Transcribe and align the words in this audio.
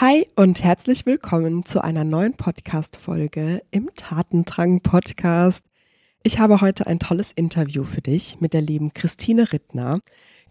Hi 0.00 0.24
und 0.36 0.62
herzlich 0.62 1.06
willkommen 1.06 1.64
zu 1.64 1.82
einer 1.82 2.04
neuen 2.04 2.34
Podcast-Folge 2.34 3.62
im 3.72 3.90
Tatendrang 3.96 4.80
Podcast. 4.80 5.64
Ich 6.22 6.38
habe 6.38 6.60
heute 6.60 6.86
ein 6.86 7.00
tolles 7.00 7.32
Interview 7.32 7.82
für 7.82 8.00
dich 8.00 8.40
mit 8.40 8.52
der 8.52 8.60
lieben 8.60 8.94
Christine 8.94 9.52
Rittner. 9.52 9.98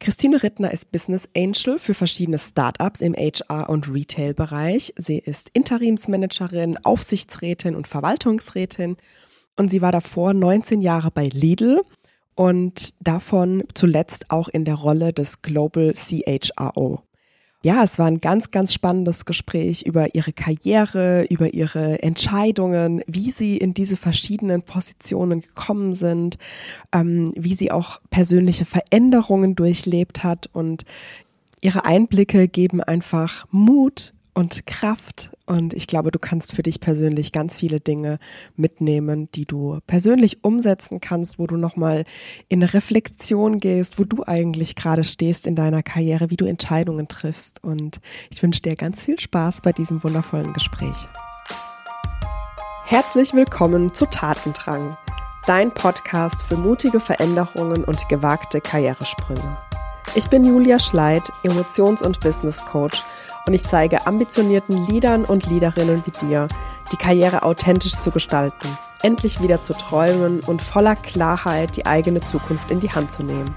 Christine 0.02 0.44
Rittner 0.44 0.74
ist 0.74 0.92
Business 0.92 1.30
Angel 1.34 1.80
für 1.80 1.94
verschiedene 1.94 2.40
Startups 2.40 3.00
im 3.00 3.14
HR- 3.14 3.70
und 3.70 3.88
Retail-Bereich. 3.88 4.94
Sie 4.98 5.18
ist 5.18 5.50
Interimsmanagerin, 5.54 6.78
Aufsichtsrätin 6.84 7.78
und 7.78 7.88
Verwaltungsrätin 7.88 8.98
und 9.56 9.70
sie 9.70 9.82
war 9.82 9.94
davor 9.94 10.34
19 10.34 10.82
Jahre 10.82 11.10
bei 11.10 11.30
Lidl 11.30 11.84
und 12.36 12.96
davon 13.00 13.64
zuletzt 13.76 14.30
auch 14.30 14.50
in 14.50 14.66
der 14.66 14.76
Rolle 14.76 15.14
des 15.14 15.42
Global 15.42 15.94
CHRO 15.94 17.07
ja, 17.64 17.84
es 17.84 17.98
war 17.98 18.06
ein 18.06 18.22
ganz, 18.22 18.52
ganz 18.52 18.74
spannendes 18.74 19.26
Gespräch 19.26 19.82
über 19.82 20.14
ihre 20.14 20.32
Karriere, 20.32 21.26
über 21.30 21.54
ihre 21.54 22.02
Entscheidungen, 22.04 23.02
wie 23.08 23.32
sie 23.32 23.58
in 23.58 23.74
diese 23.74 23.98
verschiedenen 23.98 24.62
Positionen 24.62 25.42
gekommen 25.42 25.94
sind, 25.94 26.38
ähm, 26.94 27.32
wie 27.36 27.56
sie 27.56 27.72
auch 27.72 28.00
persönliche 28.12 28.66
Veränderungen 28.66 29.56
durchlebt 29.56 30.24
hat. 30.24 30.48
Und 30.54 30.84
ihre 31.60 31.84
Einblicke 31.84 32.48
geben 32.48 32.82
einfach 32.82 33.46
Mut 33.50 34.14
und 34.38 34.68
Kraft. 34.68 35.32
Und 35.48 35.74
ich 35.74 35.88
glaube, 35.88 36.12
du 36.12 36.20
kannst 36.20 36.54
für 36.54 36.62
dich 36.62 36.80
persönlich 36.80 37.32
ganz 37.32 37.58
viele 37.58 37.80
Dinge 37.80 38.20
mitnehmen, 38.56 39.30
die 39.32 39.46
du 39.46 39.80
persönlich 39.88 40.44
umsetzen 40.44 41.02
kannst, 41.02 41.40
wo 41.40 41.48
du 41.48 41.58
nochmal 41.58 42.04
in 42.48 42.62
Reflexion 42.62 43.60
gehst, 43.60 43.98
wo 43.98 44.04
du 44.04 44.24
eigentlich 44.28 44.76
gerade 44.76 45.04
stehst 45.04 45.48
in 45.48 45.56
deiner 45.56 45.82
Karriere, 45.82 46.30
wie 46.30 46.38
du 46.38 46.46
Entscheidungen 46.46 47.08
triffst. 47.08 47.64
Und 47.64 48.00
ich 48.30 48.44
wünsche 48.44 48.62
dir 48.62 48.76
ganz 48.76 49.02
viel 49.04 49.20
Spaß 49.20 49.62
bei 49.62 49.72
diesem 49.72 50.04
wundervollen 50.04 50.54
Gespräch. 50.54 51.08
Herzlich 52.86 53.34
willkommen 53.34 53.92
zu 53.92 54.06
Tatendrang, 54.06 54.96
dein 55.48 55.74
Podcast 55.74 56.40
für 56.44 56.58
mutige 56.58 57.00
Veränderungen 57.00 57.84
und 57.84 58.08
gewagte 58.08 58.62
Karrieresprünge. 58.62 59.58
Ich 60.14 60.28
bin 60.30 60.46
Julia 60.46 60.80
Schleid, 60.80 61.24
Emotions- 61.44 62.04
und 62.04 62.20
Business 62.20 62.64
Coach 62.66 63.02
und 63.48 63.54
ich 63.54 63.64
zeige 63.64 64.06
ambitionierten 64.06 64.86
Leadern 64.88 65.26
und 65.26 65.50
Leaderinnen 65.50 66.04
wie 66.06 66.26
dir, 66.26 66.48
die 66.92 66.98
Karriere 66.98 67.44
authentisch 67.44 67.98
zu 67.98 68.12
gestalten, 68.12 68.68
endlich 69.02 69.42
wieder 69.42 69.62
zu 69.62 69.74
träumen 69.74 70.42
und 70.42 70.62
voller 70.62 70.96
Klarheit 70.96 71.76
die 71.78 71.86
eigene 71.86 72.20
Zukunft 72.22 72.70
in 72.70 72.82
die 72.82 72.92
Hand 72.92 73.12
zu 73.12 73.24
nehmen, 73.24 73.56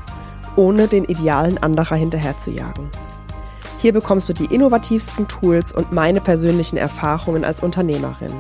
ohne 0.56 0.86
den 0.86 1.05
Idealen 1.05 1.58
anderer 1.58 1.97
hinterherzujagen. 1.97 2.88
Hier 3.78 3.92
bekommst 3.92 4.28
du 4.28 4.32
die 4.32 4.55
innovativsten 4.55 5.27
Tools 5.27 5.72
und 5.72 5.91
meine 5.91 6.20
persönlichen 6.20 6.77
Erfahrungen 6.77 7.44
als 7.44 7.60
Unternehmerin. 7.60 8.34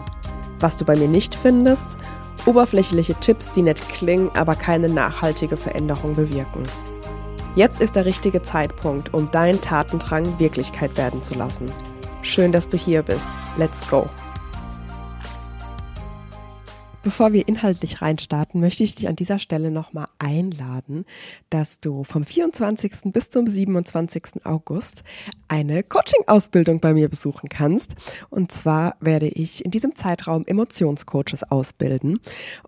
Was 0.60 0.76
du 0.76 0.84
bei 0.84 0.94
mir 0.94 1.08
nicht 1.08 1.34
findest, 1.34 1.98
oberflächliche 2.46 3.14
Tipps, 3.14 3.50
die 3.50 3.62
nett 3.62 3.88
klingen, 3.88 4.30
aber 4.34 4.54
keine 4.54 4.88
nachhaltige 4.88 5.56
Veränderung 5.56 6.14
bewirken. 6.14 6.62
Jetzt 7.56 7.80
ist 7.80 7.96
der 7.96 8.04
richtige 8.04 8.42
Zeitpunkt, 8.42 9.12
um 9.12 9.28
deinen 9.32 9.60
Tatendrang 9.60 10.38
Wirklichkeit 10.38 10.96
werden 10.96 11.20
zu 11.22 11.34
lassen. 11.34 11.72
Schön, 12.22 12.52
dass 12.52 12.68
du 12.68 12.76
hier 12.76 13.02
bist. 13.02 13.28
Let's 13.58 13.88
go! 13.88 14.08
Bevor 17.02 17.32
wir 17.32 17.48
inhaltlich 17.48 18.02
reinstarten, 18.02 18.60
möchte 18.60 18.84
ich 18.84 18.94
dich 18.94 19.08
an 19.08 19.16
dieser 19.16 19.38
Stelle 19.38 19.70
nochmal 19.70 20.06
einladen, 20.18 21.06
dass 21.48 21.80
du 21.80 22.04
vom 22.04 22.24
24. 22.24 22.92
bis 23.04 23.30
zum 23.30 23.46
27. 23.46 24.44
August 24.44 25.02
eine 25.48 25.82
Coaching-Ausbildung 25.82 26.78
bei 26.78 26.92
mir 26.92 27.08
besuchen 27.08 27.48
kannst. 27.48 27.94
Und 28.28 28.52
zwar 28.52 28.96
werde 29.00 29.28
ich 29.28 29.64
in 29.64 29.70
diesem 29.70 29.96
Zeitraum 29.96 30.44
Emotionscoaches 30.46 31.50
ausbilden. 31.50 32.20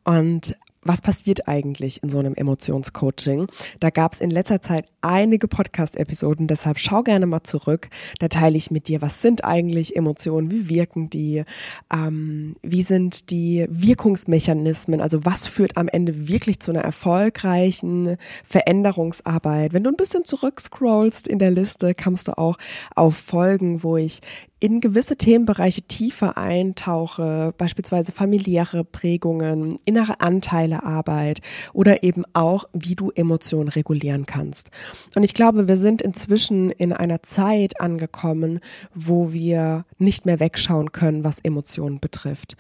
Und 0.02 0.56
was 0.84 1.00
passiert 1.00 1.48
eigentlich 1.48 2.02
in 2.02 2.08
so 2.08 2.18
einem 2.18 2.34
Emotionscoaching? 2.34 3.46
Da 3.80 3.90
gab 3.90 4.14
es 4.14 4.20
in 4.20 4.30
letzter 4.30 4.60
Zeit 4.60 4.86
einige 5.00 5.48
Podcast-Episoden, 5.48 6.46
deshalb 6.46 6.78
schau 6.78 7.02
gerne 7.02 7.26
mal 7.26 7.42
zurück. 7.42 7.88
Da 8.18 8.28
teile 8.28 8.56
ich 8.56 8.70
mit 8.70 8.88
dir, 8.88 9.00
was 9.00 9.22
sind 9.22 9.44
eigentlich 9.44 9.96
Emotionen, 9.96 10.50
wie 10.50 10.68
wirken 10.68 11.10
die, 11.10 11.44
ähm, 11.92 12.56
wie 12.62 12.82
sind 12.82 13.30
die 13.30 13.66
Wirkungsmechanismen, 13.68 15.00
also 15.00 15.24
was 15.24 15.46
führt 15.46 15.76
am 15.76 15.88
Ende 15.88 16.28
wirklich 16.28 16.60
zu 16.60 16.72
einer 16.72 16.82
erfolgreichen 16.82 18.16
Veränderungsarbeit. 18.44 19.72
Wenn 19.72 19.84
du 19.84 19.90
ein 19.90 19.96
bisschen 19.96 20.24
zurückscrollst 20.24 21.28
in 21.28 21.38
der 21.38 21.50
Liste, 21.50 21.94
kommst 21.94 22.28
du 22.28 22.38
auch 22.38 22.58
auf 22.94 23.16
Folgen, 23.16 23.82
wo 23.82 23.96
ich 23.96 24.20
in 24.62 24.80
gewisse 24.80 25.16
Themenbereiche 25.16 25.82
tiefer 25.82 26.38
eintauche, 26.38 27.52
beispielsweise 27.58 28.12
familiäre 28.12 28.84
Prägungen, 28.84 29.80
innere 29.84 30.20
Anteile 30.20 30.84
Arbeit 30.84 31.40
oder 31.72 32.04
eben 32.04 32.22
auch, 32.32 32.68
wie 32.72 32.94
du 32.94 33.10
Emotionen 33.10 33.68
regulieren 33.68 34.24
kannst. 34.24 34.70
Und 35.16 35.24
ich 35.24 35.34
glaube, 35.34 35.66
wir 35.66 35.76
sind 35.76 36.00
inzwischen 36.00 36.70
in 36.70 36.92
einer 36.92 37.24
Zeit 37.24 37.80
angekommen, 37.80 38.60
wo 38.94 39.32
wir 39.32 39.84
nicht 39.98 40.26
mehr 40.26 40.38
wegschauen 40.38 40.92
können, 40.92 41.24
was 41.24 41.40
Emotionen 41.40 41.98
betrifft. 41.98 42.56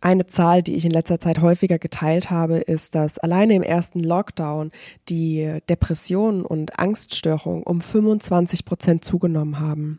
Eine 0.00 0.24
Zahl, 0.26 0.62
die 0.62 0.76
ich 0.76 0.86
in 0.86 0.92
letzter 0.92 1.20
Zeit 1.20 1.42
häufiger 1.42 1.78
geteilt 1.78 2.30
habe, 2.30 2.56
ist, 2.56 2.94
dass 2.94 3.18
alleine 3.18 3.54
im 3.54 3.62
ersten 3.62 4.00
Lockdown 4.00 4.70
die 5.10 5.58
Depressionen 5.68 6.46
und 6.46 6.78
Angststörungen 6.78 7.64
um 7.64 7.82
25 7.82 8.64
Prozent 8.64 9.04
zugenommen 9.04 9.60
haben. 9.60 9.98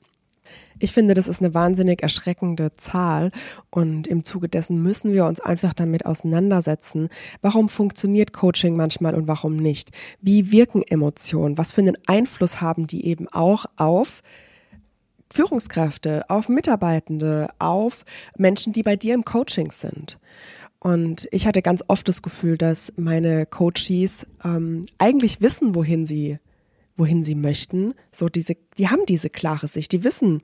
Ich 0.80 0.92
finde, 0.92 1.14
das 1.14 1.28
ist 1.28 1.42
eine 1.42 1.54
wahnsinnig 1.54 2.04
erschreckende 2.04 2.74
Zahl 2.74 3.32
und 3.70 4.08
im 4.08 4.24
Zuge 4.24 4.50
dessen 4.50 4.82
müssen 4.82 5.14
wir 5.14 5.26
uns 5.26 5.40
einfach 5.40 5.74
damit 5.74 6.06
auseinandersetzen, 6.06 7.10
warum 7.42 7.70
funktioniert 7.70 8.34
Coaching 8.34 8.76
manchmal 8.76 9.16
und 9.16 9.28
warum 9.28 9.56
nicht? 9.56 9.92
Wie 10.22 10.52
wirken 10.52 10.84
Emotionen? 10.84 11.58
Was 11.58 11.72
für 11.72 11.82
einen 11.82 11.98
Einfluss 12.08 12.60
haben 12.60 12.88
die 12.88 13.06
eben 13.06 13.28
auch 13.30 13.66
auf 13.78 14.22
Führungskräfte, 15.32 16.30
auf 16.30 16.50
Mitarbeitende, 16.50 17.50
auf 17.58 18.04
Menschen, 18.38 18.74
die 18.74 18.84
bei 18.84 18.98
dir 18.98 19.14
im 19.14 19.24
Coaching 19.24 19.72
sind? 19.72 20.20
Und 20.80 21.28
ich 21.32 21.48
hatte 21.48 21.62
ganz 21.62 21.84
oft 21.88 22.08
das 22.08 22.22
Gefühl, 22.22 22.58
dass 22.58 22.94
meine 22.96 23.46
Coaches 23.46 24.28
ähm, 24.44 24.86
eigentlich 24.98 25.42
wissen, 25.42 25.74
wohin 25.74 26.06
sie 26.06 26.38
wohin 26.96 27.24
sie 27.24 27.36
möchten. 27.36 27.94
So 28.12 28.30
diese, 28.30 28.56
die 28.78 28.90
haben 28.90 29.06
diese 29.08 29.30
klare 29.30 29.68
Sicht, 29.68 29.92
die 29.92 30.04
wissen, 30.04 30.42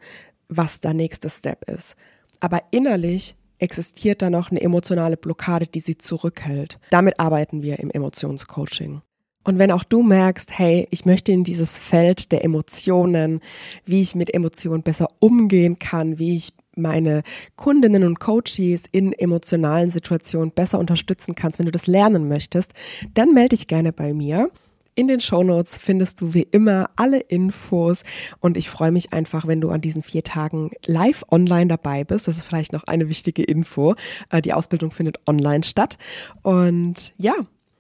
was 0.50 0.82
der 0.82 0.94
nächste 0.94 1.30
Step 1.30 1.70
ist. 1.70 1.96
Aber 2.40 2.62
innerlich 2.72 3.36
existiert 3.60 4.22
da 4.22 4.30
noch 4.30 4.52
eine 4.52 4.62
emotionale 4.62 5.18
Blockade, 5.18 5.68
die 5.68 5.80
sie 5.80 5.98
zurückhält. 5.98 6.80
Damit 6.90 7.20
arbeiten 7.20 7.62
wir 7.62 7.80
im 7.80 7.92
Emotionscoaching. 7.92 9.02
Und 9.44 9.58
wenn 9.58 9.72
auch 9.72 9.84
du 9.84 10.04
merkst, 10.04 10.58
hey, 10.58 10.88
ich 10.92 11.06
möchte 11.06 11.32
in 11.32 11.44
dieses 11.44 11.78
Feld 11.80 12.32
der 12.32 12.44
Emotionen, 12.44 13.40
wie 13.86 14.02
ich 14.02 14.14
mit 14.14 14.34
Emotionen 14.34 14.84
besser 14.84 15.08
umgehen 15.20 15.80
kann, 15.80 16.20
wie 16.20 16.36
ich 16.38 16.54
meine 16.76 17.24
Kundinnen 17.56 18.04
und 18.04 18.20
Coaches 18.20 18.84
in 18.92 19.14
emotionalen 19.14 19.90
Situationen 19.90 20.52
besser 20.52 20.80
unterstützen 20.80 21.36
kannst, 21.36 21.60
wenn 21.60 21.66
du 21.66 21.72
das 21.72 21.88
lernen 21.88 22.28
möchtest, 22.28 22.74
dann 23.14 23.34
melde 23.34 23.56
dich 23.56 23.68
gerne 23.68 23.92
bei 23.92 24.14
mir. 24.14 24.52
In 24.94 25.08
den 25.08 25.22
Shownotes 25.22 25.78
findest 25.78 26.20
du 26.20 26.34
wie 26.34 26.48
immer 26.52 26.90
alle 26.98 27.20
Infos 27.20 28.04
und 28.40 28.58
ich 28.58 28.70
freue 28.70 28.92
mich 28.92 29.14
einfach, 29.14 29.48
wenn 29.48 29.62
du 29.62 29.70
an 29.70 29.80
diesen 29.80 30.04
vier 30.04 30.24
Tagen 30.24 30.72
live 30.86 31.24
online 31.32 31.68
dabei 31.68 32.04
bist. 32.04 32.28
Das 32.28 32.38
ist 32.38 32.44
vielleicht 32.44 32.74
noch 32.74 32.84
eine 32.84 33.08
wichtige 33.08 33.44
Info. 33.44 33.96
Äh, 34.30 34.42
die 34.42 34.52
Ausbildung 34.52 34.92
findet 34.92 35.18
online 35.28 35.64
statt. 35.64 35.98
Und 36.42 37.14
ja, 37.18 37.36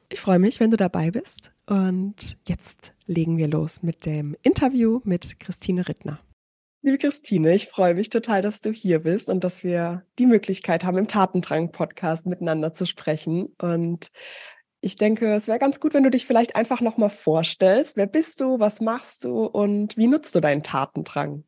ich 0.10 0.22
freue 0.22 0.40
mich, 0.40 0.60
wenn 0.62 0.72
du 0.72 0.78
dabei 0.78 1.12
bist. 1.12 1.52
Und 1.68 2.38
jetzt 2.48 2.94
legen 3.08 3.38
wir 3.38 3.48
los 3.50 3.84
mit 3.84 4.06
dem 4.06 4.38
Interview 4.42 5.02
mit 5.04 5.40
Christine 5.40 5.88
Rittner. 5.88 6.20
Liebe 6.82 6.98
Christine, 6.98 7.54
ich 7.54 7.68
freue 7.68 7.94
mich 7.94 8.10
total, 8.10 8.42
dass 8.42 8.62
du 8.62 8.72
hier 8.72 9.00
bist 9.00 9.30
und 9.30 9.44
dass 9.44 9.64
wir 9.64 10.04
die 10.18 10.26
Möglichkeit 10.26 10.84
haben, 10.84 10.98
im 10.98 11.08
Tatendrang-Podcast 11.08 12.26
miteinander 12.26 12.74
zu 12.74 12.86
sprechen. 12.86 13.54
Und 13.60 14.12
ich 14.82 14.96
denke, 14.96 15.32
es 15.34 15.48
wäre 15.48 15.60
ganz 15.60 15.80
gut, 15.80 15.94
wenn 15.94 16.04
du 16.04 16.10
dich 16.10 16.26
vielleicht 16.26 16.56
einfach 16.56 16.82
nochmal 16.82 17.12
vorstellst. 17.12 17.98
Wer 17.98 18.08
bist 18.08 18.42
du, 18.42 18.60
was 18.60 18.82
machst 18.82 19.24
du 19.26 19.46
und 19.46 19.96
wie 19.96 20.08
nutzt 20.08 20.34
du 20.36 20.40
deinen 20.40 20.64
Tatendrang? 20.64 21.44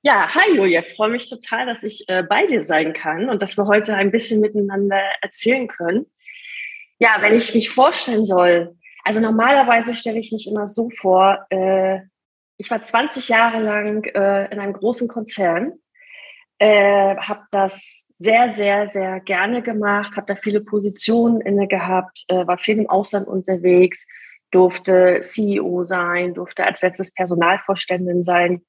Ja, 0.00 0.34
hi 0.34 0.56
Julia, 0.56 0.80
ich 0.80 0.94
freue 0.94 1.10
mich 1.10 1.28
total, 1.28 1.66
dass 1.66 1.82
ich 1.82 2.08
äh, 2.08 2.22
bei 2.22 2.46
dir 2.46 2.62
sein 2.62 2.92
kann 2.92 3.28
und 3.28 3.40
dass 3.40 3.56
wir 3.56 3.66
heute 3.66 3.94
ein 3.94 4.10
bisschen 4.10 4.40
miteinander 4.40 5.00
erzählen 5.20 5.68
können. 5.68 6.06
Ja, 6.98 7.18
wenn 7.20 7.34
ich 7.34 7.54
mich 7.54 7.70
vorstellen 7.70 8.24
soll, 8.24 8.76
also 9.04 9.20
normalerweise 9.20 9.94
stelle 9.94 10.18
ich 10.18 10.32
mich 10.32 10.46
immer 10.48 10.66
so 10.66 10.90
vor, 10.90 11.46
äh, 11.50 12.00
ich 12.56 12.70
war 12.70 12.82
20 12.82 13.28
Jahre 13.28 13.60
lang 13.60 14.04
äh, 14.04 14.52
in 14.52 14.58
einem 14.58 14.72
großen 14.72 15.08
Konzern, 15.08 15.72
äh, 16.58 17.16
habe 17.16 17.44
das 17.50 18.03
sehr, 18.16 18.48
sehr, 18.48 18.88
sehr 18.88 19.20
gerne 19.20 19.62
gemacht, 19.62 20.16
habe 20.16 20.26
da 20.26 20.36
viele 20.36 20.60
Positionen 20.60 21.40
inne 21.40 21.66
gehabt, 21.66 22.24
äh, 22.28 22.46
war 22.46 22.58
viel 22.58 22.78
im 22.78 22.88
Ausland 22.88 23.26
unterwegs, 23.26 24.06
durfte 24.50 25.20
CEO 25.20 25.82
sein, 25.82 26.34
durfte 26.34 26.64
als 26.64 26.82
letztes 26.82 27.12
Personalvorständin 27.12 28.22
sein. 28.22 28.62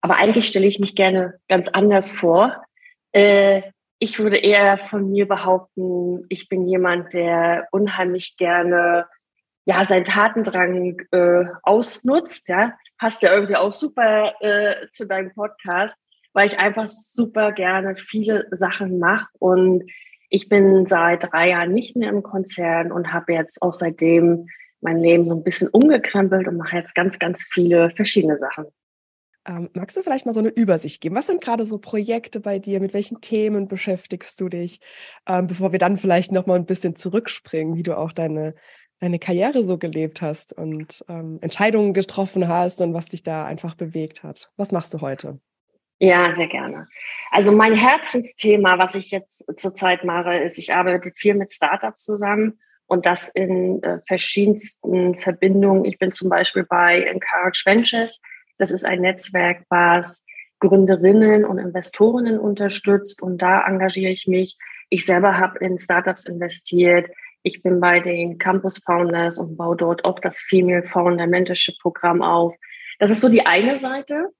Aber 0.00 0.16
eigentlich 0.16 0.46
stelle 0.46 0.66
ich 0.66 0.78
mich 0.78 0.94
gerne 0.94 1.40
ganz 1.48 1.68
anders 1.68 2.10
vor. 2.10 2.64
Äh, 3.12 3.62
ich 3.98 4.18
würde 4.18 4.36
eher 4.36 4.78
von 4.78 5.10
mir 5.10 5.26
behaupten, 5.26 6.24
ich 6.28 6.48
bin 6.48 6.66
jemand, 6.68 7.14
der 7.14 7.68
unheimlich 7.72 8.36
gerne 8.36 9.06
ja 9.64 9.84
seinen 9.84 10.04
Tatendrang 10.04 11.00
äh, 11.12 11.44
ausnutzt. 11.62 12.48
Ja, 12.48 12.76
passt 12.98 13.22
ja 13.22 13.32
irgendwie 13.32 13.56
auch 13.56 13.72
super 13.72 14.34
äh, 14.40 14.88
zu 14.90 15.06
deinem 15.06 15.32
Podcast, 15.34 16.00
weil 16.32 16.46
ich 16.46 16.58
einfach 16.58 16.90
super 16.90 17.52
gerne 17.52 17.96
viele 17.96 18.46
Sachen 18.50 18.98
mache 18.98 19.28
und 19.38 19.84
ich 20.28 20.48
bin 20.48 20.86
seit 20.86 21.30
drei 21.30 21.50
Jahren 21.50 21.74
nicht 21.74 21.94
mehr 21.94 22.08
im 22.08 22.22
Konzern 22.22 22.90
und 22.90 23.12
habe 23.12 23.34
jetzt 23.34 23.60
auch 23.60 23.74
seitdem 23.74 24.46
mein 24.80 24.98
Leben 24.98 25.26
so 25.26 25.34
ein 25.34 25.44
bisschen 25.44 25.68
umgekrempelt 25.68 26.48
und 26.48 26.56
mache 26.56 26.76
jetzt 26.76 26.94
ganz, 26.94 27.18
ganz 27.18 27.44
viele 27.44 27.90
verschiedene 27.90 28.38
Sachen. 28.38 28.64
Ähm, 29.46 29.68
magst 29.74 29.96
du 29.96 30.02
vielleicht 30.02 30.24
mal 30.24 30.32
so 30.32 30.40
eine 30.40 30.50
Übersicht 30.50 31.00
geben? 31.00 31.16
Was 31.16 31.26
sind 31.26 31.42
gerade 31.42 31.66
so 31.66 31.78
Projekte 31.78 32.40
bei 32.40 32.58
dir? 32.58 32.80
Mit 32.80 32.94
welchen 32.94 33.20
Themen 33.20 33.68
beschäftigst 33.68 34.40
du 34.40 34.48
dich? 34.48 34.80
Ähm, 35.26 35.48
bevor 35.48 35.72
wir 35.72 35.78
dann 35.78 35.98
vielleicht 35.98 36.32
noch 36.32 36.46
mal 36.46 36.54
ein 36.54 36.66
bisschen 36.66 36.94
zurückspringen, 36.94 37.76
wie 37.76 37.82
du 37.82 37.98
auch 37.98 38.12
deine, 38.12 38.54
deine 39.00 39.18
Karriere 39.18 39.66
so 39.66 39.78
gelebt 39.78 40.22
hast 40.22 40.52
und 40.52 41.04
ähm, 41.08 41.38
Entscheidungen 41.42 41.92
getroffen 41.92 42.46
hast 42.46 42.80
und 42.80 42.94
was 42.94 43.08
dich 43.08 43.22
da 43.22 43.44
einfach 43.44 43.74
bewegt 43.74 44.22
hat. 44.22 44.50
Was 44.56 44.70
machst 44.70 44.94
du 44.94 45.00
heute? 45.00 45.40
Ja, 46.02 46.32
sehr 46.32 46.48
gerne. 46.48 46.88
Also 47.30 47.52
mein 47.52 47.76
Herzensthema, 47.76 48.76
was 48.76 48.96
ich 48.96 49.12
jetzt 49.12 49.46
zurzeit 49.56 50.02
mache, 50.02 50.34
ist, 50.34 50.58
ich 50.58 50.74
arbeite 50.74 51.12
viel 51.14 51.34
mit 51.34 51.52
Startups 51.52 52.02
zusammen 52.02 52.58
und 52.86 53.06
das 53.06 53.28
in 53.28 53.80
äh, 53.84 54.00
verschiedensten 54.08 55.16
Verbindungen. 55.20 55.84
Ich 55.84 56.00
bin 56.00 56.10
zum 56.10 56.28
Beispiel 56.28 56.64
bei 56.64 57.02
Encourage 57.02 57.62
Ventures. 57.64 58.20
Das 58.58 58.72
ist 58.72 58.84
ein 58.84 59.00
Netzwerk, 59.00 59.64
was 59.68 60.24
Gründerinnen 60.58 61.44
und 61.44 61.58
Investorinnen 61.58 62.40
unterstützt 62.40 63.22
und 63.22 63.40
da 63.40 63.64
engagiere 63.64 64.10
ich 64.10 64.26
mich. 64.26 64.58
Ich 64.88 65.06
selber 65.06 65.38
habe 65.38 65.60
in 65.60 65.78
Startups 65.78 66.26
investiert. 66.26 67.12
Ich 67.44 67.62
bin 67.62 67.78
bei 67.78 68.00
den 68.00 68.38
Campus 68.38 68.78
Founders 68.84 69.38
und 69.38 69.56
baue 69.56 69.76
dort 69.76 70.04
auch 70.04 70.18
das 70.18 70.40
Female 70.40 70.82
Founder 70.82 71.28
Mentorship 71.28 71.76
Programm 71.80 72.22
auf. 72.22 72.56
Das 72.98 73.12
ist 73.12 73.20
so 73.20 73.28
die 73.28 73.46
eine 73.46 73.76
Seite. 73.76 74.32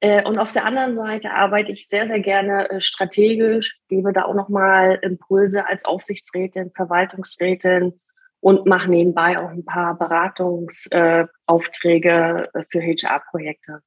Äh, 0.00 0.24
und 0.24 0.38
auf 0.38 0.52
der 0.52 0.64
anderen 0.64 0.96
Seite 0.96 1.32
arbeite 1.32 1.72
ich 1.72 1.88
sehr, 1.88 2.08
sehr 2.08 2.20
gerne 2.20 2.70
äh, 2.70 2.80
strategisch, 2.80 3.78
gebe 3.88 4.12
da 4.12 4.24
auch 4.24 4.34
nochmal 4.34 4.98
Impulse 5.02 5.66
als 5.66 5.84
Aufsichtsrätin, 5.84 6.70
Verwaltungsrätin 6.74 8.00
und 8.40 8.66
mache 8.66 8.90
nebenbei 8.90 9.38
auch 9.38 9.50
ein 9.50 9.66
paar 9.66 9.98
Beratungsaufträge 9.98 12.48
äh, 12.54 12.64
für 12.70 12.80
HR-Projekte. 12.80 13.82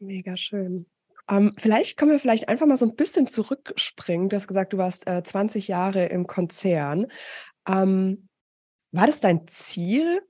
Mega 0.00 0.36
schön. 0.36 0.86
Ähm, 1.30 1.54
vielleicht 1.56 1.96
können 1.96 2.10
wir 2.10 2.18
vielleicht 2.18 2.48
einfach 2.48 2.66
mal 2.66 2.76
so 2.76 2.86
ein 2.86 2.96
bisschen 2.96 3.28
zurückspringen. 3.28 4.28
Du 4.28 4.36
hast 4.36 4.48
gesagt, 4.48 4.72
du 4.72 4.78
warst 4.78 5.06
äh, 5.06 5.22
20 5.22 5.68
Jahre 5.68 6.06
im 6.06 6.26
Konzern. 6.26 7.06
Ähm, 7.68 8.28
war 8.90 9.06
das 9.06 9.20
dein 9.20 9.46
Ziel, 9.46 10.22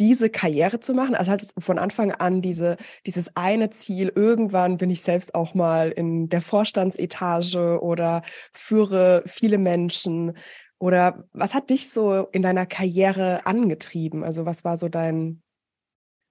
diese 0.00 0.30
Karriere 0.30 0.80
zu 0.80 0.94
machen? 0.94 1.14
Also 1.14 1.34
du 1.36 1.60
von 1.60 1.78
Anfang 1.78 2.12
an 2.12 2.42
diese, 2.42 2.76
dieses 3.06 3.36
eine 3.36 3.70
Ziel, 3.70 4.12
irgendwann 4.14 4.76
bin 4.76 4.90
ich 4.90 5.02
selbst 5.02 5.34
auch 5.34 5.54
mal 5.54 5.90
in 5.90 6.28
der 6.28 6.40
Vorstandsetage 6.40 7.80
oder 7.82 8.22
führe 8.52 9.22
viele 9.26 9.58
Menschen? 9.58 10.36
Oder 10.78 11.24
was 11.32 11.54
hat 11.54 11.70
dich 11.70 11.90
so 11.90 12.28
in 12.32 12.42
deiner 12.42 12.66
Karriere 12.66 13.44
angetrieben? 13.46 14.22
Also 14.22 14.46
was 14.46 14.64
war 14.64 14.78
so 14.78 14.88
dein, 14.88 15.42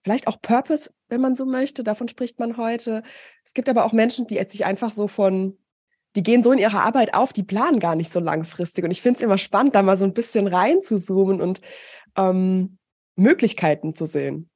vielleicht 0.03 0.27
auch 0.27 0.41
Purpose, 0.41 0.89
wenn 1.09 1.21
man 1.21 1.35
so 1.35 1.45
möchte, 1.45 1.83
davon 1.83 2.07
spricht 2.07 2.39
man 2.39 2.57
heute. 2.57 3.03
Es 3.43 3.53
gibt 3.53 3.67
aber 3.67 3.83
auch 3.83 3.91
Menschen, 3.91 4.27
die 4.27 4.41
sich 4.47 4.65
einfach 4.65 4.91
so 4.91 5.09
von, 5.09 5.57
die 6.15 6.23
gehen 6.23 6.43
so 6.43 6.53
in 6.53 6.59
ihre 6.59 6.79
Arbeit 6.79 7.13
auf, 7.13 7.33
die 7.33 7.43
planen 7.43 7.79
gar 7.79 7.95
nicht 7.95 8.11
so 8.11 8.21
langfristig. 8.21 8.85
Und 8.85 8.91
ich 8.91 9.01
finde 9.01 9.17
es 9.17 9.23
immer 9.23 9.37
spannend, 9.37 9.75
da 9.75 9.83
mal 9.83 9.97
so 9.97 10.05
ein 10.05 10.13
bisschen 10.13 10.47
reinzuzoomen 10.47 11.41
und 11.41 11.59
ähm, 12.15 12.77
Möglichkeiten 13.17 13.95
zu 13.95 14.05
sehen. 14.05 14.49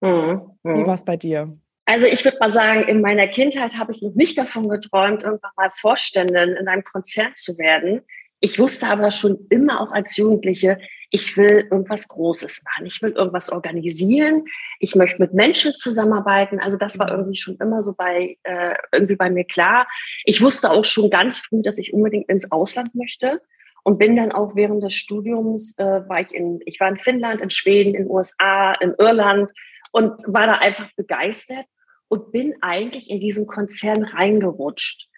Mhm. 0.00 0.42
Wie 0.62 0.68
mhm. 0.68 0.86
war 0.86 0.94
es 0.94 1.04
bei 1.04 1.16
dir? 1.16 1.56
Also 1.84 2.06
ich 2.06 2.24
würde 2.24 2.38
mal 2.38 2.50
sagen, 2.50 2.84
in 2.84 3.00
meiner 3.00 3.26
Kindheit 3.26 3.76
habe 3.76 3.92
ich 3.92 4.02
noch 4.02 4.14
nicht 4.14 4.38
davon 4.38 4.68
geträumt, 4.68 5.24
irgendwann 5.24 5.50
mal 5.56 5.70
Vorständin 5.74 6.50
in 6.50 6.68
einem 6.68 6.84
Konzert 6.84 7.36
zu 7.36 7.58
werden. 7.58 8.02
Ich 8.38 8.58
wusste 8.58 8.88
aber 8.88 9.10
schon 9.10 9.46
immer 9.50 9.80
auch 9.80 9.92
als 9.92 10.16
Jugendliche, 10.16 10.78
ich 11.10 11.36
will 11.36 11.68
irgendwas 11.70 12.08
Großes 12.08 12.64
machen. 12.64 12.86
Ich 12.86 13.02
will 13.02 13.12
irgendwas 13.12 13.50
organisieren. 13.50 14.46
Ich 14.80 14.94
möchte 14.94 15.20
mit 15.20 15.34
Menschen 15.34 15.74
zusammenarbeiten. 15.74 16.58
Also 16.58 16.78
das 16.78 16.98
war 16.98 17.12
mhm. 17.12 17.18
irgendwie 17.18 17.36
schon 17.36 17.56
immer 17.58 17.82
so 17.82 17.92
bei 17.92 18.38
äh, 18.44 18.74
irgendwie 18.92 19.16
bei 19.16 19.28
mir 19.28 19.44
klar. 19.44 19.86
Ich 20.24 20.40
wusste 20.40 20.70
auch 20.70 20.84
schon 20.84 21.10
ganz 21.10 21.38
früh, 21.38 21.60
dass 21.62 21.76
ich 21.76 21.92
unbedingt 21.92 22.30
ins 22.30 22.50
Ausland 22.50 22.94
möchte 22.94 23.42
und 23.84 23.98
bin 23.98 24.16
dann 24.16 24.32
auch 24.32 24.54
während 24.54 24.82
des 24.82 24.94
Studiums 24.94 25.76
äh, 25.78 26.08
war 26.08 26.20
ich 26.20 26.32
in 26.34 26.60
ich 26.66 26.78
war 26.80 26.88
in 26.88 26.98
Finnland, 26.98 27.40
in 27.40 27.50
Schweden, 27.50 27.94
in 27.94 28.08
USA, 28.08 28.72
in 28.74 28.94
Irland 28.98 29.52
und 29.90 30.22
war 30.26 30.46
da 30.46 30.58
einfach 30.58 30.88
begeistert 30.96 31.66
und 32.08 32.32
bin 32.32 32.54
eigentlich 32.60 33.10
in 33.10 33.20
diesen 33.20 33.46
Konzern 33.46 34.04
reingerutscht 34.04 35.08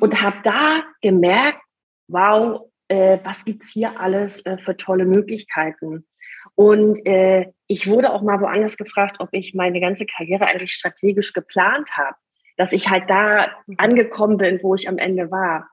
und 0.00 0.22
habe 0.22 0.38
da 0.42 0.82
gemerkt, 1.02 1.60
wow, 2.08 2.68
äh, 2.88 3.18
was 3.24 3.44
gibt's 3.44 3.72
hier 3.72 4.00
alles 4.00 4.44
äh, 4.46 4.58
für 4.58 4.76
tolle 4.76 5.04
Möglichkeiten? 5.04 6.06
Und 6.54 7.04
äh, 7.04 7.52
ich 7.66 7.86
wurde 7.86 8.12
auch 8.12 8.22
mal 8.22 8.40
woanders 8.40 8.76
gefragt, 8.76 9.16
ob 9.18 9.28
ich 9.32 9.54
meine 9.54 9.80
ganze 9.80 10.06
Karriere 10.06 10.46
eigentlich 10.46 10.72
strategisch 10.72 11.32
geplant 11.32 11.90
habe, 11.96 12.16
dass 12.56 12.72
ich 12.72 12.88
halt 12.88 13.10
da 13.10 13.48
mhm. 13.66 13.74
angekommen 13.78 14.36
bin, 14.38 14.60
wo 14.62 14.74
ich 14.74 14.88
am 14.88 14.98
Ende 14.98 15.30
war. 15.30 15.68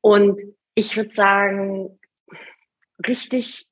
Und 0.00 0.40
ich 0.74 0.96
würde 0.96 1.10
sagen, 1.10 1.98
richtig 3.06 3.66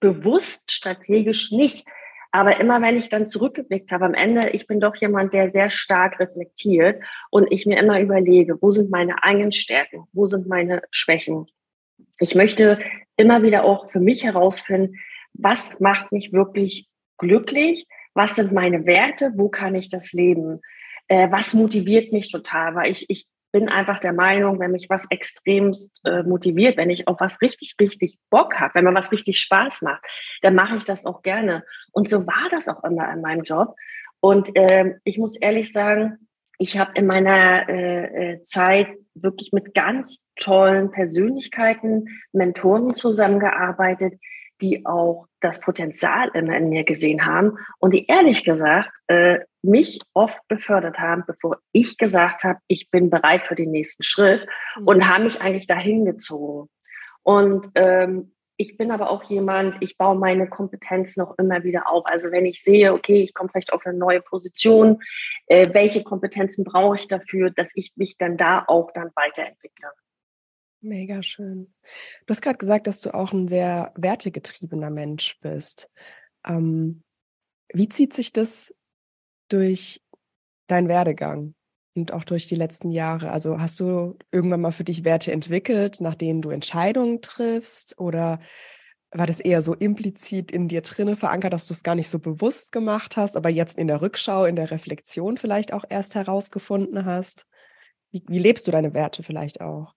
bewusst, 0.00 0.72
strategisch 0.72 1.50
nicht. 1.50 1.86
Aber 2.30 2.60
immer 2.60 2.82
wenn 2.82 2.96
ich 2.96 3.08
dann 3.08 3.26
zurückgeblickt 3.26 3.90
habe 3.90 4.04
am 4.04 4.14
Ende, 4.14 4.50
ich 4.50 4.66
bin 4.66 4.80
doch 4.80 4.94
jemand, 4.96 5.32
der 5.32 5.48
sehr 5.48 5.70
stark 5.70 6.20
reflektiert 6.20 7.02
und 7.30 7.50
ich 7.50 7.64
mir 7.64 7.78
immer 7.78 8.00
überlege, 8.00 8.60
wo 8.60 8.70
sind 8.70 8.90
meine 8.90 9.22
eigenen 9.24 9.52
Stärken, 9.52 10.04
wo 10.12 10.26
sind 10.26 10.46
meine 10.46 10.82
Schwächen. 10.90 11.46
Ich 12.18 12.34
möchte 12.34 12.78
immer 13.16 13.42
wieder 13.42 13.64
auch 13.64 13.90
für 13.90 14.00
mich 14.00 14.24
herausfinden, 14.24 14.96
was 15.32 15.80
macht 15.80 16.12
mich 16.12 16.32
wirklich 16.32 16.88
glücklich, 17.16 17.86
was 18.14 18.36
sind 18.36 18.52
meine 18.52 18.86
Werte, 18.86 19.32
wo 19.36 19.48
kann 19.48 19.74
ich 19.74 19.88
das 19.88 20.12
leben, 20.12 20.60
äh, 21.08 21.30
was 21.30 21.54
motiviert 21.54 22.12
mich 22.12 22.30
total, 22.30 22.74
weil 22.74 22.90
ich, 22.90 23.08
ich 23.08 23.26
bin 23.52 23.68
einfach 23.68 23.98
der 23.98 24.12
Meinung, 24.12 24.60
wenn 24.60 24.72
mich 24.72 24.88
was 24.88 25.06
extremst 25.10 26.00
äh, 26.04 26.22
motiviert, 26.22 26.76
wenn 26.76 26.90
ich 26.90 27.08
auf 27.08 27.20
was 27.20 27.40
richtig, 27.40 27.74
richtig 27.80 28.18
Bock 28.30 28.60
habe, 28.60 28.74
wenn 28.74 28.84
mir 28.84 28.94
was 28.94 29.12
richtig 29.12 29.40
Spaß 29.40 29.82
macht, 29.82 30.04
dann 30.42 30.54
mache 30.54 30.76
ich 30.76 30.84
das 30.84 31.06
auch 31.06 31.22
gerne. 31.22 31.64
Und 31.92 32.08
so 32.08 32.26
war 32.26 32.48
das 32.50 32.68
auch 32.68 32.84
immer 32.84 33.10
in 33.12 33.20
meinem 33.20 33.42
Job. 33.42 33.74
Und 34.20 34.54
äh, 34.56 34.96
ich 35.04 35.18
muss 35.18 35.36
ehrlich 35.36 35.72
sagen, 35.72 36.28
ich 36.58 36.78
habe 36.78 36.92
in 36.94 37.06
meiner 37.06 37.68
äh, 37.68 38.32
äh, 38.32 38.42
Zeit 38.42 38.88
wirklich 39.14 39.52
mit 39.52 39.74
ganz 39.74 40.24
tollen 40.36 40.90
Persönlichkeiten, 40.90 42.06
Mentoren 42.32 42.94
zusammengearbeitet, 42.94 44.14
die 44.60 44.84
auch 44.86 45.26
das 45.40 45.60
Potenzial 45.60 46.30
immer 46.34 46.56
in 46.56 46.68
mir 46.68 46.84
gesehen 46.84 47.24
haben 47.24 47.58
und 47.78 47.94
die 47.94 48.06
ehrlich 48.06 48.44
gesagt 48.44 48.90
äh, 49.06 49.40
mich 49.62 50.00
oft 50.14 50.40
befördert 50.48 50.98
haben, 50.98 51.24
bevor 51.26 51.58
ich 51.72 51.96
gesagt 51.96 52.44
habe, 52.44 52.58
ich 52.66 52.90
bin 52.90 53.10
bereit 53.10 53.46
für 53.46 53.54
den 53.54 53.70
nächsten 53.70 54.02
Schritt 54.02 54.46
mhm. 54.78 54.86
und 54.86 55.08
haben 55.08 55.24
mich 55.24 55.40
eigentlich 55.40 55.66
dahin 55.66 56.04
gezogen. 56.04 56.68
Und 57.22 57.68
ähm, 57.74 58.32
ich 58.56 58.76
bin 58.76 58.90
aber 58.90 59.10
auch 59.10 59.22
jemand, 59.22 59.76
ich 59.80 59.96
baue 59.96 60.16
meine 60.16 60.48
Kompetenz 60.48 61.16
noch 61.16 61.38
immer 61.38 61.62
wieder 61.62 61.88
auf. 61.88 62.04
Also 62.06 62.32
wenn 62.32 62.44
ich 62.44 62.62
sehe, 62.62 62.92
okay, 62.92 63.22
ich 63.22 63.32
komme 63.32 63.48
vielleicht 63.50 63.72
auf 63.72 63.86
eine 63.86 63.96
neue 63.96 64.20
Position, 64.20 65.00
äh, 65.46 65.72
welche 65.72 66.02
Kompetenzen 66.02 66.64
brauche 66.64 66.96
ich 66.96 67.06
dafür, 67.06 67.50
dass 67.50 67.70
ich 67.76 67.92
mich 67.94 68.18
dann 68.18 68.36
da 68.36 68.64
auch 68.66 68.90
dann 68.92 69.10
weiterentwickle. 69.14 69.90
Mega 70.80 71.22
schön. 71.22 71.74
Du 72.26 72.32
hast 72.32 72.42
gerade 72.42 72.58
gesagt, 72.58 72.86
dass 72.86 73.00
du 73.00 73.12
auch 73.12 73.32
ein 73.32 73.48
sehr 73.48 73.92
wertegetriebener 73.96 74.90
Mensch 74.90 75.38
bist. 75.40 75.90
Ähm, 76.46 77.02
wie 77.72 77.88
zieht 77.88 78.14
sich 78.14 78.32
das 78.32 78.74
durch 79.48 80.02
deinen 80.68 80.88
Werdegang 80.88 81.54
und 81.96 82.12
auch 82.12 82.24
durch 82.24 82.48
die 82.48 82.56
letzten 82.56 82.90
Jahre? 82.90 83.32
Also 83.32 83.60
hast 83.60 83.80
du 83.80 84.18
irgendwann 84.32 84.62
mal 84.62 84.72
für 84.72 84.84
dich 84.84 85.04
Werte 85.04 85.32
entwickelt, 85.32 86.00
nach 86.00 86.16
denen 86.16 86.42
du 86.42 86.50
Entscheidungen 86.50 87.22
triffst? 87.22 87.98
Oder 87.98 88.40
war 89.12 89.26
das 89.26 89.40
eher 89.40 89.62
so 89.62 89.74
implizit 89.74 90.52
in 90.52 90.68
dir 90.68 90.82
drinne 90.82 91.16
verankert, 91.16 91.52
dass 91.52 91.66
du 91.68 91.74
es 91.74 91.82
gar 91.84 91.96
nicht 91.96 92.08
so 92.08 92.18
bewusst 92.20 92.72
gemacht 92.72 93.16
hast, 93.16 93.36
aber 93.36 93.50
jetzt 93.50 93.78
in 93.78 93.88
der 93.88 94.02
Rückschau, 94.02 94.44
in 94.46 94.56
der 94.56 94.70
Reflexion 94.70 95.38
vielleicht 95.38 95.72
auch 95.72 95.84
erst 95.88 96.14
herausgefunden 96.14 97.06
hast? 97.06 97.46
Wie, 98.12 98.24
wie 98.28 98.38
lebst 98.40 98.66
du 98.68 98.72
deine 98.72 98.94
Werte 98.94 99.22
vielleicht 99.24 99.60
auch? 99.62 99.94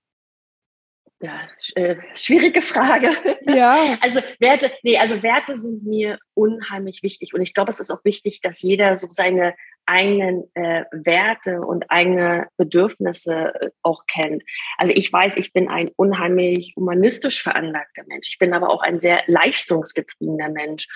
Ja, 1.22 1.42
äh, 1.76 1.98
schwierige 2.16 2.62
Frage. 2.62 3.12
Ja. 3.46 3.78
Also 4.02 4.22
Werte, 4.40 4.72
nee, 4.82 4.98
also 4.98 5.22
Werte 5.22 5.56
sind 5.56 5.84
mir 5.86 6.18
unheimlich 6.34 7.04
wichtig 7.04 7.34
und 7.34 7.42
ich 7.42 7.54
glaube, 7.54 7.70
es 7.70 7.80
ist 7.80 7.92
auch 7.92 8.04
wichtig, 8.04 8.42
dass 8.42 8.62
jeder 8.62 8.98
so 8.98 9.08
seine 9.10 9.54
eigenen 9.86 10.50
äh, 10.56 10.86
Werte 10.92 11.62
und 11.62 11.92
eigene 11.92 12.48
Bedürfnisse 12.58 13.54
äh, 13.60 13.70
auch 13.84 14.06
kennt. 14.08 14.44
Also 14.78 14.94
ich 14.96 15.12
weiß, 15.12 15.38
ich 15.38 15.54
bin 15.54 15.68
ein 15.70 15.92
unheimlich 15.96 16.74
humanistisch 16.76 17.44
veranlagter 17.44 18.04
Mensch. 18.08 18.30
Ich 18.30 18.40
bin 18.40 18.54
aber 18.54 18.70
auch 18.70 18.82
ein 18.82 19.00
sehr 19.00 19.22
leistungsgetriebener 19.28 20.50
Mensch. 20.50 20.88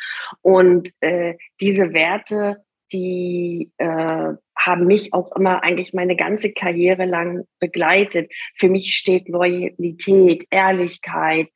Und 0.41 0.89
äh, 1.01 1.36
diese 1.60 1.94
Werte, 1.94 2.63
die 2.91 3.72
äh, 3.77 4.34
haben 4.65 4.88
mich 4.88 5.13
auch 5.13 5.36
immer 5.36 5.63
eigentlich 5.63 5.93
meine 5.93 6.15
ganze 6.15 6.51
Karriere 6.51 7.05
lang 7.05 7.45
begleitet. 7.60 8.31
Für 8.57 8.69
mich 8.69 8.95
steht 8.95 9.29
Loyalität, 9.29 10.48
Ehrlichkeit, 10.50 11.50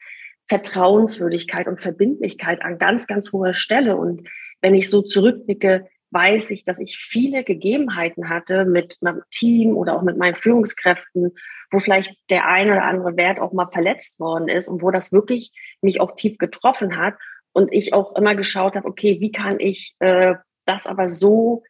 Vertrauenswürdigkeit 0.47 1.67
und 1.67 1.81
Verbindlichkeit 1.81 2.61
an 2.61 2.77
ganz, 2.77 3.07
ganz 3.07 3.31
hoher 3.31 3.53
Stelle. 3.53 3.97
Und 3.97 4.27
wenn 4.61 4.75
ich 4.75 4.89
so 4.89 5.01
zurückblicke, 5.01 5.87
weiß 6.11 6.51
ich, 6.51 6.65
dass 6.65 6.79
ich 6.79 6.97
viele 6.97 7.43
Gegebenheiten 7.43 8.29
hatte 8.29 8.65
mit 8.65 8.97
meinem 9.01 9.21
Team 9.29 9.77
oder 9.77 9.95
auch 9.95 10.01
mit 10.01 10.17
meinen 10.17 10.35
Führungskräften, 10.35 11.35
wo 11.71 11.79
vielleicht 11.79 12.15
der 12.31 12.47
ein 12.47 12.69
oder 12.69 12.83
andere 12.83 13.15
Wert 13.15 13.39
auch 13.39 13.53
mal 13.53 13.67
verletzt 13.67 14.19
worden 14.19 14.47
ist 14.49 14.67
und 14.67 14.81
wo 14.81 14.89
das 14.89 15.11
wirklich 15.11 15.51
mich 15.81 16.01
auch 16.01 16.15
tief 16.15 16.37
getroffen 16.37 16.97
hat. 16.97 17.15
Und 17.51 17.73
ich 17.73 17.93
auch 17.93 18.15
immer 18.15 18.35
geschaut 18.35 18.75
habe, 18.75 18.87
okay, 18.87 19.17
wie 19.19 19.31
kann 19.31 19.59
ich 19.59 19.95
äh, 19.99 20.35
das 20.65 20.85
aber 20.85 21.09
so 21.09 21.63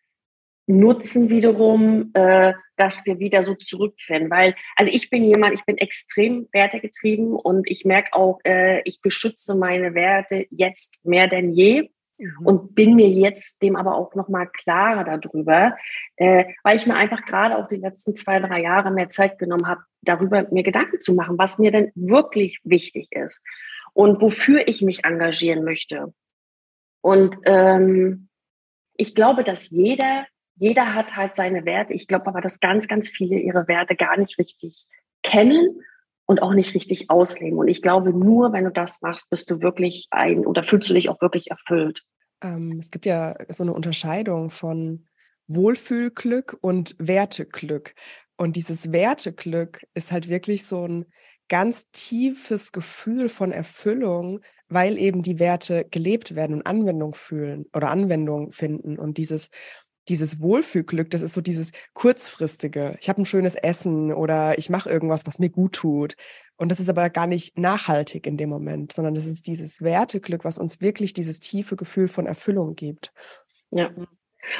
nutzen 0.69 1.29
wiederum, 1.29 2.11
äh, 2.13 2.53
dass 2.77 3.05
wir 3.05 3.17
wieder 3.17 3.41
so 3.41 3.55
zurückfinden. 3.55 4.29
Weil, 4.29 4.55
also 4.75 4.91
ich 4.93 5.09
bin 5.09 5.23
jemand, 5.23 5.55
ich 5.55 5.65
bin 5.65 5.77
extrem 5.79 6.47
wertegetrieben 6.51 7.33
und 7.33 7.67
ich 7.69 7.85
merke 7.85 8.13
auch, 8.13 8.39
äh, 8.45 8.81
ich 8.85 9.01
beschütze 9.01 9.55
meine 9.55 9.95
Werte 9.95 10.45
jetzt 10.51 11.03
mehr 11.03 11.27
denn 11.27 11.51
je 11.51 11.89
mhm. 12.19 12.45
und 12.45 12.75
bin 12.75 12.95
mir 12.95 13.09
jetzt 13.09 13.63
dem 13.63 13.75
aber 13.75 13.95
auch 13.95 14.13
noch 14.13 14.29
mal 14.29 14.45
klarer 14.45 15.17
darüber, 15.17 15.75
äh, 16.17 16.45
weil 16.63 16.77
ich 16.77 16.85
mir 16.85 16.95
einfach 16.95 17.25
gerade 17.25 17.57
auch 17.57 17.67
die 17.67 17.77
letzten 17.77 18.15
zwei, 18.15 18.39
drei 18.39 18.61
Jahre 18.61 18.91
mehr 18.91 19.09
Zeit 19.09 19.39
genommen 19.39 19.67
habe, 19.67 19.81
darüber 20.01 20.47
mir 20.51 20.63
Gedanken 20.63 20.99
zu 20.99 21.15
machen, 21.15 21.39
was 21.39 21.57
mir 21.57 21.71
denn 21.71 21.91
wirklich 21.95 22.59
wichtig 22.63 23.07
ist 23.11 23.43
und 23.93 24.21
wofür 24.21 24.67
ich 24.67 24.83
mich 24.83 25.03
engagieren 25.03 25.63
möchte. 25.63 26.13
Und 27.01 27.37
ähm, 27.45 28.29
ich 28.95 29.15
glaube, 29.15 29.43
dass 29.43 29.71
jeder 29.71 30.27
jeder 30.59 30.93
hat 30.93 31.15
halt 31.15 31.35
seine 31.35 31.65
Werte. 31.65 31.93
Ich 31.93 32.05
glaube 32.05 32.27
aber, 32.27 32.41
dass 32.41 32.59
ganz, 32.59 32.87
ganz 32.87 33.09
viele 33.09 33.39
ihre 33.39 33.67
Werte 33.67 33.95
gar 33.95 34.17
nicht 34.17 34.37
richtig 34.37 34.85
kennen 35.23 35.81
und 36.25 36.41
auch 36.41 36.53
nicht 36.53 36.75
richtig 36.75 37.09
ausleben. 37.09 37.57
Und 37.57 37.69
ich 37.69 37.81
glaube, 37.81 38.11
nur 38.11 38.51
wenn 38.51 38.65
du 38.65 38.71
das 38.71 39.01
machst, 39.01 39.29
bist 39.29 39.49
du 39.49 39.61
wirklich 39.61 40.07
ein 40.11 40.45
oder 40.45 40.63
fühlst 40.63 40.89
du 40.89 40.93
dich 40.93 41.09
auch 41.09 41.21
wirklich 41.21 41.49
erfüllt. 41.49 42.03
Ähm, 42.43 42.77
es 42.77 42.91
gibt 42.91 43.05
ja 43.05 43.35
so 43.47 43.63
eine 43.63 43.73
Unterscheidung 43.73 44.51
von 44.51 45.07
Wohlfühlglück 45.47 46.57
und 46.59 46.93
Werteglück. 46.99 47.95
Und 48.35 48.57
dieses 48.57 48.91
Werteglück 48.91 49.85
ist 49.93 50.11
halt 50.11 50.29
wirklich 50.29 50.65
so 50.65 50.85
ein 50.85 51.05
ganz 51.47 51.89
tiefes 51.91 52.73
Gefühl 52.73 53.29
von 53.29 53.53
Erfüllung, 53.53 54.41
weil 54.67 54.97
eben 54.97 55.23
die 55.23 55.39
Werte 55.39 55.85
gelebt 55.89 56.35
werden 56.35 56.57
und 56.57 56.67
Anwendung 56.67 57.15
fühlen 57.15 57.65
oder 57.73 57.89
Anwendung 57.89 58.51
finden. 58.51 58.99
Und 58.99 59.17
dieses 59.17 59.49
dieses 60.09 60.41
Wohlfühlglück, 60.41 61.09
das 61.09 61.21
ist 61.21 61.33
so 61.33 61.41
dieses 61.41 61.71
kurzfristige. 61.93 62.97
Ich 62.99 63.09
habe 63.09 63.21
ein 63.21 63.25
schönes 63.25 63.55
Essen 63.55 64.11
oder 64.11 64.57
ich 64.57 64.69
mache 64.69 64.89
irgendwas, 64.89 65.25
was 65.25 65.39
mir 65.39 65.49
gut 65.49 65.73
tut. 65.73 66.15
Und 66.57 66.71
das 66.71 66.79
ist 66.79 66.89
aber 66.89 67.09
gar 67.09 67.27
nicht 67.27 67.57
nachhaltig 67.57 68.27
in 68.27 68.35
dem 68.35 68.49
Moment, 68.49 68.91
sondern 68.91 69.13
das 69.13 69.25
ist 69.25 69.47
dieses 69.47 69.81
Werteglück, 69.81 70.43
was 70.43 70.57
uns 70.57 70.81
wirklich 70.81 71.13
dieses 71.13 71.39
tiefe 71.39 71.77
Gefühl 71.77 72.09
von 72.09 72.25
Erfüllung 72.25 72.75
gibt. 72.75 73.13
Ja. 73.71 73.91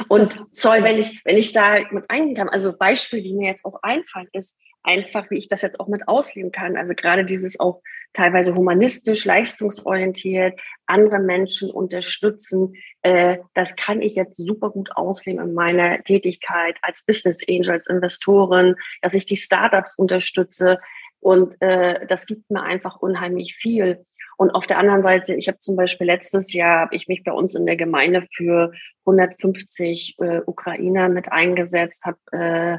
Und 0.08 0.56
Zoll, 0.56 0.84
wenn 0.84 0.98
ich, 0.98 1.26
wenn 1.26 1.38
ich 1.38 1.52
da 1.52 1.80
mit 1.92 2.10
eingehen 2.10 2.36
kann, 2.36 2.50
also 2.50 2.78
Beispiel, 2.78 3.22
die 3.22 3.34
mir 3.34 3.50
jetzt 3.50 3.66
auch 3.66 3.80
einfallen, 3.82 4.30
ist 4.34 4.58
einfach, 4.84 5.30
wie 5.30 5.38
ich 5.38 5.48
das 5.48 5.62
jetzt 5.62 5.80
auch 5.80 5.88
mit 5.88 6.08
ausleben 6.08 6.52
kann. 6.52 6.78
Also 6.78 6.94
gerade 6.94 7.26
dieses 7.26 7.60
auch 7.60 7.82
teilweise 8.14 8.56
humanistisch, 8.56 9.26
leistungsorientiert, 9.26 10.60
andere 10.86 11.20
Menschen 11.20 11.70
unterstützen. 11.70 12.74
Äh, 13.02 13.38
das 13.54 13.76
kann 13.76 14.02
ich 14.02 14.16
jetzt 14.16 14.38
super 14.38 14.70
gut 14.72 14.90
ausleben 14.96 15.44
in 15.44 15.54
meiner 15.54 16.02
Tätigkeit 16.04 16.78
als 16.82 17.06
Business 17.06 17.42
Angel, 17.48 17.72
als 17.72 17.88
Investorin, 17.88 18.76
dass 19.02 19.14
ich 19.14 19.26
die 19.26 19.38
Startups 19.38 19.96
unterstütze. 19.96 20.80
Und 21.20 21.62
äh, 21.62 22.06
das 22.08 22.26
gibt 22.26 22.50
mir 22.50 22.64
einfach 22.64 22.98
unheimlich 22.98 23.56
viel. 23.56 24.06
Und 24.40 24.52
auf 24.52 24.68
der 24.68 24.78
anderen 24.78 25.04
Seite, 25.04 25.36
ich 25.36 25.50
habe 25.50 25.60
zum 25.60 25.76
Beispiel 25.76 26.08
letztes 26.08 26.54
Jahr, 26.54 26.80
habe 26.80 26.96
ich 26.96 27.10
mich 27.10 27.26
bei 27.26 27.34
uns 27.34 27.56
in 27.56 27.66
der 27.66 27.76
Gemeinde 27.76 28.26
für 28.34 28.72
150 29.06 30.16
äh, 30.18 30.40
Ukrainer 30.46 31.10
mit 31.10 31.30
eingesetzt, 31.30 32.06
habe 32.06 32.18
äh, 32.32 32.78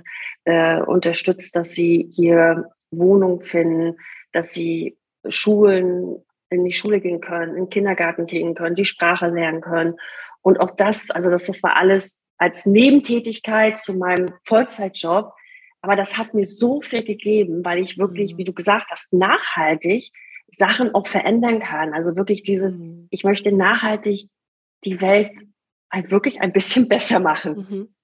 äh, 0.50 0.81
unterstützt, 0.81 1.55
dass 1.57 1.73
sie 1.73 2.11
hier 2.14 2.71
Wohnung 2.90 3.43
finden, 3.43 3.99
dass 4.33 4.55
sie 4.55 4.97
Schulen 5.29 6.25
in 6.49 6.64
die 6.64 6.73
Schule 6.73 6.99
gehen 6.99 7.21
können, 7.21 7.50
in 7.50 7.64
den 7.64 7.69
Kindergarten 7.71 8.25
gehen 8.25 8.55
können, 8.55 8.75
die 8.75 8.87
Sprache 8.87 9.26
lernen 9.26 9.61
können. 9.61 9.97
Und 10.40 10.61
auch 10.61 10.71
das, 10.71 11.11
also 11.11 11.29
das, 11.29 11.45
das 11.45 11.62
war 11.62 11.76
alles 11.76 12.23
als 12.38 12.64
Nebentätigkeit 12.64 13.76
zu 13.76 13.99
meinem 13.99 14.33
Vollzeitjob. 14.45 15.35
Aber 15.83 15.95
das 15.95 16.17
hat 16.17 16.33
mir 16.33 16.47
so 16.47 16.81
viel 16.81 17.05
gegeben, 17.05 17.62
weil 17.67 17.81
ich 17.81 17.99
wirklich, 17.99 18.33
mhm. 18.33 18.38
wie 18.38 18.45
du 18.45 18.55
gesagt 18.55 18.90
hast, 18.90 19.12
nachhaltig 19.12 20.11
Sachen 20.52 20.95
auch 20.95 21.07
verändern 21.07 21.61
kann. 21.61 21.92
Also 21.92 22.16
wirklich 22.16 22.42
dieses, 22.42 22.78
mhm. 22.78 23.09
ich 23.11 23.25
möchte 23.25 23.52
nachhaltig 23.52 24.28
die 24.85 25.00
Welt 25.00 25.33
halt 25.90 26.11
wirklich 26.11 26.40
ein 26.40 26.52
bisschen 26.52 26.88
besser 26.88 27.21
machen. 27.21 27.66
Mhm. 27.69 27.95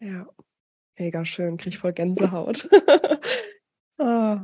Ja, 0.00 0.26
mega 0.98 1.24
schön, 1.24 1.56
krieg 1.56 1.74
ich 1.74 1.78
voll 1.78 1.92
Gänsehaut. 1.92 2.68
oh. 3.98 4.36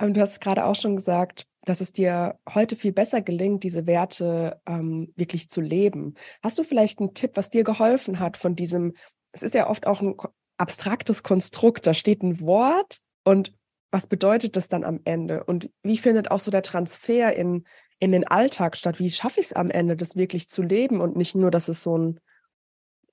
Ähm, 0.00 0.14
du 0.14 0.20
hast 0.20 0.40
gerade 0.40 0.64
auch 0.64 0.76
schon 0.76 0.96
gesagt, 0.96 1.46
dass 1.62 1.80
es 1.80 1.92
dir 1.92 2.38
heute 2.54 2.76
viel 2.76 2.92
besser 2.92 3.20
gelingt, 3.20 3.64
diese 3.64 3.86
Werte 3.86 4.60
ähm, 4.66 5.12
wirklich 5.16 5.50
zu 5.50 5.60
leben. 5.60 6.14
Hast 6.42 6.58
du 6.58 6.64
vielleicht 6.64 7.00
einen 7.00 7.14
Tipp, 7.14 7.32
was 7.34 7.50
dir 7.50 7.64
geholfen 7.64 8.20
hat 8.20 8.36
von 8.36 8.54
diesem, 8.54 8.94
es 9.32 9.42
ist 9.42 9.54
ja 9.54 9.68
oft 9.68 9.86
auch 9.86 10.00
ein 10.00 10.14
abstraktes 10.56 11.22
Konstrukt, 11.22 11.86
da 11.86 11.94
steht 11.94 12.22
ein 12.22 12.40
Wort 12.40 13.00
und 13.24 13.52
was 13.90 14.06
bedeutet 14.06 14.56
das 14.56 14.68
dann 14.68 14.84
am 14.84 15.00
Ende? 15.04 15.44
Und 15.44 15.70
wie 15.82 15.98
findet 15.98 16.30
auch 16.30 16.40
so 16.40 16.50
der 16.50 16.62
Transfer 16.62 17.34
in, 17.34 17.64
in 17.98 18.12
den 18.12 18.26
Alltag 18.26 18.76
statt? 18.76 18.98
Wie 18.98 19.10
schaffe 19.10 19.40
ich 19.40 19.46
es 19.46 19.52
am 19.52 19.70
Ende, 19.70 19.96
das 19.96 20.16
wirklich 20.16 20.48
zu 20.48 20.62
leben 20.62 21.00
und 21.00 21.16
nicht 21.16 21.34
nur, 21.34 21.50
dass 21.50 21.68
es 21.68 21.82
so 21.82 21.96
ein, 21.96 22.20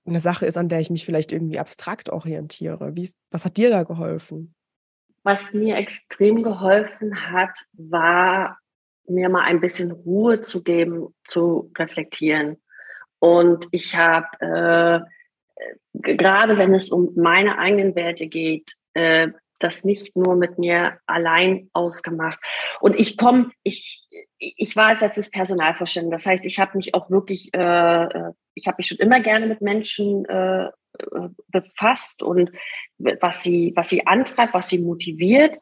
eine 0.06 0.20
Sache 0.20 0.46
ist, 0.46 0.58
an 0.58 0.70
der 0.70 0.80
ich 0.80 0.90
mich 0.90 1.06
vielleicht 1.06 1.32
irgendwie 1.32 1.60
abstrakt 1.60 2.10
orientiere? 2.10 2.96
Wie, 2.96 3.10
was 3.32 3.46
hat 3.46 3.58
dir 3.58 3.70
da 3.70 3.84
geholfen? 3.84 4.54
Was 5.24 5.54
mir 5.54 5.78
extrem 5.78 6.44
geholfen 6.44 7.32
hat, 7.32 7.66
war 7.74 8.60
mir 9.08 9.30
mal 9.30 9.44
ein 9.44 9.62
bisschen 9.62 9.92
Ruhe 9.92 10.42
zu 10.42 10.62
geben, 10.64 11.16
zu 11.24 11.72
reflektieren. 11.78 12.62
Und 13.20 13.68
ich 13.72 13.96
habe, 13.96 14.28
äh, 14.42 15.00
gerade 15.94 16.58
wenn 16.58 16.74
es 16.74 16.90
um 16.90 17.14
meine 17.16 17.58
eigenen 17.58 17.96
Werte 17.96 18.28
geht, 18.28 18.74
äh, 18.94 19.30
das 19.60 19.84
nicht 19.84 20.16
nur 20.16 20.36
mit 20.36 20.58
mir 20.58 21.00
allein 21.06 21.70
ausgemacht. 21.74 22.40
Und 22.82 23.00
ich 23.00 23.18
komme, 23.18 23.52
ich, 23.64 24.08
ich 24.38 24.76
war 24.76 24.88
als 24.88 25.02
letztes 25.02 25.32
Personalvorstand. 25.32 26.12
Das 26.12 26.26
heißt, 26.26 26.46
ich 26.46 26.60
habe 26.60 26.78
mich 26.78 26.94
auch 26.94 27.10
wirklich, 27.10 27.54
äh, 27.54 28.04
äh 28.04 28.32
ich 28.54 28.68
habe 28.68 28.76
mich 28.78 28.88
schon 28.88 29.00
immer 29.00 29.20
gerne 29.20 29.48
mit 29.48 29.62
Menschen 29.62 30.24
äh, 30.26 30.66
äh, 30.66 30.72
befasst 31.50 32.24
und 32.24 32.52
was 32.98 33.44
sie, 33.44 33.74
was 33.76 33.90
sie 33.90 34.08
antreibt, 34.08 34.54
was 34.54 34.70
sie 34.70 34.80
motiviert 34.80 35.58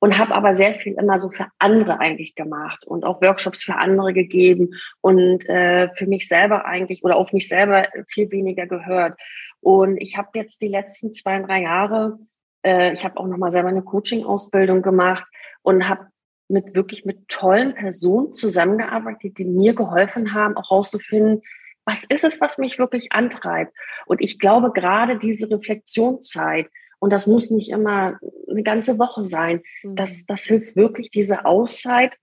und 0.00 0.18
habe 0.18 0.34
aber 0.34 0.54
sehr 0.54 0.74
viel 0.74 0.94
immer 0.94 1.18
so 1.18 1.30
für 1.30 1.46
andere 1.58 2.00
eigentlich 2.00 2.34
gemacht 2.34 2.86
und 2.86 3.04
auch 3.04 3.20
Workshops 3.20 3.62
für 3.62 3.76
andere 3.76 4.12
gegeben 4.12 4.70
und 5.00 5.48
äh, 5.48 5.90
für 5.94 6.06
mich 6.06 6.26
selber 6.26 6.64
eigentlich 6.64 7.04
oder 7.04 7.16
auf 7.16 7.32
mich 7.32 7.48
selber 7.48 7.86
viel 8.08 8.30
weniger 8.30 8.66
gehört. 8.66 9.20
Und 9.60 9.98
ich 9.98 10.16
habe 10.16 10.30
jetzt 10.34 10.62
die 10.62 10.68
letzten 10.68 11.12
zwei, 11.12 11.38
drei 11.40 11.62
Jahre 11.62 12.18
äh, 12.64 12.92
ich 12.92 13.04
habe 13.04 13.18
auch 13.18 13.26
nochmal 13.26 13.50
selber 13.50 13.68
eine 13.68 13.82
Coaching-Ausbildung 13.82 14.82
gemacht 14.82 15.24
und 15.62 15.88
habe 15.88 16.06
mit 16.48 16.74
wirklich 16.74 17.04
mit 17.04 17.28
tollen 17.28 17.74
Personen 17.74 18.34
zusammengearbeitet, 18.34 19.38
die 19.38 19.44
mir 19.44 19.74
geholfen 19.74 20.34
haben, 20.34 20.56
auch 20.56 20.70
herauszufinden, 20.70 21.42
was 21.84 22.04
ist 22.04 22.24
es, 22.24 22.40
was 22.40 22.58
mich 22.58 22.78
wirklich 22.78 23.12
antreibt. 23.12 23.72
Und 24.06 24.20
ich 24.20 24.38
glaube, 24.38 24.72
gerade 24.72 25.18
diese 25.18 25.50
Reflexionszeit, 25.50 26.68
und 26.98 27.12
das 27.12 27.26
muss 27.26 27.50
nicht 27.50 27.70
immer 27.70 28.18
eine 28.48 28.62
ganze 28.62 28.98
Woche 28.98 29.24
sein, 29.24 29.62
mhm. 29.82 29.96
das, 29.96 30.26
das 30.26 30.42
hilft 30.44 30.76
wirklich, 30.76 31.10
diese 31.10 31.44
Auszeit 31.44 32.16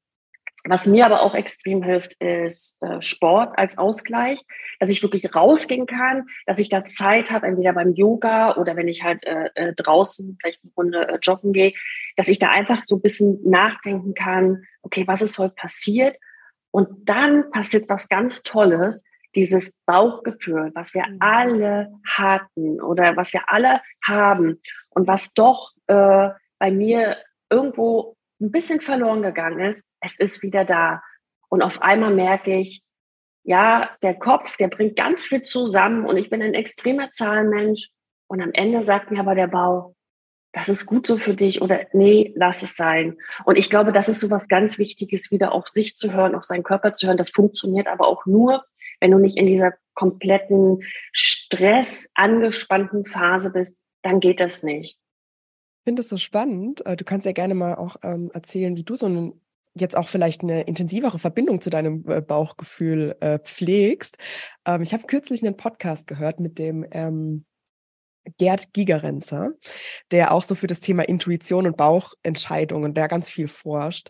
was 0.70 0.86
mir 0.86 1.06
aber 1.06 1.22
auch 1.22 1.34
extrem 1.34 1.84
hilft, 1.84 2.14
ist 2.16 2.82
äh, 2.82 3.02
Sport 3.02 3.58
als 3.58 3.78
Ausgleich, 3.78 4.44
dass 4.80 4.90
ich 4.90 5.02
wirklich 5.02 5.34
rausgehen 5.34 5.86
kann, 5.86 6.26
dass 6.46 6.60
ich 6.60 6.70
da 6.70 6.84
Zeit 6.86 7.32
habe, 7.32 7.48
entweder 7.48 7.74
beim 7.74 7.94
Yoga 7.94 8.56
oder 8.56 8.76
wenn 8.76 8.88
ich 8.88 9.04
halt 9.04 9.24
äh, 9.24 9.50
äh, 9.56 9.74
draußen 9.74 10.38
vielleicht 10.40 10.62
eine 10.64 10.74
Runde 10.76 11.08
äh, 11.08 11.18
joggen 11.22 11.54
gehe, 11.54 11.74
dass 12.16 12.28
ich 12.28 12.40
da 12.40 12.50
einfach 12.50 12.82
so 12.82 12.96
ein 12.96 13.02
bisschen 13.02 13.40
nachdenken 13.44 14.14
kann, 14.14 14.64
okay, 14.82 15.06
was 15.08 15.22
ist 15.22 15.38
heute 15.38 15.56
passiert? 15.56 16.18
Und 16.72 17.10
dann 17.10 17.50
passiert 17.52 17.90
was 17.90 18.10
ganz 18.10 18.44
Tolles. 18.44 19.04
dieses 19.36 19.84
Bauchgefühl, 19.86 20.72
was 20.74 20.94
wir 20.94 21.06
mhm. 21.08 21.18
alle 21.20 21.92
hatten 22.08 22.82
oder 22.82 23.16
was 23.16 23.34
wir 23.34 23.44
alle 23.48 23.82
haben 24.06 24.60
und 24.90 25.08
was 25.08 25.34
doch 25.34 25.74
äh, 25.88 26.30
bei 26.60 26.72
mir 26.72 27.18
irgendwo 27.50 28.17
ein 28.40 28.52
bisschen 28.52 28.82
verloren 28.82 29.22
gegangen 29.22 29.60
ist, 29.60 29.86
es 30.02 30.20
ist 30.20 30.44
wieder 30.44 30.66
da. 30.66 31.02
Und 31.50 31.62
auf 31.62 31.82
einmal 31.82 32.14
merke 32.14 32.54
ich, 32.54 32.84
ja, 33.44 33.90
der 34.04 34.16
Kopf, 34.16 34.58
der 34.58 34.68
bringt 34.68 34.98
ganz 34.98 35.26
viel 35.26 35.42
zusammen 35.42 36.06
und 36.06 36.18
ich 36.18 36.30
bin 36.30 36.42
ein 36.42 36.54
extremer 36.54 37.10
Zahlenmensch. 37.10 37.90
Und 38.28 38.42
am 38.42 38.52
Ende 38.52 38.82
sagt 38.82 39.10
mir 39.10 39.22
aber 39.22 39.36
der 39.36 39.48
Bau, 39.48 39.96
das 40.52 40.70
ist 40.70 40.86
gut 40.86 41.08
so 41.08 41.18
für 41.18 41.34
dich 41.34 41.62
oder 41.62 41.86
nee, 41.94 42.34
lass 42.36 42.64
es 42.64 42.76
sein. 42.76 43.18
Und 43.46 43.58
ich 43.58 43.70
glaube, 43.70 43.94
das 43.94 44.10
ist 44.10 44.20
so 44.20 44.30
was 44.32 44.48
ganz 44.48 44.78
Wichtiges, 44.78 45.32
wieder 45.32 45.54
auf 45.54 45.68
sich 45.68 45.96
zu 45.96 46.12
hören, 46.12 46.36
auf 46.36 46.44
seinen 46.44 46.64
Körper 46.64 46.94
zu 46.94 47.08
hören. 47.08 47.18
Das 47.18 47.30
funktioniert 47.30 47.88
aber 47.88 48.08
auch 48.08 48.26
nur, 48.26 48.66
wenn 49.00 49.12
du 49.12 49.18
nicht 49.18 49.38
in 49.38 49.46
dieser 49.46 49.74
kompletten 49.94 50.84
Stress, 51.12 52.12
angespannten 52.16 53.06
Phase 53.06 53.52
bist, 53.52 53.78
dann 54.02 54.20
geht 54.20 54.40
das 54.40 54.64
nicht. 54.64 54.98
Ich 55.88 55.90
finde 55.90 56.02
es 56.02 56.10
so 56.10 56.18
spannend. 56.18 56.86
Äh, 56.86 56.98
du 56.98 57.06
kannst 57.06 57.26
ja 57.26 57.32
gerne 57.32 57.56
mal 57.56 57.76
auch 57.76 57.96
ähm, 58.04 58.30
erzählen, 58.34 58.76
wie 58.76 58.84
du 58.84 58.98
so 58.98 59.06
einen 59.06 59.40
jetzt 59.74 59.96
auch 59.96 60.10
vielleicht 60.10 60.44
eine 60.44 60.64
intensivere 60.64 61.18
Verbindung 61.18 61.62
zu 61.62 61.70
deinem 61.70 62.04
äh, 62.10 62.20
Bauchgefühl 62.20 63.16
äh, 63.22 63.40
pflegst. 63.40 64.18
Ähm, 64.66 64.82
ich 64.82 64.92
habe 64.92 65.08
kürzlich 65.08 65.46
einen 65.46 65.56
Podcast 65.56 66.06
gehört 66.06 66.42
mit 66.42 66.60
dem 66.60 66.86
ähm, 66.92 67.46
Gerd 68.38 68.74
Gigerenzer, 68.74 69.52
der 70.12 70.34
auch 70.34 70.44
so 70.44 70.56
für 70.56 70.68
das 70.68 70.82
Thema 70.82 71.08
Intuition 71.08 71.66
und 71.66 71.78
Bauchentscheidungen, 71.78 72.94
der 72.94 73.08
ganz 73.08 73.30
viel 73.30 73.48
forscht. 73.48 74.10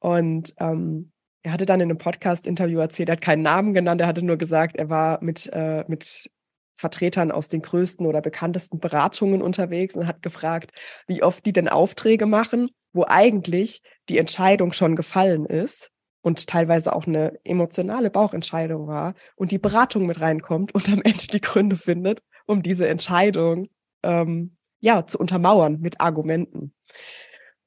Und 0.00 0.52
ähm, 0.58 1.12
er 1.42 1.52
hatte 1.52 1.64
dann 1.64 1.80
in 1.80 1.88
einem 1.88 1.98
Podcast-Interview 1.98 2.78
erzählt, 2.78 3.08
er 3.08 3.12
hat 3.12 3.22
keinen 3.22 3.40
Namen 3.40 3.72
genannt, 3.72 4.02
er 4.02 4.06
hatte 4.06 4.20
nur 4.20 4.36
gesagt, 4.36 4.76
er 4.76 4.90
war 4.90 5.24
mit, 5.24 5.48
äh, 5.50 5.82
mit 5.88 6.30
Vertretern 6.76 7.30
aus 7.30 7.48
den 7.48 7.62
größten 7.62 8.06
oder 8.06 8.20
bekanntesten 8.20 8.78
Beratungen 8.78 9.42
unterwegs 9.42 9.96
und 9.96 10.06
hat 10.06 10.22
gefragt, 10.22 10.72
wie 11.06 11.22
oft 11.22 11.44
die 11.46 11.52
denn 11.52 11.68
Aufträge 11.68 12.26
machen, 12.26 12.68
wo 12.92 13.04
eigentlich 13.08 13.82
die 14.08 14.18
Entscheidung 14.18 14.72
schon 14.72 14.96
gefallen 14.96 15.46
ist 15.46 15.90
und 16.22 16.46
teilweise 16.46 16.94
auch 16.94 17.06
eine 17.06 17.38
emotionale 17.44 18.10
Bauchentscheidung 18.10 18.86
war 18.86 19.14
und 19.36 19.52
die 19.52 19.58
Beratung 19.58 20.06
mit 20.06 20.20
reinkommt 20.20 20.74
und 20.74 20.88
am 20.88 21.02
Ende 21.02 21.26
die 21.26 21.40
Gründe 21.40 21.76
findet, 21.76 22.22
um 22.46 22.62
diese 22.62 22.88
Entscheidung 22.88 23.68
ähm, 24.02 24.54
ja 24.80 25.06
zu 25.06 25.18
untermauern 25.18 25.80
mit 25.80 26.00
Argumenten. 26.00 26.74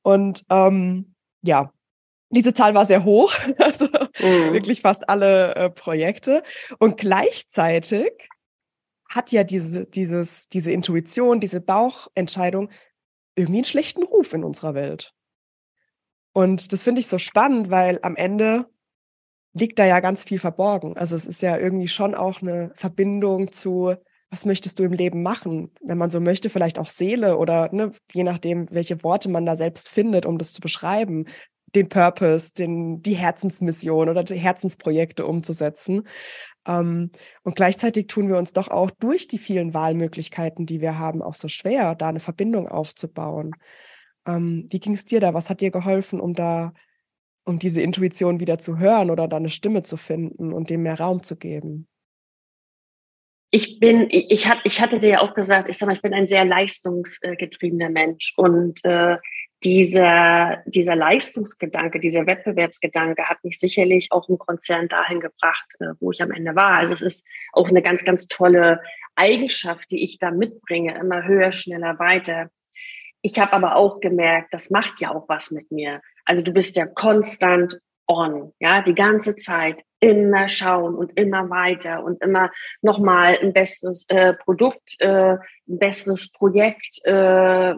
Und 0.02 0.44
ähm, 0.50 1.16
ja, 1.42 1.72
diese 2.30 2.54
Zahl 2.54 2.76
war 2.76 2.86
sehr 2.86 3.04
hoch, 3.04 3.34
also 3.60 3.86
mhm. 3.86 4.54
wirklich 4.54 4.82
fast 4.82 5.10
alle 5.10 5.56
äh, 5.56 5.70
Projekte. 5.70 6.44
Und 6.80 6.98
gleichzeitig 6.98 8.12
hat 9.10 9.32
ja 9.32 9.44
diese, 9.44 9.88
dieses, 9.88 10.48
diese 10.50 10.72
Intuition, 10.72 11.40
diese 11.40 11.62
Bauchentscheidung 11.62 12.70
irgendwie 13.36 13.60
einen 13.60 13.66
schlechten 13.66 14.04
Ruf 14.04 14.34
in 14.34 14.44
unserer 14.44 14.76
Welt. 14.76 15.14
Und 16.34 16.72
das 16.72 16.84
finde 16.84 17.02
ich 17.02 17.08
so 17.08 17.18
spannend, 17.18 17.72
weil 17.72 18.00
am 18.04 18.16
Ende 18.16 18.68
liegt 19.54 19.80
da 19.80 19.86
ja 19.86 20.00
ganz 20.00 20.24
viel 20.24 20.40
verborgen. 20.40 20.96
Also 20.96 21.16
es 21.16 21.26
ist 21.26 21.42
ja 21.42 21.58
irgendwie 21.58 21.88
schon 21.88 22.14
auch 22.14 22.42
eine 22.42 22.72
Verbindung 22.76 23.52
zu, 23.52 23.96
was 24.30 24.46
möchtest 24.46 24.78
du 24.78 24.84
im 24.84 24.94
Leben 24.94 25.24
machen? 25.24 25.72
Wenn 25.82 25.98
man 25.98 26.12
so 26.12 26.20
möchte, 26.20 26.50
vielleicht 26.50 26.78
auch 26.78 26.90
Seele 26.90 27.38
oder 27.38 27.70
ne, 27.74 27.92
je 28.14 28.24
nachdem, 28.24 28.68
welche 28.70 29.04
Worte 29.04 29.28
man 29.28 29.46
da 29.46 29.56
selbst 29.56 29.90
findet, 29.90 30.28
um 30.28 30.38
das 30.38 30.54
zu 30.54 30.62
beschreiben, 30.62 31.26
den 31.76 31.90
Purpose, 31.90 32.54
den, 32.54 33.02
die 33.02 33.16
Herzensmission 33.16 34.10
oder 34.10 34.24
die 34.24 34.36
Herzensprojekte 34.36 35.26
umzusetzen. 35.26 36.08
Ähm, 36.68 37.12
und 37.44 37.56
gleichzeitig 37.56 38.08
tun 38.08 38.28
wir 38.28 38.38
uns 38.38 38.54
doch 38.54 38.70
auch 38.70 38.92
durch 38.92 39.28
die 39.28 39.38
vielen 39.38 39.74
Wahlmöglichkeiten, 39.74 40.66
die 40.66 40.82
wir 40.82 41.00
haben, 41.00 41.22
auch 41.22 41.36
so 41.36 41.48
schwer, 41.48 41.96
da 41.96 42.10
eine 42.10 42.20
Verbindung 42.20 42.68
aufzubauen. 42.68 43.56
Ähm, 44.28 44.68
wie 44.70 44.80
ging 44.80 44.94
es 44.94 45.06
dir 45.06 45.20
da? 45.20 45.34
Was 45.34 45.50
hat 45.50 45.62
dir 45.62 45.72
geholfen, 45.72 46.20
um 46.20 46.34
da, 46.34 46.74
um 47.46 47.60
diese 47.60 47.82
Intuition 47.82 48.40
wieder 48.40 48.60
zu 48.60 48.78
hören 48.78 49.10
oder 49.10 49.28
da 49.28 49.38
eine 49.38 49.50
Stimme 49.50 49.84
zu 49.84 49.98
finden 49.98 50.54
und 50.54 50.70
dem 50.70 50.84
mehr 50.84 51.00
Raum 51.00 51.24
zu 51.24 51.36
geben? 51.36 51.88
ich 53.52 53.80
bin, 53.80 54.08
ich, 54.10 54.48
ich 54.64 54.82
hatte 54.82 55.00
dir 55.00 55.10
ja 55.10 55.22
auch 55.22 55.34
gesagt, 55.34 55.70
ich 55.70 55.78
sag 55.78 55.88
mal, 55.88 55.96
ich 55.96 56.02
bin 56.02 56.14
ein 56.14 56.28
sehr 56.28 56.46
leistungsgetriebener 56.46 57.90
Mensch 57.90 58.34
und 58.38 58.84
äh, 58.86 59.18
dieser, 59.64 60.64
dieser 60.66 60.96
Leistungsgedanke, 60.96 62.00
dieser 62.00 62.26
Wettbewerbsgedanke 62.26 63.26
hat 63.26 63.44
mich 63.44 63.60
sicherlich 63.60 64.08
auch 64.12 64.30
im 64.30 64.38
Konzern 64.38 64.88
dahin 64.88 65.20
gebracht, 65.20 65.68
äh, 65.80 65.88
wo 66.00 66.12
ich 66.12 66.22
am 66.22 66.32
Ende 66.32 66.56
war. 66.56 66.78
Also 66.78 66.94
es 66.94 67.02
ist 67.02 67.28
auch 67.52 67.68
eine 67.68 67.82
ganz, 67.82 68.06
ganz 68.06 68.28
tolle 68.28 68.82
Eigenschaft, 69.16 69.92
die 69.92 70.04
ich 70.04 70.18
da 70.18 70.32
mitbringe, 70.32 70.98
immer 70.98 71.26
höher, 71.26 71.52
schneller, 71.52 72.00
weiter. 72.00 72.50
Ich 73.22 73.38
habe 73.38 73.52
aber 73.52 73.76
auch 73.76 74.00
gemerkt, 74.00 74.54
das 74.54 74.70
macht 74.70 75.02
ja 75.02 75.14
auch 75.14 75.28
was 75.28 75.52
mit 75.52 75.72
mir. 75.72 76.02
Also 76.24 76.42
du 76.42 76.54
bist 76.54 76.78
ja 76.78 76.86
konstant 76.86 77.80
on, 78.08 78.54
ja, 78.60 78.82
die 78.82 78.96
ganze 78.96 79.36
Zeit 79.36 79.84
immer 80.00 80.48
schauen 80.48 80.96
und 80.96 81.18
immer 81.20 81.50
weiter 81.50 82.04
und 82.04 82.22
immer 82.24 82.50
nochmal 82.82 83.38
ein 83.42 83.52
besseres 83.52 84.06
äh, 84.08 84.34
Produkt, 84.34 84.96
äh, 85.00 85.34
ein 85.34 85.40
besseres 85.68 86.32
Projekt, 86.32 87.02
äh, 87.04 87.76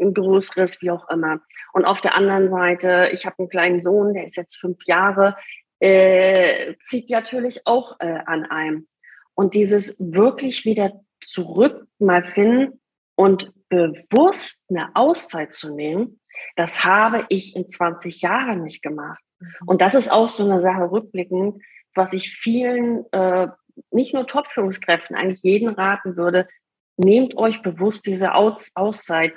ein 0.00 0.14
größeres, 0.14 0.82
wie 0.82 0.90
auch 0.90 1.08
immer. 1.10 1.40
Und 1.72 1.84
auf 1.84 2.00
der 2.00 2.14
anderen 2.14 2.50
Seite, 2.50 3.10
ich 3.12 3.26
habe 3.26 3.36
einen 3.38 3.48
kleinen 3.48 3.80
Sohn, 3.80 4.14
der 4.14 4.24
ist 4.24 4.36
jetzt 4.36 4.56
fünf 4.56 4.78
Jahre, 4.86 5.36
äh, 5.80 6.74
zieht 6.80 7.10
natürlich 7.10 7.66
auch 7.66 8.00
äh, 8.00 8.18
an 8.26 8.44
einem. 8.46 8.88
Und 9.34 9.54
dieses 9.54 9.98
wirklich 10.00 10.64
wieder 10.64 11.00
zurück 11.20 11.86
mal 11.98 12.24
finden 12.24 12.80
und 13.14 13.52
bewusst 13.68 14.68
eine 14.70 14.90
Auszeit 14.94 15.54
zu 15.54 15.74
nehmen, 15.74 16.20
das 16.56 16.84
habe 16.84 17.26
ich 17.28 17.54
in 17.54 17.68
20 17.68 18.20
Jahren 18.22 18.62
nicht 18.62 18.82
gemacht. 18.82 19.22
Mhm. 19.38 19.48
Und 19.66 19.82
das 19.82 19.94
ist 19.94 20.10
auch 20.10 20.28
so 20.28 20.44
eine 20.44 20.60
Sache 20.60 20.90
rückblickend, 20.90 21.62
was 21.94 22.12
ich 22.12 22.30
vielen, 22.30 23.04
äh, 23.12 23.48
nicht 23.90 24.14
nur 24.14 24.26
Top-Führungskräften, 24.26 25.16
eigentlich 25.16 25.42
jeden 25.42 25.68
raten 25.68 26.16
würde, 26.16 26.48
nehmt 26.96 27.36
euch 27.36 27.62
bewusst 27.62 28.06
diese 28.06 28.34
Aus 28.34 28.72
Auszeit. 28.74 29.32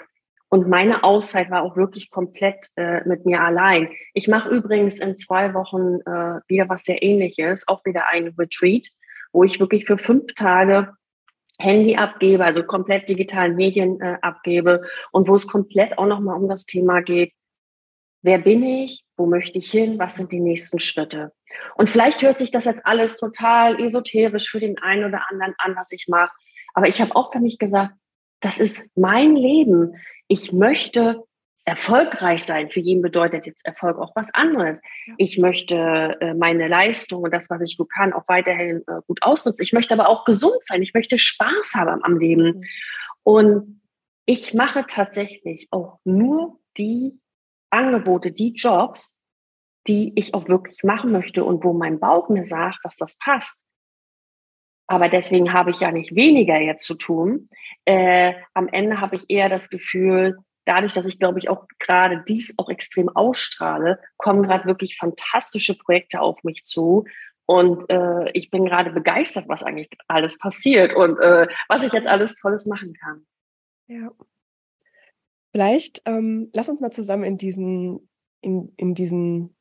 Und 0.53 0.67
meine 0.67 1.05
Auszeit 1.05 1.49
war 1.49 1.63
auch 1.63 1.77
wirklich 1.77 2.09
komplett 2.09 2.67
äh, 2.75 3.07
mit 3.07 3.25
mir 3.25 3.39
allein. 3.39 3.89
Ich 4.13 4.27
mache 4.27 4.49
übrigens 4.49 4.99
in 4.99 5.17
zwei 5.17 5.53
Wochen 5.53 6.01
äh, 6.01 6.41
wieder 6.49 6.67
was 6.67 6.83
sehr 6.83 7.01
ähnliches, 7.01 7.69
auch 7.69 7.85
wieder 7.85 8.09
ein 8.09 8.35
Retreat, 8.37 8.89
wo 9.31 9.45
ich 9.45 9.61
wirklich 9.61 9.85
für 9.85 9.97
fünf 9.97 10.33
Tage 10.35 10.93
Handy 11.57 11.95
abgebe, 11.95 12.43
also 12.43 12.63
komplett 12.63 13.07
digitalen 13.07 13.55
Medien 13.55 14.01
äh, 14.01 14.17
abgebe 14.21 14.81
und 15.13 15.29
wo 15.29 15.35
es 15.35 15.47
komplett 15.47 15.97
auch 15.97 16.05
nochmal 16.05 16.35
um 16.35 16.49
das 16.49 16.65
Thema 16.65 17.01
geht, 17.01 17.31
wer 18.21 18.37
bin 18.37 18.61
ich, 18.61 19.05
wo 19.15 19.27
möchte 19.27 19.57
ich 19.57 19.71
hin, 19.71 19.99
was 19.99 20.15
sind 20.15 20.33
die 20.33 20.41
nächsten 20.41 20.79
Schritte. 20.79 21.31
Und 21.75 21.89
vielleicht 21.89 22.23
hört 22.23 22.39
sich 22.39 22.51
das 22.51 22.65
jetzt 22.65 22.85
alles 22.85 23.15
total 23.15 23.81
esoterisch 23.81 24.49
für 24.51 24.59
den 24.59 24.77
einen 24.79 25.05
oder 25.05 25.21
anderen 25.29 25.53
an, 25.59 25.77
was 25.77 25.93
ich 25.93 26.09
mache. 26.09 26.33
Aber 26.73 26.89
ich 26.89 26.99
habe 26.99 27.15
auch 27.15 27.31
für 27.31 27.39
mich 27.39 27.57
gesagt, 27.57 27.93
das 28.41 28.59
ist 28.59 28.97
mein 28.97 29.35
Leben. 29.35 29.95
Ich 30.31 30.53
möchte 30.53 31.25
erfolgreich 31.65 32.45
sein. 32.45 32.69
Für 32.69 32.79
jeden 32.79 33.01
bedeutet 33.01 33.45
jetzt 33.45 33.65
Erfolg 33.65 33.97
auch 33.99 34.15
was 34.15 34.33
anderes. 34.33 34.79
Ich 35.17 35.37
möchte 35.37 35.75
äh, 36.21 36.33
meine 36.33 36.69
Leistung 36.69 37.23
und 37.23 37.33
das, 37.33 37.49
was 37.49 37.59
ich 37.61 37.75
gut 37.75 37.91
kann, 37.91 38.13
auch 38.13 38.23
weiterhin 38.29 38.77
äh, 38.87 39.01
gut 39.07 39.21
ausnutzen. 39.23 39.61
Ich 39.61 39.73
möchte 39.73 39.93
aber 39.93 40.07
auch 40.07 40.23
gesund 40.23 40.63
sein. 40.63 40.81
Ich 40.83 40.93
möchte 40.93 41.17
Spaß 41.17 41.73
haben 41.75 42.01
am 42.05 42.17
Leben. 42.17 42.59
Mhm. 42.59 42.63
Und 43.23 43.81
ich 44.25 44.53
mache 44.53 44.85
tatsächlich 44.87 45.67
auch 45.71 45.99
nur 46.05 46.61
die 46.77 47.19
Angebote, 47.69 48.31
die 48.31 48.53
Jobs, 48.53 49.21
die 49.85 50.13
ich 50.15 50.33
auch 50.33 50.47
wirklich 50.47 50.81
machen 50.85 51.11
möchte 51.11 51.43
und 51.43 51.61
wo 51.65 51.73
mein 51.73 51.99
Bauch 51.99 52.29
mir 52.29 52.45
sagt, 52.45 52.79
dass 52.83 52.95
das 52.95 53.17
passt. 53.17 53.65
Aber 54.91 55.07
deswegen 55.07 55.53
habe 55.53 55.71
ich 55.71 55.79
ja 55.79 55.89
nicht 55.89 56.15
weniger 56.15 56.59
jetzt 56.59 56.83
zu 56.83 56.95
tun. 56.95 57.47
Äh, 57.85 58.33
am 58.53 58.67
Ende 58.67 58.99
habe 58.99 59.15
ich 59.15 59.29
eher 59.29 59.47
das 59.47 59.69
Gefühl, 59.69 60.37
dadurch, 60.65 60.91
dass 60.91 61.05
ich 61.05 61.17
glaube 61.17 61.39
ich 61.39 61.47
auch 61.47 61.65
gerade 61.79 62.25
dies 62.27 62.55
auch 62.57 62.67
extrem 62.67 63.07
ausstrahle, 63.07 64.01
kommen 64.17 64.43
gerade 64.43 64.65
wirklich 64.65 64.97
fantastische 64.97 65.77
Projekte 65.77 66.19
auf 66.19 66.43
mich 66.43 66.65
zu. 66.65 67.05
Und 67.45 67.89
äh, 67.89 68.31
ich 68.33 68.49
bin 68.49 68.65
gerade 68.65 68.91
begeistert, 68.91 69.45
was 69.47 69.63
eigentlich 69.63 69.87
alles 70.09 70.37
passiert 70.37 70.93
und 70.93 71.17
äh, 71.19 71.47
was 71.69 71.83
ich 71.85 71.93
jetzt 71.93 72.09
alles 72.09 72.35
Tolles 72.35 72.65
machen 72.65 72.93
kann. 72.93 73.25
Ja. 73.87 74.11
Vielleicht 75.53 76.01
ähm, 76.05 76.49
lass 76.51 76.67
uns 76.67 76.81
mal 76.81 76.91
zusammen 76.91 77.23
in 77.23 77.37
diesen, 77.37 78.09
in, 78.41 78.73
in 78.75 78.93
diesen, 78.93 79.55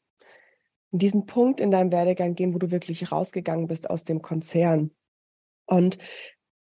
in 0.90 0.98
diesen 0.98 1.26
Punkt 1.26 1.60
in 1.60 1.70
deinem 1.70 1.92
Werdegang 1.92 2.34
gehen, 2.34 2.52
wo 2.52 2.58
du 2.58 2.72
wirklich 2.72 3.12
rausgegangen 3.12 3.68
bist 3.68 3.88
aus 3.88 4.02
dem 4.02 4.22
Konzern. 4.22 4.90
Und 5.70 5.98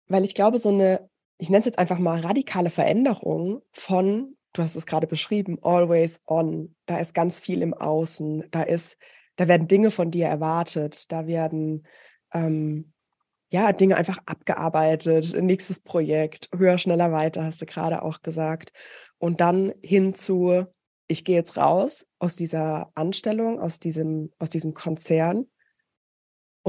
weil 0.07 0.23
ich 0.23 0.35
glaube, 0.35 0.59
so 0.59 0.69
eine, 0.69 1.09
ich 1.37 1.49
nenne 1.49 1.59
es 1.59 1.65
jetzt 1.65 1.79
einfach 1.79 1.99
mal 1.99 2.21
radikale 2.21 2.69
Veränderung 2.69 3.61
von, 3.71 4.37
du 4.53 4.61
hast 4.61 4.75
es 4.75 4.85
gerade 4.85 5.07
beschrieben, 5.07 5.57
always 5.61 6.21
on. 6.25 6.75
Da 6.85 6.99
ist 6.99 7.13
ganz 7.13 7.39
viel 7.39 7.61
im 7.61 7.73
Außen. 7.73 8.45
Da 8.51 8.63
ist, 8.63 8.97
da 9.35 9.47
werden 9.47 9.67
Dinge 9.67 9.91
von 9.91 10.11
dir 10.11 10.27
erwartet. 10.27 11.11
Da 11.11 11.27
werden 11.27 11.85
ähm, 12.33 12.93
ja, 13.51 13.71
Dinge 13.71 13.97
einfach 13.97 14.19
abgearbeitet, 14.25 15.35
nächstes 15.41 15.79
Projekt, 15.79 16.49
höher, 16.55 16.77
schneller, 16.77 17.11
weiter, 17.11 17.43
hast 17.43 17.61
du 17.61 17.65
gerade 17.65 18.03
auch 18.03 18.21
gesagt. 18.21 18.71
Und 19.17 19.41
dann 19.41 19.73
hin 19.83 20.13
zu, 20.13 20.65
ich 21.07 21.25
gehe 21.25 21.35
jetzt 21.35 21.57
raus 21.57 22.05
aus 22.19 22.35
dieser 22.35 22.91
Anstellung, 22.93 23.59
aus 23.59 23.79
diesem, 23.79 24.31
aus 24.37 24.51
diesem 24.51 24.75
Konzern. 24.75 25.47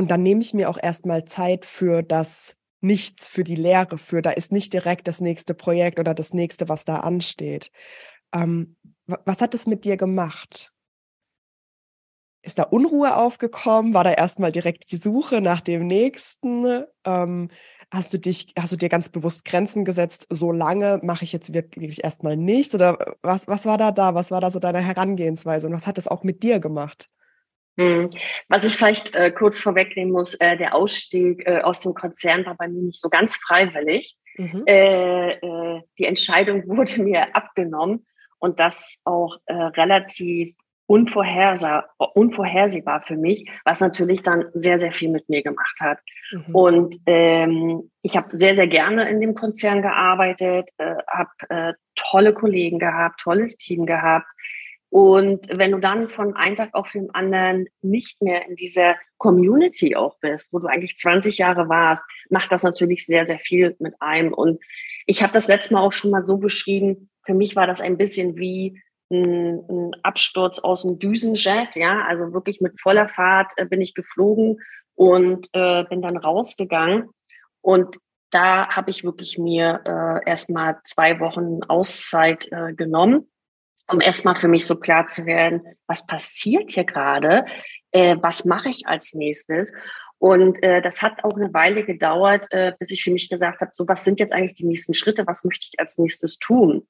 Und 0.01 0.11
dann 0.11 0.23
nehme 0.23 0.41
ich 0.41 0.55
mir 0.55 0.71
auch 0.71 0.79
erstmal 0.83 1.27
Zeit 1.27 1.67
für 1.67 2.03
das 2.03 2.55
Nichts, 2.81 3.29
für 3.29 3.45
die 3.45 3.57
Lehre, 3.57 3.99
für 3.99 4.23
da 4.23 4.31
ist 4.31 4.51
nicht 4.51 4.73
direkt 4.73 5.07
das 5.07 5.21
nächste 5.21 5.53
Projekt 5.53 5.99
oder 5.99 6.15
das 6.15 6.33
nächste, 6.33 6.71
was 6.71 6.87
da 6.87 7.01
ansteht. 7.01 7.71
Ähm, 8.35 8.77
was 9.07 9.43
hat 9.43 9.55
es 9.55 9.67
mit 9.67 9.85
dir 9.85 9.99
gemacht? 9.99 10.73
Ist 12.41 12.59
da 12.59 12.63
Unruhe 12.63 13.15
aufgekommen? 13.15 13.93
War 13.93 14.05
da 14.05 14.15
erstmal 14.15 14.53
direkt 14.53 14.91
die 14.91 14.97
Suche 14.97 15.43
nach 15.43 15.61
dem 15.61 15.87
nächsten? 15.87 16.85
Ähm, 17.05 17.51
hast 17.93 18.15
du 18.15 18.19
dich, 18.19 18.55
hast 18.59 18.73
du 18.73 18.77
dir 18.77 18.89
ganz 18.89 19.11
bewusst 19.11 19.45
Grenzen 19.45 19.85
gesetzt? 19.85 20.27
So 20.31 20.51
lange 20.51 20.99
mache 21.03 21.25
ich 21.25 21.35
jetzt 21.35 21.53
wirklich 21.53 22.03
erstmal 22.03 22.39
nichts? 22.39 22.75
Oder 22.75 23.17
was, 23.21 23.47
was 23.47 23.67
war 23.67 23.77
da 23.77 23.93
da? 23.93 24.15
Was 24.15 24.31
war 24.31 24.41
da 24.41 24.51
so 24.51 24.61
deine 24.61 24.81
Herangehensweise? 24.81 25.67
Und 25.67 25.75
was 25.75 25.87
hat 25.87 25.99
es 25.99 26.09
auch 26.09 26.23
mit 26.23 26.43
dir 26.43 26.59
gemacht? 26.59 27.09
Hm. 27.81 28.11
Was 28.49 28.65
ich 28.65 28.77
vielleicht 28.77 29.15
äh, 29.15 29.31
kurz 29.31 29.59
vorwegnehmen 29.59 30.13
muss, 30.13 30.35
äh, 30.35 30.59
der 30.59 30.75
Ausstieg 30.75 31.47
äh, 31.47 31.63
aus 31.63 31.81
dem 31.81 31.95
Konzern 31.95 32.45
war 32.45 32.55
bei 32.55 32.69
mir 32.69 32.83
nicht 32.83 33.01
so 33.01 33.09
ganz 33.09 33.37
freiwillig. 33.37 34.17
Mhm. 34.37 34.65
Äh, 34.67 35.31
äh, 35.33 35.81
die 35.99 36.05
Entscheidung 36.05 36.65
wurde 36.67 37.03
mir 37.03 37.35
abgenommen 37.35 38.05
und 38.39 38.61
das 38.61 39.01
auch 39.07 39.39
äh, 39.47 39.55
relativ 39.55 40.55
unvorhersehbar, 40.87 43.03
für 43.07 43.17
mich, 43.17 43.49
was 43.65 43.81
natürlich 43.81 44.23
dann 44.23 44.45
sehr, 44.53 44.79
sehr 44.79 44.93
viel 44.93 45.09
mit 45.09 45.31
mir 45.31 45.43
gemacht 45.43 45.77
hat. 45.79 46.01
Mhm. 46.33 46.55
Und 46.55 46.97
ähm, 47.07 47.91
ich 48.03 48.15
habe 48.17 48.37
sehr, 48.37 48.57
sehr 48.57 48.67
gerne 48.67 49.09
in 49.09 49.21
dem 49.21 49.35
Konzern 49.35 49.83
gearbeitet, 49.83 50.69
habe 51.07 51.77
tolle 51.95 52.35
Kollegen 52.35 52.81
gehabt, 52.81 53.21
tolles 53.21 53.57
Team 53.57 53.87
gehabt. 53.87 54.27
Und 54.91 55.47
wenn 55.49 55.71
du 55.71 55.79
dann 55.79 56.09
von 56.09 56.35
einem 56.35 56.57
Tag 56.57 56.71
auf 56.75 56.91
den 56.91 57.15
anderen 57.15 57.69
nicht 57.81 58.21
mehr 58.23 58.47
in 58.49 58.57
dieser 58.57 58.97
Community 59.19 59.95
auch 59.95 60.19
bist, 60.19 60.53
wo 60.53 60.59
du 60.59 60.67
eigentlich 60.67 60.99
20 60.99 61.39
Jahre 61.39 61.69
warst, 61.69 62.03
macht 62.29 62.51
das 62.51 62.65
natürlich 62.65 63.07
sehr, 63.07 63.25
sehr 63.27 63.39
viel 63.39 63.77
mit 63.79 63.95
einem. 64.01 64.33
Und 64.33 64.61
ich 65.07 65.23
habe 65.23 65.33
das 65.33 65.47
letzte 65.47 65.75
Mal 65.75 65.83
auch 65.83 65.93
schon 65.93 66.11
mal 66.11 66.25
so 66.25 66.39
beschrieben, 66.39 67.09
für 67.25 67.35
mich 67.35 67.55
war 67.55 67.69
das 67.69 67.81
ein 67.81 67.97
bisschen 67.97 68.37
wie 68.37 68.83
ein, 69.13 69.61
ein 69.69 69.91
Absturz 70.03 70.59
aus 70.59 70.83
dem 70.83 70.99
Düsenjet, 70.99 71.77
ja, 71.77 72.05
also 72.07 72.33
wirklich 72.33 72.61
mit 72.61 72.81
voller 72.81 73.09
Fahrt 73.09 73.53
äh, 73.57 73.67
bin 73.67 73.81
ich 73.81 73.95
geflogen 73.95 74.59
und 74.97 75.49
äh, 75.53 75.85
bin 75.85 76.03
dann 76.03 76.17
rausgegangen. 76.17 77.11
Und 77.61 77.99
da 78.31 78.69
habe 78.69 78.91
ich 78.91 79.05
wirklich 79.05 79.39
mir 79.39 79.81
äh, 79.85 80.29
erstmal 80.29 80.79
zwei 80.85 81.21
Wochen 81.21 81.63
Auszeit 81.65 82.49
äh, 82.51 82.73
genommen, 82.73 83.30
um 83.91 84.01
erstmal 84.01 84.35
für 84.35 84.49
mich 84.49 84.67
so 84.67 84.77
klar 84.77 85.07
zu 85.07 85.27
werden, 85.27 85.63
was 85.87 86.07
passiert 86.07 86.71
hier 86.73 86.85
gerade, 86.85 87.45
äh, 87.91 88.17
was 88.21 88.45
mache 88.45 88.69
ich 88.69 88.87
als 88.87 89.15
nächstes. 89.15 89.73
Und 90.19 90.63
äh, 90.63 90.83
das 90.83 91.03
hat 91.03 91.25
auch 91.25 91.35
eine 91.35 91.53
Weile 91.55 91.85
gedauert, 91.85 92.47
äh, 92.51 92.73
bis 92.79 92.91
ich 92.91 93.03
für 93.03 93.11
mich 93.11 93.29
gesagt 93.29 93.63
habe, 93.63 93.71
so 93.75 93.89
was 93.89 94.05
sind 94.05 94.21
jetzt 94.21 94.33
eigentlich 94.33 94.55
die 94.55 94.67
nächsten 94.67 94.95
Schritte, 94.95 95.27
was 95.27 95.45
möchte 95.45 95.67
ich 95.71 95.81
als 95.81 95.99
nächstes 95.99 96.39
tun? 96.39 96.87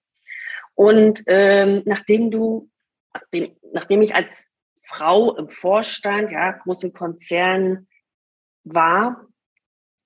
Und 0.74 1.22
ähm, 1.26 1.82
nachdem 1.84 2.30
du, 2.30 2.68
nachdem, 3.14 3.56
nachdem 3.72 4.02
ich 4.02 4.14
als 4.14 4.52
Frau 4.84 5.36
im 5.36 5.48
Vorstand, 5.48 6.32
ja, 6.32 6.52
großen 6.52 6.92
Konzern 6.92 7.86
war, 8.64 9.26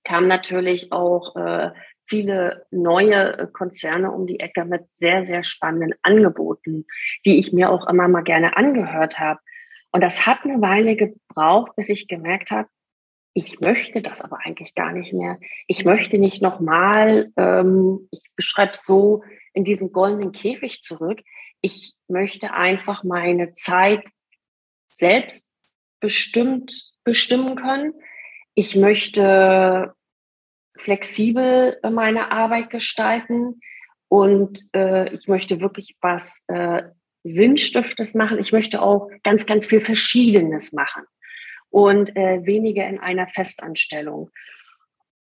kamen 0.05 0.29
natürlich 0.29 0.93
auch 0.93 1.35
äh, 1.37 1.71
viele 2.07 2.67
neue 2.71 3.49
Konzerne 3.53 4.11
um 4.11 4.27
die 4.27 4.41
Ecke 4.41 4.65
mit 4.65 4.93
sehr, 4.93 5.25
sehr 5.25 5.43
spannenden 5.43 5.95
Angeboten, 6.03 6.87
die 7.25 7.39
ich 7.39 7.53
mir 7.53 7.71
auch 7.71 7.87
immer 7.89 8.09
mal 8.09 8.23
gerne 8.23 8.57
angehört 8.57 9.19
habe. 9.19 9.41
Und 9.91 10.03
das 10.03 10.27
hat 10.27 10.45
eine 10.45 10.61
Weile 10.61 10.97
gebraucht, 10.97 11.77
bis 11.77 11.89
ich 11.89 12.09
gemerkt 12.09 12.51
habe, 12.51 12.69
ich 13.37 13.59
möchte 13.61 14.01
das 14.01 14.21
aber 14.21 14.39
eigentlich 14.45 14.77
gar 14.77 14.93
nicht 14.93 15.13
mehr. 15.13 15.41
Ich 15.67 15.85
möchte 15.85 16.19
nicht 16.19 16.41
nochmal, 16.41 17.33
ähm, 17.37 18.09
ich 18.13 18.23
beschreibe 18.37 18.73
es 18.73 18.85
so, 18.85 19.25
in 19.53 19.65
diesen 19.65 19.93
goldenen 19.93 20.31
Käfig 20.31 20.83
zurück. 20.83 21.21
Ich 21.61 21.95
möchte 22.07 22.53
einfach 22.53 23.03
meine 23.03 23.53
Zeit 23.53 24.05
selbst 24.89 25.51
bestimmt 25.99 26.93
bestimmen 27.03 27.57
können. 27.57 27.95
Ich 28.55 28.77
möchte 28.77 29.95
flexibel 30.77 31.79
meine 31.91 32.31
Arbeit 32.31 32.71
gestalten 32.71 33.61
und 34.09 34.69
äh, 34.75 35.13
ich 35.15 35.29
möchte 35.29 35.61
wirklich 35.61 35.97
was 36.01 36.45
äh, 36.49 36.83
Sinnstiftes 37.25 38.15
machen. 38.15 38.39
Ich 38.39 38.53
möchte 38.53 38.83
auch 38.83 39.11
ganz, 39.23 39.47
ganz 39.47 39.67
viel 39.67 39.81
Verschiedenes 39.81 40.73
machen 40.73 41.05
und 41.71 42.15
äh, 42.17 42.45
weniger 42.45 42.87
in 42.87 42.99
einer 42.99 43.27
Festanstellung. 43.29 44.31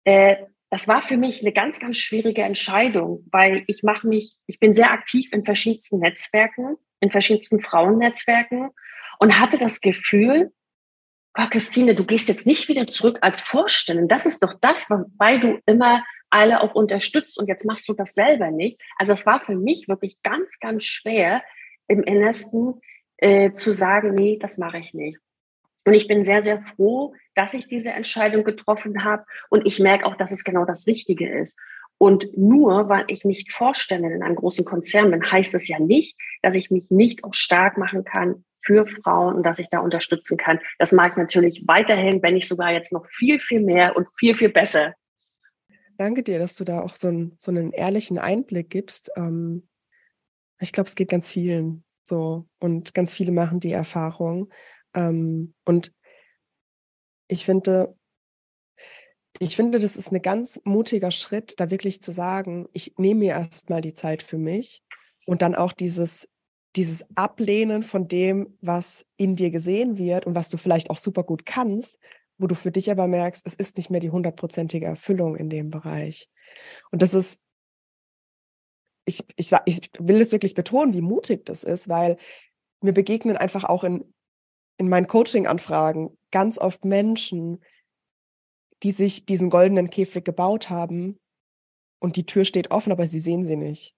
Äh, 0.04 0.36
das 0.68 0.88
war 0.88 1.02
für 1.02 1.16
mich 1.16 1.42
eine 1.42 1.52
ganz, 1.52 1.80
ganz 1.80 1.98
schwierige 1.98 2.42
Entscheidung, 2.42 3.26
weil 3.30 3.62
ich 3.66 3.82
mache 3.82 4.06
mich, 4.06 4.36
ich 4.46 4.58
bin 4.58 4.74
sehr 4.74 4.90
aktiv 4.90 5.30
in 5.32 5.44
verschiedensten 5.44 6.00
Netzwerken, 6.00 6.76
in 7.00 7.10
verschiedensten 7.10 7.60
Frauennetzwerken 7.60 8.70
und 9.18 9.38
hatte 9.38 9.58
das 9.58 9.80
Gefühl, 9.80 10.52
oh, 11.36 11.46
Christine, 11.50 11.94
du 11.94 12.04
gehst 12.04 12.28
jetzt 12.28 12.46
nicht 12.46 12.68
wieder 12.68 12.86
zurück 12.86 13.18
als 13.20 13.40
Vorstellung. 13.40 14.08
Das 14.08 14.26
ist 14.26 14.42
doch 14.42 14.54
das, 14.60 14.88
weil 15.18 15.40
du 15.40 15.58
immer 15.66 16.04
alle 16.30 16.62
auch 16.62 16.74
unterstützt 16.74 17.38
und 17.38 17.48
jetzt 17.48 17.66
machst 17.66 17.88
du 17.88 17.94
das 17.94 18.14
selber 18.14 18.50
nicht. 18.50 18.80
Also 18.96 19.12
es 19.12 19.26
war 19.26 19.40
für 19.40 19.54
mich 19.56 19.88
wirklich 19.88 20.22
ganz, 20.22 20.58
ganz 20.60 20.84
schwer 20.84 21.42
im 21.88 22.02
Innersten 22.02 22.80
äh, 23.18 23.52
zu 23.52 23.72
sagen, 23.72 24.14
nee, 24.14 24.38
das 24.40 24.58
mache 24.58 24.78
ich 24.78 24.94
nicht. 24.94 25.18
Und 25.84 25.94
ich 25.94 26.06
bin 26.06 26.24
sehr, 26.24 26.42
sehr 26.42 26.62
froh, 26.62 27.14
dass 27.34 27.54
ich 27.54 27.66
diese 27.66 27.90
Entscheidung 27.90 28.44
getroffen 28.44 29.04
habe. 29.04 29.24
Und 29.50 29.66
ich 29.66 29.78
merke 29.78 30.06
auch, 30.06 30.16
dass 30.16 30.30
es 30.30 30.44
genau 30.44 30.64
das 30.64 30.86
Richtige 30.86 31.28
ist. 31.28 31.58
Und 31.98 32.36
nur 32.36 32.88
weil 32.88 33.04
ich 33.08 33.24
nicht 33.24 33.52
Vorständin 33.52 34.12
in 34.12 34.22
einem 34.22 34.36
großen 34.36 34.64
Konzern 34.64 35.10
bin, 35.10 35.30
heißt 35.30 35.54
es 35.54 35.68
ja 35.68 35.78
nicht, 35.78 36.16
dass 36.40 36.54
ich 36.54 36.70
mich 36.70 36.90
nicht 36.90 37.24
auch 37.24 37.34
stark 37.34 37.78
machen 37.78 38.04
kann 38.04 38.44
für 38.62 38.87
Frauen 38.87 39.37
und 39.37 39.42
dass 39.44 39.59
ich 39.59 39.68
da 39.68 39.81
unterstützen 39.81 40.37
kann. 40.37 40.61
Das 40.79 40.92
mache 40.92 41.09
ich 41.09 41.16
natürlich 41.16 41.64
weiterhin, 41.66 42.22
wenn 42.22 42.35
nicht 42.35 42.48
sogar 42.48 42.72
jetzt 42.72 42.92
noch 42.92 43.07
viel, 43.11 43.40
viel 43.40 43.61
mehr 43.61 43.96
und 43.96 44.09
viel, 44.16 44.35
viel 44.35 44.51
besser. 44.51 44.94
Danke 45.98 46.22
dir, 46.22 46.38
dass 46.38 46.57
du 46.57 46.64
da 46.64 46.81
auch 46.81 46.96
so, 46.96 47.09
ein, 47.09 47.37
so 47.38 47.51
einen 47.51 47.72
ehrlichen 47.72 48.18
Einblick 48.18 48.70
gibst. 48.70 49.12
Ähm, 49.16 49.68
ich 50.59 50.72
glaube, 50.72 50.88
es 50.88 50.94
geht 50.94 51.11
ganz 51.11 51.29
vielen 51.29 51.85
so 52.05 52.48
und 52.59 52.94
ganz 52.94 53.14
viele 53.14 53.33
machen 53.33 53.61
die 53.61 53.72
Erfahrung. 53.72 54.53
Ähm, 54.94 55.55
und 55.64 55.92
ich 57.29 57.44
finde, 57.44 57.96
ich 59.38 59.57
finde, 59.57 59.79
das 59.79 59.96
ist 59.96 60.12
ein 60.12 60.22
ganz 60.22 60.61
mutiger 60.64 61.11
Schritt, 61.11 61.55
da 61.59 61.70
wirklich 61.70 62.03
zu 62.03 62.12
sagen, 62.12 62.68
ich 62.72 62.94
nehme 62.98 63.20
mir 63.20 63.33
erstmal 63.33 63.81
die 63.81 63.94
Zeit 63.94 64.22
für 64.22 64.38
mich 64.38 64.83
und 65.27 65.42
dann 65.42 65.55
auch 65.55 65.72
dieses, 65.72 66.29
dieses 66.76 67.04
Ablehnen 67.16 67.82
von 67.82 68.08
dem, 68.08 68.56
was 68.61 69.06
in 69.16 69.37
dir 69.37 69.50
gesehen 69.50 69.98
wird 69.98 70.26
und 70.26 70.35
was 70.35 70.48
du 70.48 70.56
vielleicht 70.56 70.90
auch 70.90 70.98
super 70.98 71.22
gut 71.22 71.44
kannst, 71.44 71.98
wo 72.38 72.46
du 72.46 72.54
für 72.54 72.72
dich 72.72 72.90
aber 72.90 73.06
merkst, 73.06 73.46
es 73.46 73.54
ist 73.54 73.76
nicht 73.76 73.90
mehr 73.90 74.00
die 74.00 74.11
hundertprozentige 74.11 74.87
Erfüllung 74.87 75.37
in 75.37 75.50
dem 75.50 75.70
Bereich. 75.70 76.28
Und 76.90 77.02
das 77.02 77.14
ist, 77.14 77.40
ich, 79.04 79.22
ich, 79.37 79.52
ich 79.66 79.90
will 79.98 80.20
es 80.20 80.32
wirklich 80.32 80.54
betonen, 80.54 80.94
wie 80.94 81.02
mutig 81.02 81.44
das 81.44 81.64
ist, 81.64 81.88
weil 81.88 82.16
mir 82.80 82.92
begegnen 82.92 83.37
einfach 83.37 83.64
auch 83.64 83.85
in 83.85 84.04
in 84.82 84.88
meinen 84.88 85.06
Coaching-Anfragen 85.06 86.16
ganz 86.30 86.58
oft 86.58 86.85
Menschen, 86.85 87.62
die 88.82 88.90
sich 88.90 89.26
diesen 89.26 89.48
goldenen 89.48 89.90
Käfig 89.90 90.24
gebaut 90.24 90.70
haben 90.70 91.20
und 92.00 92.16
die 92.16 92.26
Tür 92.26 92.44
steht 92.44 92.72
offen, 92.72 92.90
aber 92.90 93.06
sie 93.06 93.20
sehen 93.20 93.44
sie 93.44 93.56
nicht. 93.56 93.94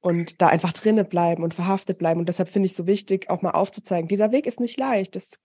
Und 0.00 0.40
da 0.40 0.48
einfach 0.48 0.72
drinnen 0.72 1.08
bleiben 1.08 1.42
und 1.42 1.54
verhaftet 1.54 1.98
bleiben. 1.98 2.20
Und 2.20 2.28
deshalb 2.28 2.48
finde 2.48 2.66
ich 2.66 2.74
so 2.74 2.86
wichtig, 2.86 3.28
auch 3.28 3.42
mal 3.42 3.50
aufzuzeigen, 3.50 4.08
dieser 4.08 4.30
Weg 4.30 4.46
ist 4.46 4.60
nicht 4.60 4.78
leicht. 4.78 5.16
Das 5.16 5.38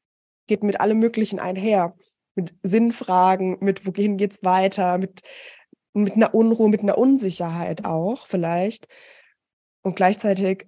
geht 0.48 0.64
mit 0.64 0.80
allem 0.82 1.00
Möglichen 1.00 1.40
einher. 1.40 1.96
Mit 2.36 2.54
Sinnfragen, 2.64 3.58
mit 3.60 3.86
wohin 3.86 4.18
geht's 4.18 4.44
weiter, 4.44 4.98
mit, 4.98 5.22
mit 5.94 6.14
einer 6.14 6.34
Unruhe, 6.34 6.70
mit 6.70 6.82
einer 6.82 6.98
Unsicherheit 6.98 7.86
auch 7.86 8.28
vielleicht. 8.28 8.88
Und 9.82 9.96
gleichzeitig 9.96 10.68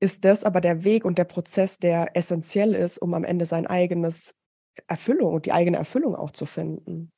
ist 0.00 0.24
das 0.24 0.44
aber 0.44 0.60
der 0.60 0.84
Weg 0.84 1.04
und 1.04 1.18
der 1.18 1.24
Prozess, 1.24 1.78
der 1.78 2.16
essentiell 2.16 2.74
ist, 2.74 2.98
um 2.98 3.14
am 3.14 3.24
Ende 3.24 3.46
sein 3.46 3.66
eigenes 3.66 4.34
Erfüllung 4.86 5.34
und 5.34 5.46
die 5.46 5.52
eigene 5.52 5.76
Erfüllung 5.76 6.14
auch 6.16 6.30
zu 6.30 6.46
finden. 6.46 7.12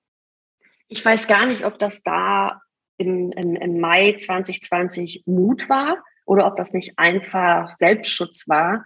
Ich 0.89 1.05
weiß 1.05 1.27
gar 1.27 1.47
nicht, 1.47 1.65
ob 1.65 1.79
das 1.79 2.03
da 2.03 2.61
im, 2.99 3.33
im, 3.33 3.57
im 3.57 3.81
Mai 3.81 4.15
2020 4.19 5.25
Mut 5.27 5.69
war 5.69 6.03
oder 6.25 6.47
ob 6.47 6.57
das 6.57 6.73
nicht 6.73 6.99
einfach 6.99 7.71
Selbstschutz 7.71 8.49
war, 8.49 8.85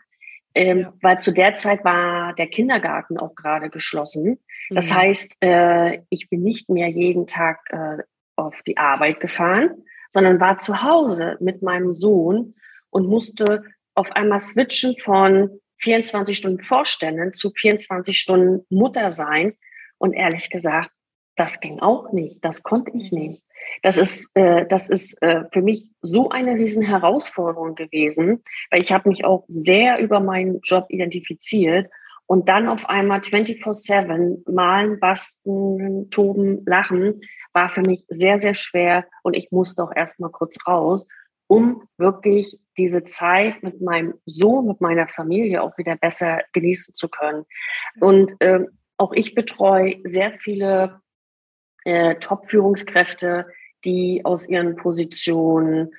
ähm, 0.55 0.79
ja. 0.79 0.93
weil 1.01 1.19
zu 1.19 1.33
der 1.33 1.55
Zeit 1.55 1.85
war 1.85 2.35
der 2.35 2.49
Kindergarten 2.49 3.19
auch 3.19 3.35
gerade 3.35 3.71
geschlossen. 3.71 4.39
Das 4.71 4.91
mhm. 4.91 4.95
heißt, 4.95 5.37
äh, 5.41 6.03
ich 6.11 6.29
bin 6.29 6.43
nicht 6.43 6.69
mehr 6.69 6.89
jeden 6.89 7.27
Tag 7.27 7.61
äh, 7.71 8.03
auf 8.37 8.63
die 8.63 8.77
Arbeit 8.77 9.21
gefahren, 9.21 9.85
sondern 10.11 10.41
war 10.41 10.59
zu 10.59 10.83
Hause 10.83 11.37
mit 11.41 11.63
meinem 11.63 11.95
Sohn 11.95 12.55
und 12.91 13.07
musste 13.07 13.63
auf 13.95 14.13
einmal 14.13 14.41
switchen 14.41 14.97
von 14.99 15.61
24 15.79 16.37
Stunden 16.37 16.63
Vorständen 16.63 17.33
zu 17.33 17.51
24 17.51 18.19
Stunden 18.19 18.67
Mutter 18.71 19.13
sein. 19.13 19.55
Und 19.99 20.15
ehrlich 20.15 20.51
gesagt, 20.51 20.91
das 21.37 21.61
ging 21.61 21.81
auch 21.81 22.13
nicht. 22.13 22.45
Das 22.45 22.63
konnte 22.63 22.91
ich 22.95 23.13
nicht. 23.13 23.43
Das 23.83 23.99
ist, 23.99 24.37
äh, 24.37 24.67
das 24.67 24.89
ist 24.89 25.21
äh, 25.23 25.45
für 25.53 25.63
mich 25.63 25.91
so 26.03 26.31
eine 26.31 26.55
riesen 26.55 26.83
Herausforderung 26.83 27.75
gewesen, 27.75 28.43
weil 28.71 28.83
ich 28.83 28.93
habe 28.93 29.09
mich 29.09 29.25
auch 29.25 29.45
sehr 29.49 29.99
über 29.99 30.21
meinen 30.21 30.61
Job 30.63 30.87
identifiziert 30.89 31.91
und 32.27 32.49
dann 32.49 32.69
auf 32.69 32.89
einmal 32.89 33.21
24/7 33.21 34.45
malen, 34.51 35.01
basten, 35.01 36.11
toben, 36.11 36.65
lachen 36.67 37.21
war 37.53 37.69
für 37.69 37.83
mich 37.83 38.05
sehr, 38.09 38.39
sehr 38.39 38.55
schwer 38.55 39.07
und 39.23 39.35
ich 39.35 39.51
musste 39.51 39.83
auch 39.83 39.93
erstmal 39.95 40.31
kurz 40.31 40.57
raus, 40.67 41.07
um 41.49 41.83
wirklich 41.99 42.61
diese 42.79 43.03
Zeit 43.03 43.63
mit 43.63 43.81
meinem 43.81 44.15
Sohn, 44.25 44.69
mit 44.69 44.81
meiner 44.81 45.09
Familie 45.09 45.63
auch 45.63 45.77
wieder 45.77 45.97
besser 45.97 46.43
genießen 46.53 46.95
zu 46.95 47.09
können. 47.09 47.45
Und 48.01 48.41
äh, 48.41 48.67
auch 48.97 49.13
ich 49.13 49.35
betreue 49.35 49.97
sehr 50.05 50.33
viele 50.39 51.01
äh, 51.85 52.15
Top-Führungskräfte, 52.17 53.47
die 53.85 54.25
aus 54.25 54.49
ihren 54.49 54.77
Positionen 54.77 55.91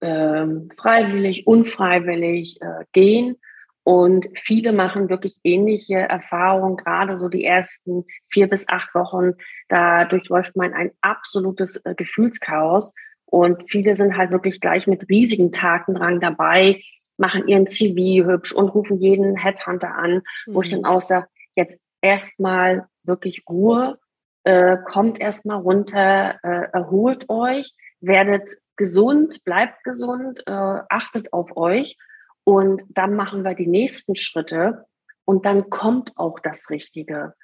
äh, 0.00 0.46
freiwillig, 0.76 1.46
unfreiwillig 1.46 2.60
äh, 2.60 2.84
gehen. 2.92 3.36
Und 3.84 4.26
viele 4.34 4.72
machen 4.72 5.10
wirklich 5.10 5.36
ähnliche 5.44 5.96
Erfahrungen, 5.96 6.78
gerade 6.78 7.18
so 7.18 7.28
die 7.28 7.44
ersten 7.44 8.04
vier 8.30 8.48
bis 8.48 8.66
acht 8.68 8.94
Wochen. 8.94 9.32
Da 9.68 10.06
durchläuft 10.06 10.56
man 10.56 10.72
ein 10.72 10.90
absolutes 11.02 11.76
äh, 11.84 11.94
Gefühlschaos. 11.94 12.94
Und 13.26 13.70
viele 13.70 13.94
sind 13.94 14.16
halt 14.16 14.30
wirklich 14.30 14.60
gleich 14.60 14.86
mit 14.86 15.08
riesigen 15.10 15.52
Tatendrang 15.52 16.20
dabei, 16.20 16.80
machen 17.18 17.46
ihren 17.46 17.66
CV 17.66 18.26
hübsch 18.26 18.52
und 18.52 18.68
rufen 18.70 18.98
jeden 18.98 19.36
Headhunter 19.36 19.94
an, 19.94 20.22
mhm. 20.46 20.54
wo 20.54 20.62
ich 20.62 20.70
dann 20.70 20.80
mhm. 20.80 20.86
auch 20.86 21.00
sage, 21.00 21.26
jetzt 21.54 21.80
erstmal 22.00 22.86
wirklich 23.02 23.42
Ruhe, 23.48 23.98
äh, 24.44 24.78
kommt 24.84 25.20
erstmal 25.20 25.58
runter, 25.58 26.38
äh, 26.42 26.68
erholt 26.72 27.28
euch, 27.28 27.74
werdet 28.00 28.56
gesund, 28.76 29.42
bleibt 29.44 29.82
gesund, 29.84 30.42
äh, 30.46 30.52
achtet 30.52 31.32
auf 31.32 31.56
euch 31.56 31.96
und 32.44 32.82
dann 32.90 33.14
machen 33.14 33.42
wir 33.42 33.54
die 33.54 33.66
nächsten 33.66 34.16
Schritte 34.16 34.84
und 35.24 35.46
dann 35.46 35.70
kommt 35.70 36.12
auch 36.16 36.38
das 36.40 36.70
Richtige. 36.70 37.34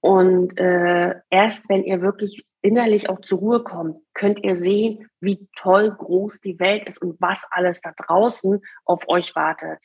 Und 0.00 0.58
äh, 0.58 1.14
erst 1.30 1.68
wenn 1.68 1.82
ihr 1.82 2.02
wirklich 2.02 2.46
innerlich 2.60 3.08
auch 3.08 3.20
zur 3.20 3.38
Ruhe 3.38 3.64
kommt, 3.64 3.98
könnt 4.12 4.42
ihr 4.44 4.54
sehen, 4.54 5.08
wie 5.20 5.48
toll 5.56 5.90
groß 5.90 6.40
die 6.40 6.58
Welt 6.60 6.86
ist 6.86 6.98
und 6.98 7.20
was 7.20 7.46
alles 7.50 7.80
da 7.80 7.92
draußen 7.96 8.60
auf 8.84 9.08
euch 9.08 9.34
wartet. 9.34 9.84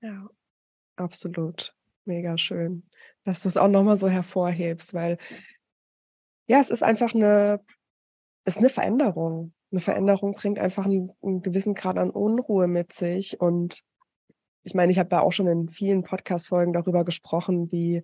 Ja, 0.00 0.28
absolut. 0.96 1.74
Mega 2.04 2.38
schön, 2.38 2.84
dass 3.24 3.42
du 3.42 3.48
es 3.48 3.56
auch 3.56 3.68
nochmal 3.68 3.96
so 3.96 4.08
hervorhebst, 4.08 4.94
weil 4.94 5.18
ja, 6.50 6.60
es 6.60 6.68
ist 6.68 6.82
einfach 6.82 7.14
eine, 7.14 7.60
ist 8.44 8.58
eine 8.58 8.70
Veränderung. 8.70 9.54
Eine 9.70 9.80
Veränderung 9.80 10.34
bringt 10.34 10.58
einfach 10.58 10.84
einen, 10.84 11.12
einen 11.22 11.42
gewissen 11.42 11.74
Grad 11.76 11.96
an 11.96 12.10
Unruhe 12.10 12.66
mit 12.66 12.92
sich. 12.92 13.40
Und 13.40 13.82
ich 14.64 14.74
meine, 14.74 14.90
ich 14.90 14.98
habe 14.98 15.14
ja 15.14 15.22
auch 15.22 15.32
schon 15.32 15.46
in 15.46 15.68
vielen 15.68 16.02
Podcast-Folgen 16.02 16.72
darüber 16.72 17.04
gesprochen, 17.04 17.70
wie 17.70 18.02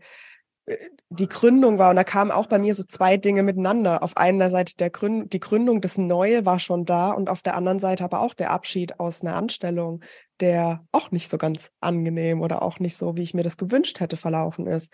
äh, 0.66 0.76
die 1.09 1.28
Gründung 1.28 1.80
war. 1.80 1.90
Und 1.90 1.96
da 1.96 2.04
kamen 2.04 2.30
auch 2.30 2.46
bei 2.46 2.61
mir 2.61 2.76
so 2.76 2.85
zwei 2.85 3.16
Dinge 3.16 3.42
miteinander. 3.42 4.04
Auf 4.04 4.16
einer 4.16 4.48
Seite 4.48 4.76
der 4.76 4.90
Gründ 4.90 5.32
die 5.32 5.40
Gründung, 5.40 5.80
das 5.80 5.98
Neue 5.98 6.46
war 6.46 6.61
schon 6.61 6.85
da 6.85 7.11
und 7.11 7.28
auf 7.28 7.42
der 7.42 7.56
anderen 7.56 7.80
Seite 7.80 8.04
aber 8.04 8.20
auch 8.20 8.32
der 8.32 8.52
Abschied 8.52 9.00
aus 9.00 9.22
einer 9.22 9.35
Anstellung, 9.35 10.04
der 10.38 10.87
auch 10.92 11.11
nicht 11.11 11.28
so 11.28 11.37
ganz 11.37 11.72
angenehm 11.80 12.42
oder 12.42 12.62
auch 12.62 12.78
nicht 12.78 12.96
so, 12.96 13.16
wie 13.16 13.24
ich 13.24 13.35
mir 13.35 13.42
das 13.42 13.56
gewünscht 13.56 13.98
hätte, 13.98 14.16
verlaufen 14.16 14.68
ist. 14.68 14.92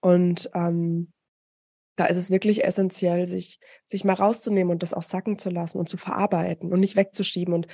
Und 0.00 0.50
ähm, 0.52 1.12
da 1.98 2.06
ist 2.06 2.16
es 2.16 2.30
wirklich 2.30 2.64
essentiell, 2.64 3.26
sich, 3.26 3.58
sich 3.84 4.04
mal 4.04 4.14
rauszunehmen 4.14 4.70
und 4.70 4.84
das 4.84 4.94
auch 4.94 5.02
sacken 5.02 5.36
zu 5.36 5.50
lassen 5.50 5.78
und 5.78 5.88
zu 5.88 5.96
verarbeiten 5.96 6.72
und 6.72 6.78
nicht 6.78 6.94
wegzuschieben. 6.94 7.52
Und 7.52 7.66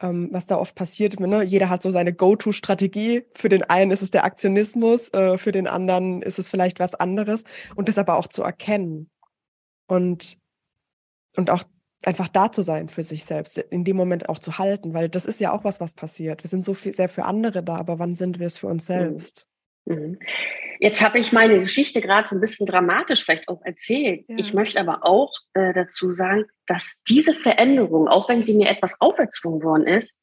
ähm, 0.00 0.30
was 0.32 0.46
da 0.46 0.56
oft 0.56 0.74
passiert, 0.74 1.20
ne, 1.20 1.42
jeder 1.42 1.68
hat 1.68 1.82
so 1.82 1.90
seine 1.90 2.14
Go-To-Strategie. 2.14 3.24
Für 3.34 3.50
den 3.50 3.64
einen 3.64 3.90
ist 3.90 4.02
es 4.02 4.10
der 4.10 4.24
Aktionismus, 4.24 5.12
äh, 5.12 5.36
für 5.36 5.52
den 5.52 5.66
anderen 5.66 6.22
ist 6.22 6.38
es 6.38 6.48
vielleicht 6.48 6.80
was 6.80 6.94
anderes. 6.94 7.44
Und 7.74 7.90
das 7.90 7.98
aber 7.98 8.16
auch 8.16 8.28
zu 8.28 8.42
erkennen 8.42 9.10
und, 9.86 10.38
und 11.36 11.50
auch 11.50 11.64
einfach 12.02 12.28
da 12.28 12.50
zu 12.50 12.62
sein 12.62 12.88
für 12.88 13.02
sich 13.02 13.26
selbst, 13.26 13.58
in 13.58 13.84
dem 13.84 13.96
Moment 13.96 14.30
auch 14.30 14.38
zu 14.38 14.56
halten, 14.56 14.94
weil 14.94 15.10
das 15.10 15.26
ist 15.26 15.38
ja 15.38 15.52
auch 15.52 15.64
was, 15.64 15.80
was 15.80 15.92
passiert. 15.92 16.44
Wir 16.44 16.48
sind 16.48 16.64
so 16.64 16.72
viel, 16.72 16.94
sehr 16.94 17.10
für 17.10 17.26
andere 17.26 17.62
da, 17.62 17.76
aber 17.76 17.98
wann 17.98 18.16
sind 18.16 18.38
wir 18.38 18.46
es 18.46 18.56
für 18.56 18.68
uns 18.68 18.84
mhm. 18.84 18.94
selbst? 18.94 19.48
Mhm. 19.86 20.18
Jetzt 20.78 21.02
habe 21.02 21.18
ich 21.18 21.32
meine 21.32 21.60
Geschichte 21.60 22.00
gerade 22.00 22.28
so 22.28 22.36
ein 22.36 22.40
bisschen 22.40 22.66
dramatisch 22.66 23.24
vielleicht 23.24 23.48
auch 23.48 23.62
erzählt. 23.64 24.24
Ja. 24.28 24.36
Ich 24.38 24.52
möchte 24.52 24.78
aber 24.78 25.04
auch 25.04 25.32
äh, 25.54 25.72
dazu 25.72 26.12
sagen, 26.12 26.44
dass 26.66 27.02
diese 27.08 27.32
Veränderung, 27.32 28.08
auch 28.08 28.28
wenn 28.28 28.42
sie 28.42 28.54
mir 28.54 28.68
etwas 28.68 29.00
auferzwungen 29.00 29.62
worden 29.62 29.86
ist, 29.86 30.14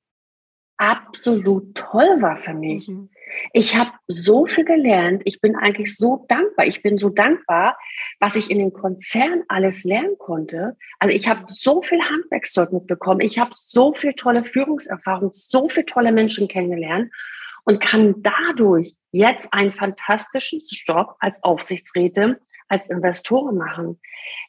absolut 0.77 1.75
toll 1.75 2.21
war 2.21 2.37
für 2.37 2.53
mich. 2.53 2.87
Mhm. 2.87 3.09
Ich 3.51 3.75
habe 3.75 3.91
so 4.07 4.45
viel 4.45 4.65
gelernt. 4.65 5.23
Ich 5.25 5.41
bin 5.41 5.55
eigentlich 5.55 5.95
so 5.95 6.25
dankbar. 6.27 6.67
Ich 6.67 6.83
bin 6.83 6.97
so 6.97 7.09
dankbar, 7.09 7.77
was 8.19 8.35
ich 8.35 8.51
in 8.51 8.59
dem 8.59 8.73
Konzern 8.73 9.43
alles 9.47 9.83
lernen 9.83 10.17
konnte. 10.19 10.77
Also 10.99 11.15
ich 11.15 11.27
habe 11.27 11.43
so 11.47 11.81
viel 11.81 11.99
Handwerkszeug 12.01 12.71
mitbekommen. 12.73 13.21
Ich 13.21 13.39
habe 13.39 13.51
so 13.53 13.93
viel 13.93 14.13
tolle 14.13 14.45
Führungserfahrung, 14.45 15.31
so 15.33 15.69
viele 15.69 15.85
tolle 15.85 16.11
Menschen 16.11 16.47
kennengelernt 16.47 17.11
und 17.65 17.79
kann 17.79 18.15
dadurch 18.21 18.93
jetzt 19.11 19.53
einen 19.53 19.73
fantastischen 19.73 20.61
Job 20.85 21.15
als 21.19 21.43
Aufsichtsräte, 21.43 22.39
als 22.67 22.89
Investoren 22.89 23.57
machen. 23.57 23.99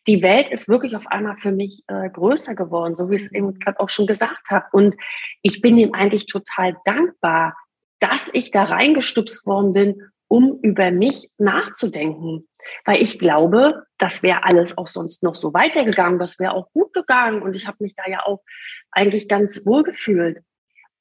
Die 0.06 0.22
Welt 0.22 0.50
ist 0.50 0.68
wirklich 0.68 0.96
auf 0.96 1.06
einmal 1.06 1.36
für 1.36 1.52
mich 1.52 1.82
äh, 1.88 2.08
größer 2.08 2.54
geworden, 2.54 2.96
so 2.96 3.10
wie 3.10 3.16
ich 3.16 3.22
es 3.22 3.32
eben 3.32 3.58
gerade 3.58 3.80
auch 3.80 3.88
schon 3.88 4.06
gesagt 4.06 4.50
habe. 4.50 4.66
Und 4.72 4.96
ich 5.42 5.60
bin 5.60 5.78
ihm 5.78 5.94
eigentlich 5.94 6.26
total 6.26 6.76
dankbar, 6.84 7.56
dass 8.00 8.30
ich 8.32 8.50
da 8.50 8.64
reingestupst 8.64 9.46
worden 9.46 9.72
bin, 9.72 10.02
um 10.28 10.58
über 10.62 10.90
mich 10.90 11.30
nachzudenken. 11.38 12.48
Weil 12.84 13.02
ich 13.02 13.18
glaube, 13.18 13.84
das 13.98 14.22
wäre 14.22 14.44
alles 14.44 14.76
auch 14.78 14.86
sonst 14.86 15.22
noch 15.22 15.34
so 15.34 15.52
weitergegangen, 15.52 16.18
das 16.18 16.38
wäre 16.38 16.52
auch 16.52 16.70
gut 16.72 16.92
gegangen 16.94 17.42
und 17.42 17.54
ich 17.54 17.66
habe 17.66 17.78
mich 17.80 17.94
da 17.94 18.04
ja 18.08 18.24
auch 18.24 18.42
eigentlich 18.90 19.28
ganz 19.28 19.66
wohl 19.66 19.82
gefühlt. 19.82 20.42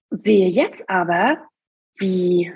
Sehe 0.10 0.49
jetzt 0.49 0.89
aber, 0.89 1.38
wie 1.97 2.51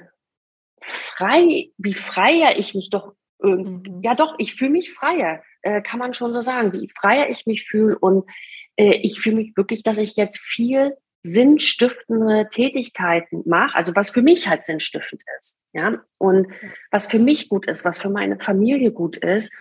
frei, 0.82 1.72
wie 1.78 1.94
freier 1.94 2.58
ich 2.58 2.74
mich 2.74 2.90
doch 2.90 3.14
irgendwie, 3.40 3.92
mhm. 3.92 4.02
ja 4.02 4.16
doch, 4.16 4.36
ich 4.38 4.56
fühle 4.56 4.72
mich 4.72 4.94
freier, 4.94 5.44
äh, 5.62 5.82
kann 5.82 6.00
man 6.00 6.14
schon 6.14 6.34
so 6.34 6.42
sagen, 6.42 6.74
wie 6.74 6.90
freier 6.90 7.30
ich 7.30 7.46
mich 7.46 7.66
fühle 7.66 7.98
und 7.98 8.30
äh, 8.78 9.00
ich 9.04 9.20
fühle 9.20 9.38
mich 9.38 9.56
wirklich, 9.56 9.84
dass 9.84 9.98
ich 9.98 10.16
jetzt 10.16 10.40
viel 10.40 10.96
sinnstiftende 11.24 12.48
Tätigkeiten 12.50 13.44
mache, 13.46 13.76
also 13.76 13.96
was 13.96 14.12
für 14.12 14.22
mich 14.22 14.48
halt 14.48 14.66
sinnstiftend 14.66 15.24
ist, 15.40 15.62
ja, 15.74 16.02
und 16.18 16.48
was 16.92 17.08
für 17.08 17.20
mich 17.20 17.50
gut 17.50 17.68
ist, 17.68 17.86
was 17.86 17.98
für 17.98 18.10
meine 18.10 18.40
Familie 18.40 18.92
gut 18.92 19.18
ist 19.18 19.54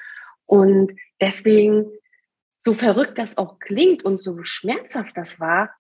und 0.45 0.93
deswegen, 1.21 1.87
so 2.59 2.75
verrückt 2.75 3.19
das 3.19 3.37
auch 3.37 3.59
klingt 3.59 4.05
und 4.05 4.19
so 4.19 4.43
schmerzhaft 4.43 5.17
das 5.17 5.41
war, 5.41 5.71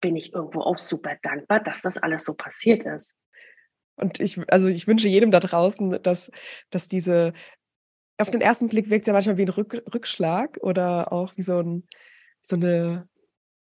bin 0.00 0.16
ich 0.16 0.32
irgendwo 0.32 0.60
auch 0.60 0.78
super 0.78 1.16
dankbar, 1.22 1.60
dass 1.60 1.82
das 1.82 1.96
alles 1.96 2.24
so 2.24 2.34
passiert 2.34 2.84
ist. 2.84 3.16
Und 3.96 4.20
ich, 4.20 4.38
also 4.50 4.68
ich 4.68 4.86
wünsche 4.86 5.08
jedem 5.08 5.30
da 5.30 5.40
draußen, 5.40 6.02
dass, 6.02 6.30
dass 6.70 6.88
diese, 6.88 7.32
auf 8.18 8.30
den 8.30 8.40
ersten 8.40 8.68
Blick 8.68 8.90
wirkt 8.90 9.02
es 9.02 9.06
ja 9.06 9.12
manchmal 9.12 9.36
wie 9.38 9.42
ein 9.42 9.50
Rück, 9.50 9.82
Rückschlag 9.92 10.58
oder 10.60 11.12
auch 11.12 11.36
wie 11.36 11.42
so 11.42 11.58
ein, 11.60 11.84
so 12.40 12.56
eine, 12.56 13.08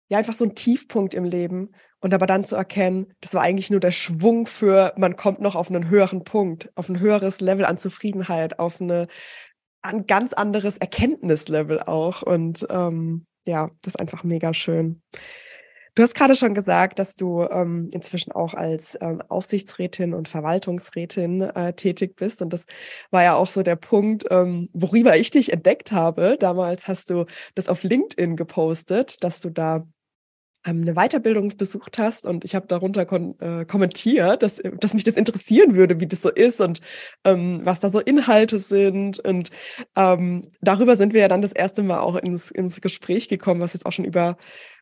ja, 0.09 0.17
einfach 0.17 0.33
so 0.33 0.45
ein 0.45 0.55
Tiefpunkt 0.55 1.13
im 1.13 1.23
Leben. 1.23 1.71
Und 1.99 2.13
aber 2.13 2.27
dann 2.27 2.43
zu 2.43 2.55
erkennen, 2.55 3.13
das 3.21 3.33
war 3.33 3.41
eigentlich 3.41 3.71
nur 3.71 3.79
der 3.79 3.91
Schwung 3.91 4.45
für, 4.45 4.93
man 4.97 5.15
kommt 5.15 5.41
noch 5.41 5.55
auf 5.55 5.69
einen 5.69 5.89
höheren 5.89 6.23
Punkt, 6.23 6.69
auf 6.75 6.89
ein 6.89 6.99
höheres 6.99 7.41
Level 7.41 7.65
an 7.65 7.79
Zufriedenheit, 7.79 8.59
auf 8.59 8.79
eine, 8.79 9.07
ein 9.81 10.05
ganz 10.05 10.33
anderes 10.33 10.77
Erkenntnislevel 10.77 11.81
auch. 11.81 12.21
Und 12.21 12.67
ähm, 12.69 13.25
ja, 13.47 13.69
das 13.81 13.93
ist 13.93 13.99
einfach 13.99 14.23
mega 14.23 14.53
schön. 14.53 15.01
Du 15.95 16.03
hast 16.03 16.13
gerade 16.13 16.35
schon 16.35 16.53
gesagt, 16.53 16.99
dass 16.99 17.15
du 17.15 17.43
ähm, 17.43 17.87
inzwischen 17.93 18.33
auch 18.33 18.53
als 18.53 18.97
ähm, 18.99 19.21
Aufsichtsrätin 19.29 20.13
und 20.13 20.27
Verwaltungsrätin 20.27 21.41
äh, 21.41 21.73
tätig 21.73 22.17
bist. 22.17 22.41
Und 22.41 22.51
das 22.51 22.65
war 23.11 23.23
ja 23.23 23.35
auch 23.35 23.47
so 23.47 23.63
der 23.63 23.77
Punkt, 23.77 24.25
ähm, 24.29 24.67
worüber 24.73 25.15
ich 25.15 25.31
dich 25.31 25.53
entdeckt 25.53 25.93
habe. 25.93 26.35
Damals 26.37 26.89
hast 26.89 27.11
du 27.11 27.25
das 27.55 27.69
auf 27.69 27.83
LinkedIn 27.83 28.35
gepostet, 28.35 29.23
dass 29.23 29.39
du 29.39 29.49
da 29.49 29.87
ähm, 30.65 30.81
eine 30.81 30.95
Weiterbildung 30.95 31.55
besucht 31.57 31.97
hast 31.97 32.25
und 32.25 32.43
ich 32.43 32.55
habe 32.55 32.67
darunter 32.67 33.03
äh, 33.39 33.65
kommentiert, 33.65 34.43
dass, 34.43 34.61
dass 34.79 34.93
mich 34.93 35.03
das 35.05 35.15
interessieren 35.15 35.75
würde, 35.75 35.99
wie 35.99 36.07
das 36.07 36.21
so 36.21 36.29
ist 36.29 36.59
und 36.59 36.81
ähm, 37.23 37.61
was 37.63 37.79
da 37.79 37.89
so 37.89 37.99
Inhalte 37.99 38.59
sind. 38.59 39.19
Und 39.19 39.49
ähm, 39.95 40.49
darüber 40.61 40.97
sind 40.97 41.13
wir 41.13 41.21
ja 41.21 41.27
dann 41.27 41.41
das 41.41 41.53
erste 41.53 41.83
Mal 41.83 41.99
auch 41.99 42.15
ins, 42.15 42.51
ins 42.51 42.81
Gespräch 42.81 43.29
gekommen, 43.29 43.61
was 43.61 43.73
jetzt 43.73 43.85
auch 43.85 43.93
schon 43.93 44.05
über 44.05 44.37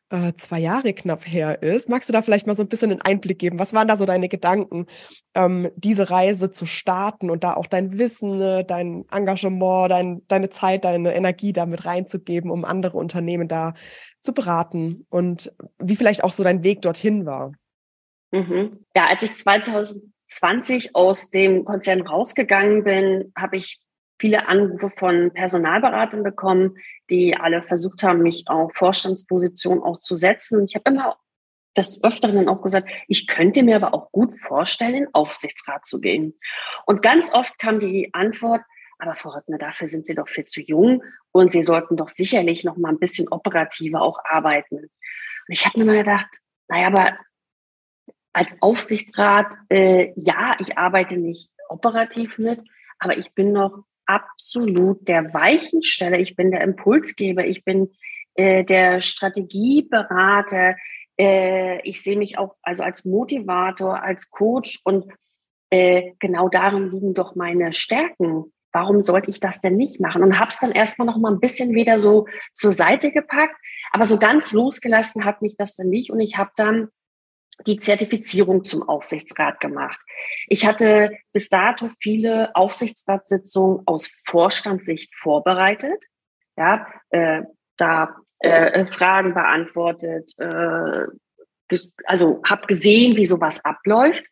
äh, 0.10 0.34
zwei 0.38 0.60
Jahre 0.60 0.94
knapp 0.94 1.26
her 1.26 1.62
ist. 1.62 1.90
Magst 1.90 2.10
du 2.10 2.14
da 2.14 2.22
vielleicht 2.22 2.48
mal 2.48 2.56
so 2.56 2.64
ein 2.64 2.70
bisschen 2.70 2.92
einen 2.92 3.02
Einblick 3.02 3.40
geben? 3.40 3.60
Was 3.60 3.74
waren 3.74 3.88
da 3.88 3.98
so 3.98 4.06
deine 4.06 4.30
Gedanken, 4.30 4.86
ähm, 5.34 5.70
diese 5.76 6.10
Reise 6.10 6.52
zu 6.52 6.66
starten 6.66 7.30
und 7.30 7.44
da 7.44 7.56
auch 7.56 7.68
dein 7.68 7.98
Wissen, 7.98 8.38
ne, 8.38 8.64
dein 8.64 9.06
Engagement, 9.12 9.92
dein, 9.92 10.22
deine 10.28 10.50
Zeit, 10.50 10.86
deine 10.86 11.16
Energie 11.16 11.54
damit 11.54 11.86
reinzugeben, 11.86 12.52
um 12.52 12.66
andere 12.66 12.98
Unternehmen 12.98 13.48
da 13.48 13.74
zu 14.22 14.34
beraten 14.34 15.06
und 15.10 15.54
wie 15.80 15.96
vielleicht 15.96 16.24
auch 16.24 16.34
so 16.34 16.44
dein 16.44 16.64
Weg 16.64 16.82
dorthin 16.82 17.26
war? 17.26 17.52
Mhm. 18.32 18.86
Ja, 18.96 19.08
als 19.08 19.24
ich 19.24 19.34
2020 19.36 20.96
aus 20.96 21.30
dem 21.30 21.66
Konzern 21.66 22.02
rausgegangen 22.02 22.84
bin, 22.84 23.32
habe 23.38 23.58
ich 23.58 23.80
viele 24.20 24.48
Anrufe 24.48 24.90
von 24.90 25.32
Personalberatern 25.34 26.24
bekommen, 26.24 26.78
die 27.10 27.36
alle 27.36 27.64
versucht 27.64 28.04
haben, 28.04 28.22
mich 28.22 28.46
auf 28.48 28.74
Vorstandspositionen 28.74 29.84
auch 29.84 30.00
zu 30.00 30.16
setzen. 30.16 30.60
Und 30.60 30.66
ich 30.66 30.76
habe 30.76 30.90
immer 30.92 31.18
des 31.76 32.04
Öfteren 32.04 32.48
auch 32.48 32.62
gesagt, 32.62 32.88
ich 33.08 33.28
könnte 33.28 33.64
mir 33.64 33.76
aber 33.76 33.94
auch 33.94 34.12
gut 34.12 34.40
vorstellen, 34.40 34.96
in 34.96 35.08
Aufsichtsrat 35.14 35.86
zu 35.86 36.00
gehen. 36.00 36.36
Und 36.86 37.02
ganz 37.02 37.34
oft 37.34 37.58
kam 37.58 37.80
die 37.80 38.14
Antwort, 38.14 38.62
aber 39.00 39.16
Frau 39.16 39.32
Röttner, 39.32 39.58
dafür 39.58 39.88
sind 39.88 40.06
Sie 40.06 40.16
doch 40.16 40.30
viel 40.30 40.46
zu 40.46 40.62
jung 40.62 41.04
und 41.32 41.52
Sie 41.52 41.64
sollten 41.64 41.98
doch 41.98 42.10
sicherlich 42.10 42.64
noch 42.64 42.78
mal 42.78 42.90
ein 42.90 43.00
bisschen 43.00 43.28
operativer 43.28 44.02
auch 44.02 44.20
arbeiten. 44.24 44.78
Und 44.78 44.90
ich 45.48 45.66
habe 45.66 45.80
mir 45.80 45.86
mal 45.86 45.98
gedacht, 45.98 46.30
naja, 46.68 46.88
aber 46.88 47.18
als 48.34 48.56
Aufsichtsrat, 48.62 49.54
äh, 49.70 50.14
ja, 50.16 50.56
ich 50.60 50.78
arbeite 50.78 51.18
nicht 51.18 51.50
operativ 51.70 52.38
mit, 52.38 52.62
aber 53.00 53.18
ich 53.18 53.34
bin 53.34 53.52
noch 53.52 53.84
absolut 54.06 55.08
der 55.08 55.34
Weichensteller, 55.34 56.20
ich 56.20 56.36
bin 56.36 56.52
der 56.52 56.62
Impulsgeber, 56.62 57.46
ich 57.46 57.64
bin 57.64 57.90
äh, 58.36 58.64
der 58.64 59.00
Strategieberater, 59.00 60.76
äh, 61.18 61.82
ich 61.88 62.02
sehe 62.02 62.18
mich 62.18 62.38
auch 62.38 62.56
also 62.62 62.84
als 62.84 63.06
Motivator, 63.06 64.02
als 64.02 64.30
Coach. 64.32 64.82
Und 64.84 65.06
äh, 65.70 66.14
genau 66.20 66.50
darin 66.50 66.92
liegen 66.92 67.14
doch 67.14 67.36
meine 67.36 67.74
Stärken. 67.74 68.54
Warum 68.72 69.02
sollte 69.02 69.30
ich 69.30 69.40
das 69.40 69.62
denn 69.62 69.76
nicht 69.76 70.00
machen? 70.00 70.24
Und 70.24 70.40
habe 70.40 70.50
es 70.50 70.60
dann 70.60 70.72
erstmal 70.72 71.06
noch 71.06 71.18
mal 71.18 71.32
ein 71.32 71.40
bisschen 71.40 71.76
wieder 71.76 72.00
so 72.00 72.28
zur 72.54 72.72
Seite 72.72 73.12
gepackt, 73.12 73.56
aber 73.92 74.06
so 74.06 74.18
ganz 74.18 74.52
losgelassen 74.52 75.26
hat 75.26 75.44
mich 75.44 75.56
das 75.58 75.76
dann 75.76 75.90
nicht. 75.90 76.12
Und 76.12 76.20
ich 76.20 76.38
habe 76.38 76.52
dann 76.56 76.90
die 77.68 77.78
Zertifizierung 77.78 78.66
zum 78.66 78.88
Aufsichtsrat 78.88 79.60
gemacht. 79.60 80.00
Ich 80.48 80.66
hatte 80.66 81.18
bis 81.32 81.50
dato 81.50 81.90
viele 82.00 82.56
Aufsichtsratssitzungen 82.56 83.84
aus 83.86 84.12
Vorstandssicht 84.26 85.14
vorbereitet, 85.16 86.04
ja, 86.58 86.88
äh, 87.10 87.44
da 87.78 88.16
äh, 88.40 88.86
Fragen 88.86 89.34
beantwortet, 89.34 90.34
äh, 90.38 91.06
also 92.06 92.42
habe 92.46 92.68
gesehen, 92.68 93.16
wie 93.18 93.26
sowas 93.26 93.64
abläuft 93.64 94.24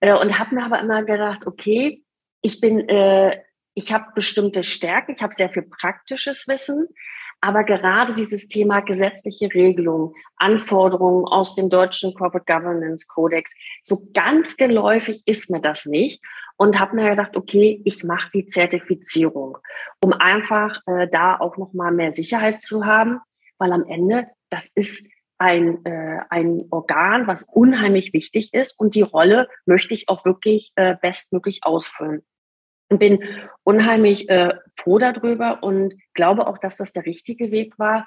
äh, 0.00 0.12
und 0.12 0.38
habe 0.38 0.54
mir 0.54 0.64
aber 0.64 0.80
immer 0.80 1.02
gedacht, 1.02 1.46
okay, 1.46 2.02
ich 2.42 2.60
bin, 2.60 2.88
äh, 2.88 3.42
ich 3.74 3.92
habe 3.92 4.12
bestimmte 4.14 4.62
Stärken, 4.62 5.14
ich 5.16 5.22
habe 5.22 5.34
sehr 5.34 5.50
viel 5.50 5.64
praktisches 5.64 6.46
Wissen, 6.46 6.88
aber 7.46 7.62
gerade 7.62 8.12
dieses 8.12 8.48
Thema 8.48 8.80
gesetzliche 8.80 9.46
Regelung, 9.54 10.14
Anforderungen 10.36 11.26
aus 11.26 11.54
dem 11.54 11.70
deutschen 11.70 12.12
Corporate 12.12 12.52
Governance 12.52 13.06
Codex, 13.06 13.54
so 13.84 14.08
ganz 14.12 14.56
geläufig 14.56 15.22
ist 15.26 15.48
mir 15.48 15.60
das 15.60 15.86
nicht 15.86 16.20
und 16.56 16.80
habe 16.80 16.96
mir 16.96 17.10
gedacht, 17.10 17.36
okay, 17.36 17.80
ich 17.84 18.02
mache 18.02 18.30
die 18.34 18.46
Zertifizierung, 18.46 19.58
um 20.00 20.12
einfach 20.12 20.80
äh, 20.86 21.06
da 21.06 21.36
auch 21.38 21.56
noch 21.56 21.72
mal 21.72 21.92
mehr 21.92 22.10
Sicherheit 22.10 22.58
zu 22.58 22.84
haben, 22.84 23.20
weil 23.58 23.72
am 23.72 23.84
Ende 23.84 24.26
das 24.50 24.72
ist 24.74 25.12
ein, 25.38 25.84
äh, 25.84 26.22
ein 26.30 26.64
Organ, 26.70 27.28
was 27.28 27.44
unheimlich 27.44 28.12
wichtig 28.12 28.54
ist 28.54 28.76
und 28.76 28.96
die 28.96 29.02
Rolle 29.02 29.48
möchte 29.66 29.94
ich 29.94 30.08
auch 30.08 30.24
wirklich 30.24 30.72
äh, 30.74 30.96
bestmöglich 31.00 31.60
ausfüllen 31.62 32.24
bin 32.88 33.24
unheimlich 33.64 34.28
äh, 34.28 34.54
froh 34.76 34.98
darüber 34.98 35.62
und 35.62 35.94
glaube 36.14 36.46
auch, 36.46 36.58
dass 36.58 36.76
das 36.76 36.92
der 36.92 37.04
richtige 37.04 37.50
Weg 37.50 37.78
war 37.78 38.06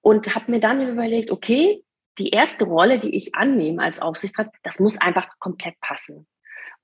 und 0.00 0.34
habe 0.34 0.50
mir 0.50 0.60
dann 0.60 0.86
überlegt, 0.86 1.30
okay, 1.30 1.82
die 2.18 2.30
erste 2.30 2.66
Rolle, 2.66 2.98
die 2.98 3.16
ich 3.16 3.34
annehme 3.34 3.82
als 3.82 4.00
Aufsichtsrat, 4.00 4.50
das 4.62 4.78
muss 4.78 5.00
einfach 5.00 5.28
komplett 5.38 5.80
passen. 5.80 6.26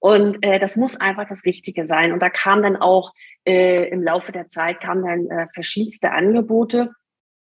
Und 0.01 0.45
äh, 0.45 0.59
das 0.59 0.77
muss 0.77 0.99
einfach 0.99 1.27
das 1.27 1.45
Richtige 1.45 1.85
sein. 1.85 2.13
Und 2.13 2.21
da 2.21 2.31
kam 2.31 2.63
dann 2.63 2.77
auch 2.77 3.13
äh, 3.47 3.89
im 3.91 4.03
Laufe 4.03 4.33
der 4.33 4.49
Zeit 4.49 4.81
kamen 4.81 5.05
dann 5.05 5.39
äh, 5.39 5.47
verschiedenste 5.53 6.11
Angebote, 6.11 6.91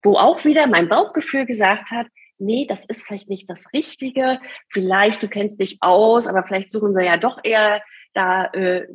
wo 0.02 0.16
auch 0.16 0.46
wieder 0.46 0.66
mein 0.68 0.88
Bauchgefühl 0.88 1.46
gesagt 1.46 1.92
hat, 1.92 2.08
nee, 2.40 2.66
das 2.68 2.86
ist 2.86 3.06
vielleicht 3.06 3.30
nicht 3.30 3.50
das 3.50 3.74
Richtige. 3.74 4.40
Vielleicht, 4.70 5.22
du 5.22 5.28
kennst 5.28 5.60
dich 5.60 5.78
aus, 5.82 6.28
aber 6.28 6.44
vielleicht 6.44 6.72
suchen 6.72 6.94
sie 6.94 7.04
ja 7.04 7.18
doch 7.18 7.40
eher 7.44 7.82
da 8.14 8.46
äh, 8.46 8.88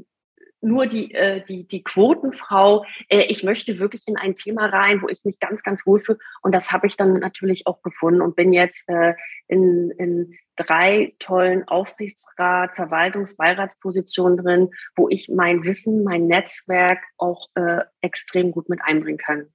nur 0.63 0.87
die, 0.87 1.13
äh, 1.13 1.43
die, 1.43 1.67
die 1.67 1.83
Quotenfrau. 1.83 2.85
Äh, 3.09 3.25
ich 3.25 3.43
möchte 3.43 3.79
wirklich 3.79 4.05
in 4.07 4.17
ein 4.17 4.35
Thema 4.35 4.67
rein, 4.67 5.03
wo 5.03 5.09
ich 5.09 5.25
mich 5.25 5.39
ganz, 5.39 5.63
ganz 5.63 5.87
wohlfühle. 5.87 6.19
Und 6.41 6.55
das 6.55 6.73
habe 6.73 6.87
ich 6.87 6.97
dann 6.97 7.15
natürlich 7.15 7.67
auch 7.67 7.83
gefunden 7.83 8.23
und 8.23 8.37
bin 8.37 8.53
jetzt 8.53 8.89
äh, 8.89 9.15
in, 9.49 9.91
in 9.99 10.35
drei 10.57 11.15
tollen 11.19 11.67
Aufsichtsrat, 11.67 12.75
Verwaltungsbeiratspositionen 12.77 14.39
drin, 14.39 14.71
wo 14.97 15.09
ich 15.09 15.29
mein 15.29 15.65
Wissen, 15.65 16.05
mein 16.05 16.27
Netzwerk 16.27 17.01
auch 17.19 17.49
äh, 17.55 17.81
extrem 18.01 18.53
gut 18.53 18.69
mit 18.69 18.81
einbringen 18.83 19.19
kann. 19.19 19.49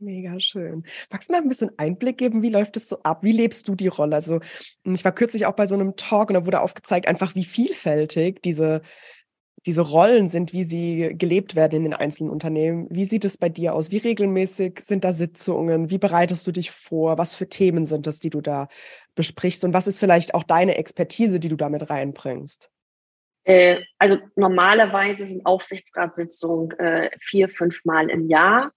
Mega 0.00 0.38
schön. 0.38 0.84
Magst 1.10 1.28
du 1.28 1.32
mal 1.32 1.42
ein 1.42 1.48
bisschen 1.48 1.72
Einblick 1.76 2.18
geben? 2.18 2.42
Wie 2.42 2.50
läuft 2.50 2.76
es 2.76 2.88
so 2.88 3.02
ab? 3.02 3.24
Wie 3.24 3.32
lebst 3.32 3.66
du 3.66 3.74
die 3.74 3.88
Rolle? 3.88 4.14
Also, 4.14 4.38
ich 4.84 5.04
war 5.04 5.12
kürzlich 5.12 5.46
auch 5.46 5.56
bei 5.56 5.66
so 5.66 5.74
einem 5.74 5.96
Talk 5.96 6.30
und 6.30 6.34
da 6.34 6.46
wurde 6.46 6.60
aufgezeigt, 6.60 7.08
einfach 7.08 7.34
wie 7.34 7.44
vielfältig 7.44 8.40
diese, 8.42 8.82
diese 9.68 9.82
Rollen 9.82 10.30
sind, 10.30 10.54
wie 10.54 10.64
sie 10.64 11.14
gelebt 11.14 11.54
werden 11.54 11.76
in 11.76 11.82
den 11.82 11.92
einzelnen 11.92 12.30
Unternehmen. 12.30 12.86
Wie 12.88 13.04
sieht 13.04 13.26
es 13.26 13.36
bei 13.36 13.50
dir 13.50 13.74
aus? 13.74 13.90
Wie 13.90 13.98
regelmäßig 13.98 14.80
sind 14.80 15.04
da 15.04 15.12
Sitzungen? 15.12 15.90
Wie 15.90 15.98
bereitest 15.98 16.46
du 16.46 16.52
dich 16.52 16.70
vor? 16.70 17.18
Was 17.18 17.34
für 17.34 17.50
Themen 17.50 17.84
sind 17.84 18.06
das, 18.06 18.18
die 18.18 18.30
du 18.30 18.40
da 18.40 18.68
besprichst? 19.14 19.64
Und 19.64 19.74
was 19.74 19.86
ist 19.86 19.98
vielleicht 19.98 20.32
auch 20.32 20.42
deine 20.42 20.78
Expertise, 20.78 21.38
die 21.38 21.50
du 21.50 21.56
damit 21.56 21.90
reinbringst? 21.90 22.70
Äh, 23.44 23.82
also 23.98 24.16
normalerweise 24.36 25.26
sind 25.26 25.44
Aufsichtsratssitzungen 25.44 26.70
äh, 26.78 27.10
vier, 27.20 27.50
fünf 27.50 27.84
Mal 27.84 28.08
im 28.08 28.26
Jahr. 28.26 28.72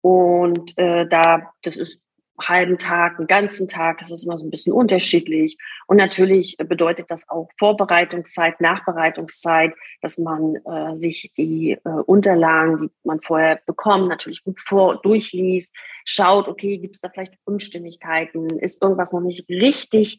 Und 0.00 0.76
äh, 0.76 1.06
da, 1.06 1.52
das 1.62 1.76
ist 1.76 2.02
halben 2.40 2.78
Tag, 2.78 3.18
einen 3.18 3.26
ganzen 3.26 3.68
Tag. 3.68 3.98
Das 3.98 4.10
ist 4.10 4.24
immer 4.24 4.38
so 4.38 4.46
ein 4.46 4.50
bisschen 4.50 4.72
unterschiedlich. 4.72 5.58
Und 5.86 5.96
natürlich 5.96 6.56
bedeutet 6.58 7.10
das 7.10 7.28
auch 7.28 7.48
Vorbereitungszeit, 7.58 8.60
Nachbereitungszeit, 8.60 9.74
dass 10.00 10.18
man 10.18 10.56
äh, 10.56 10.96
sich 10.96 11.32
die 11.36 11.72
äh, 11.72 11.88
Unterlagen, 12.06 12.78
die 12.78 12.90
man 13.04 13.20
vorher 13.20 13.60
bekommt, 13.66 14.08
natürlich 14.08 14.44
gut 14.44 14.60
vor 14.60 15.00
durchliest, 15.02 15.76
schaut, 16.04 16.48
okay, 16.48 16.78
gibt 16.78 16.96
es 16.96 17.00
da 17.00 17.08
vielleicht 17.08 17.34
Unstimmigkeiten, 17.44 18.58
ist 18.58 18.82
irgendwas 18.82 19.12
noch 19.12 19.20
nicht 19.20 19.48
richtig 19.48 20.18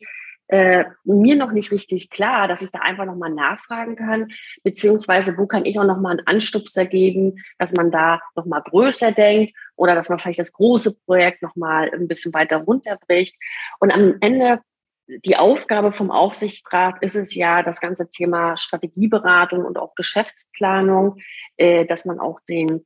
äh, 0.53 0.85
mir 1.03 1.35
noch 1.35 1.51
nicht 1.51 1.71
richtig 1.71 2.11
klar, 2.11 2.47
dass 2.47 2.61
ich 2.61 2.69
da 2.69 2.77
einfach 2.77 3.05
nochmal 3.05 3.31
nachfragen 3.31 3.95
kann, 3.95 4.31
beziehungsweise 4.61 5.35
wo 5.35 5.47
kann 5.47 5.65
ich 5.65 5.79
auch 5.79 5.83
nochmal 5.83 6.11
einen 6.11 6.27
Anstupser 6.27 6.85
geben, 6.85 7.39
dass 7.57 7.73
man 7.73 7.89
da 7.89 8.19
nochmal 8.35 8.61
größer 8.61 9.13
denkt 9.13 9.55
oder 9.75 9.95
dass 9.95 10.09
man 10.09 10.19
vielleicht 10.19 10.37
das 10.37 10.51
große 10.51 10.95
Projekt 11.07 11.41
nochmal 11.41 11.89
ein 11.91 12.07
bisschen 12.07 12.35
weiter 12.35 12.57
runterbricht. 12.57 13.35
Und 13.79 13.91
am 13.91 14.17
Ende 14.21 14.59
die 15.07 15.37
Aufgabe 15.37 15.91
vom 15.91 16.11
Aufsichtsrat 16.11 17.01
ist 17.01 17.15
es 17.15 17.33
ja, 17.33 17.63
das 17.63 17.81
ganze 17.81 18.07
Thema 18.11 18.55
Strategieberatung 18.55 19.65
und 19.65 19.79
auch 19.79 19.95
Geschäftsplanung, 19.95 21.17
äh, 21.57 21.83
dass 21.85 22.05
man 22.05 22.19
auch 22.19 22.39
den 22.47 22.85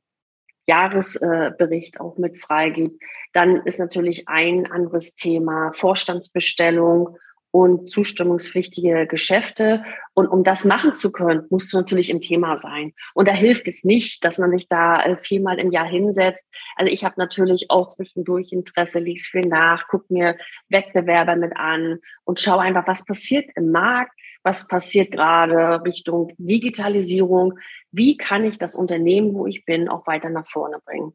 Jahresbericht 0.66 2.00
auch 2.00 2.16
mit 2.16 2.40
freigibt. 2.40 3.02
Dann 3.34 3.56
ist 3.66 3.78
natürlich 3.78 4.26
ein 4.26 4.70
anderes 4.72 5.16
Thema 5.16 5.72
Vorstandsbestellung 5.74 7.18
und 7.50 7.90
zustimmungspflichtige 7.90 9.06
Geschäfte. 9.06 9.82
Und 10.14 10.26
um 10.26 10.44
das 10.44 10.64
machen 10.64 10.94
zu 10.94 11.12
können, 11.12 11.46
musst 11.50 11.72
du 11.72 11.78
natürlich 11.78 12.10
im 12.10 12.20
Thema 12.20 12.56
sein. 12.56 12.92
Und 13.14 13.28
da 13.28 13.32
hilft 13.32 13.68
es 13.68 13.84
nicht, 13.84 14.24
dass 14.24 14.38
man 14.38 14.50
sich 14.50 14.68
da 14.68 15.02
äh, 15.02 15.16
viermal 15.16 15.58
im 15.58 15.70
Jahr 15.70 15.88
hinsetzt. 15.88 16.46
Also 16.76 16.92
ich 16.92 17.04
habe 17.04 17.14
natürlich 17.16 17.70
auch 17.70 17.88
zwischendurch 17.88 18.52
Interesse, 18.52 19.00
lies 19.00 19.26
viel 19.26 19.46
nach, 19.46 19.86
guck 19.88 20.10
mir 20.10 20.36
Wettbewerber 20.68 21.36
mit 21.36 21.56
an 21.56 21.98
und 22.24 22.40
schau 22.40 22.58
einfach, 22.58 22.86
was 22.86 23.04
passiert 23.04 23.50
im 23.56 23.70
Markt, 23.70 24.12
was 24.42 24.68
passiert 24.68 25.10
gerade 25.10 25.82
Richtung 25.84 26.32
Digitalisierung, 26.38 27.58
wie 27.90 28.16
kann 28.16 28.44
ich 28.44 28.58
das 28.58 28.74
Unternehmen, 28.74 29.34
wo 29.34 29.46
ich 29.46 29.64
bin, 29.64 29.88
auch 29.88 30.06
weiter 30.06 30.28
nach 30.28 30.46
vorne 30.46 30.78
bringen. 30.84 31.12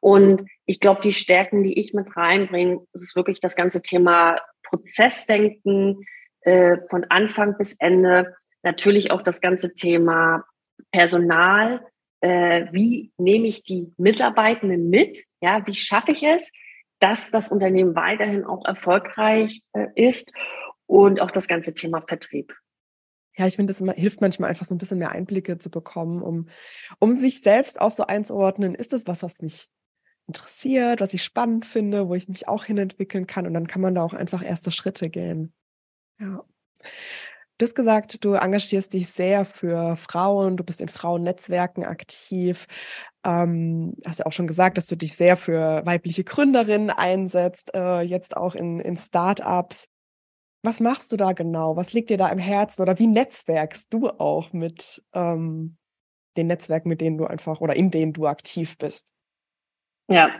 Und 0.00 0.48
ich 0.66 0.80
glaube, 0.80 1.00
die 1.02 1.12
Stärken, 1.12 1.62
die 1.62 1.78
ich 1.78 1.94
mit 1.94 2.16
reinbringe, 2.16 2.80
ist 2.92 3.16
wirklich 3.16 3.40
das 3.40 3.56
ganze 3.56 3.82
Thema 3.82 4.36
Prozessdenken 4.70 6.06
äh, 6.42 6.78
von 6.88 7.04
Anfang 7.08 7.56
bis 7.58 7.76
Ende. 7.78 8.34
Natürlich 8.62 9.10
auch 9.10 9.22
das 9.22 9.40
ganze 9.40 9.74
Thema 9.74 10.44
Personal. 10.90 11.84
Äh, 12.20 12.66
wie 12.72 13.12
nehme 13.18 13.46
ich 13.46 13.62
die 13.62 13.92
Mitarbeitenden 13.96 14.90
mit? 14.90 15.24
Ja, 15.40 15.66
wie 15.66 15.74
schaffe 15.74 16.12
ich 16.12 16.22
es, 16.22 16.52
dass 16.98 17.30
das 17.30 17.50
Unternehmen 17.50 17.94
weiterhin 17.96 18.44
auch 18.44 18.64
erfolgreich 18.64 19.62
äh, 19.72 19.86
ist? 19.94 20.32
Und 20.86 21.20
auch 21.20 21.30
das 21.30 21.46
ganze 21.46 21.72
Thema 21.72 22.02
Vertrieb. 22.02 22.52
Ja, 23.36 23.46
ich 23.46 23.56
finde, 23.56 23.70
es 23.70 23.78
hilft 23.78 24.20
manchmal 24.20 24.50
einfach 24.50 24.66
so 24.66 24.74
ein 24.74 24.78
bisschen 24.78 24.98
mehr 24.98 25.12
Einblicke 25.12 25.56
zu 25.56 25.70
bekommen, 25.70 26.20
um, 26.20 26.48
um 26.98 27.14
sich 27.14 27.40
selbst 27.40 27.80
auch 27.80 27.92
so 27.92 28.04
einzuordnen. 28.04 28.74
Ist 28.74 28.92
das 28.92 29.06
was, 29.06 29.22
was 29.22 29.40
mich 29.40 29.68
interessiert, 30.30 31.00
was 31.00 31.12
ich 31.12 31.24
spannend 31.24 31.66
finde, 31.66 32.08
wo 32.08 32.14
ich 32.14 32.28
mich 32.28 32.46
auch 32.46 32.64
hinentwickeln 32.64 33.26
kann? 33.26 33.46
Und 33.46 33.54
dann 33.54 33.66
kann 33.66 33.82
man 33.82 33.96
da 33.96 34.02
auch 34.02 34.12
einfach 34.12 34.44
erste 34.44 34.70
Schritte 34.70 35.10
gehen. 35.10 35.52
Ja. 36.20 36.44
Du 37.58 37.64
hast 37.66 37.74
gesagt, 37.74 38.24
du 38.24 38.34
engagierst 38.34 38.94
dich 38.94 39.08
sehr 39.10 39.44
für 39.44 39.96
Frauen, 39.96 40.56
du 40.56 40.64
bist 40.64 40.80
in 40.80 40.88
Frauennetzwerken 40.88 41.84
aktiv. 41.84 42.66
Ähm, 43.24 43.96
hast 44.06 44.20
ja 44.20 44.26
auch 44.26 44.32
schon 44.32 44.46
gesagt, 44.46 44.78
dass 44.78 44.86
du 44.86 44.96
dich 44.96 45.14
sehr 45.14 45.36
für 45.36 45.84
weibliche 45.84 46.24
Gründerinnen 46.24 46.90
einsetzt, 46.90 47.74
äh, 47.74 48.00
jetzt 48.00 48.36
auch 48.36 48.54
in, 48.54 48.80
in 48.80 48.96
Startups. 48.96 49.88
Was 50.62 50.80
machst 50.80 51.10
du 51.12 51.16
da 51.16 51.32
genau? 51.32 51.76
Was 51.76 51.92
liegt 51.92 52.10
dir 52.10 52.16
da 52.16 52.28
im 52.28 52.38
Herzen? 52.38 52.82
Oder 52.82 52.98
wie 52.98 53.08
netzwerkst 53.08 53.92
du 53.92 54.08
auch 54.08 54.52
mit 54.52 55.04
ähm, 55.12 55.76
den 56.36 56.46
Netzwerken, 56.46 56.88
mit 56.88 57.00
denen 57.00 57.18
du 57.18 57.26
einfach 57.26 57.60
oder 57.60 57.76
in 57.76 57.90
denen 57.90 58.12
du 58.12 58.26
aktiv 58.26 58.78
bist? 58.78 59.12
Ja, 60.10 60.34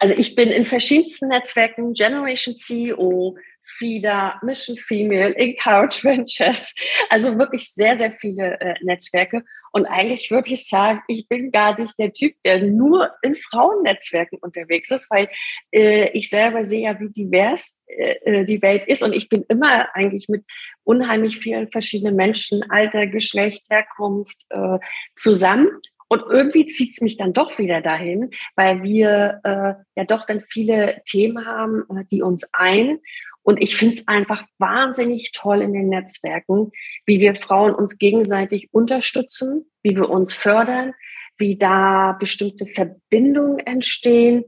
also 0.00 0.14
ich 0.16 0.34
bin 0.34 0.50
in 0.50 0.66
verschiedensten 0.66 1.28
Netzwerken, 1.28 1.94
Generation 1.94 2.56
CEO, 2.56 3.36
FIDA, 3.62 4.40
Mission 4.42 4.76
Female, 4.76 5.34
Encourage 5.36 6.02
Ventures, 6.04 6.74
also 7.08 7.38
wirklich 7.38 7.72
sehr, 7.72 7.96
sehr 7.96 8.12
viele 8.12 8.60
äh, 8.60 8.74
Netzwerke. 8.82 9.44
Und 9.72 9.86
eigentlich 9.86 10.30
würde 10.30 10.50
ich 10.50 10.68
sagen, 10.68 11.02
ich 11.08 11.26
bin 11.28 11.50
gar 11.50 11.78
nicht 11.78 11.98
der 11.98 12.12
Typ, 12.12 12.34
der 12.44 12.62
nur 12.62 13.10
in 13.22 13.34
Frauennetzwerken 13.34 14.38
unterwegs 14.40 14.90
ist, 14.90 15.10
weil 15.10 15.28
äh, 15.72 16.10
ich 16.10 16.28
selber 16.28 16.62
sehe 16.62 16.82
ja, 16.82 17.00
wie 17.00 17.10
divers 17.10 17.80
äh, 17.86 18.14
äh, 18.24 18.44
die 18.44 18.62
Welt 18.62 18.86
ist. 18.86 19.02
Und 19.02 19.12
ich 19.12 19.28
bin 19.28 19.44
immer 19.48 19.92
eigentlich 19.94 20.28
mit 20.28 20.44
unheimlich 20.84 21.38
vielen 21.38 21.70
verschiedenen 21.70 22.14
Menschen, 22.14 22.62
Alter, 22.70 23.08
Geschlecht, 23.08 23.66
Herkunft 23.68 24.36
äh, 24.50 24.78
zusammen. 25.16 25.68
Und 26.08 26.22
irgendwie 26.28 26.66
zieht 26.66 26.92
es 26.92 27.00
mich 27.00 27.16
dann 27.16 27.32
doch 27.32 27.58
wieder 27.58 27.80
dahin, 27.80 28.30
weil 28.56 28.82
wir 28.82 29.40
äh, 29.44 29.74
ja 29.96 30.04
doch 30.06 30.26
dann 30.26 30.40
viele 30.40 31.02
Themen 31.04 31.46
haben, 31.46 31.84
äh, 31.90 32.04
die 32.10 32.22
uns 32.22 32.48
ein. 32.52 32.98
Und 33.42 33.60
ich 33.62 33.76
finde 33.76 33.94
es 33.94 34.08
einfach 34.08 34.44
wahnsinnig 34.58 35.32
toll 35.32 35.60
in 35.60 35.72
den 35.72 35.88
Netzwerken, 35.88 36.72
wie 37.04 37.20
wir 37.20 37.34
Frauen 37.34 37.74
uns 37.74 37.98
gegenseitig 37.98 38.68
unterstützen, 38.72 39.70
wie 39.82 39.96
wir 39.96 40.08
uns 40.08 40.32
fördern, 40.32 40.94
wie 41.36 41.58
da 41.58 42.16
bestimmte 42.18 42.66
Verbindungen 42.66 43.58
entstehen 43.58 44.44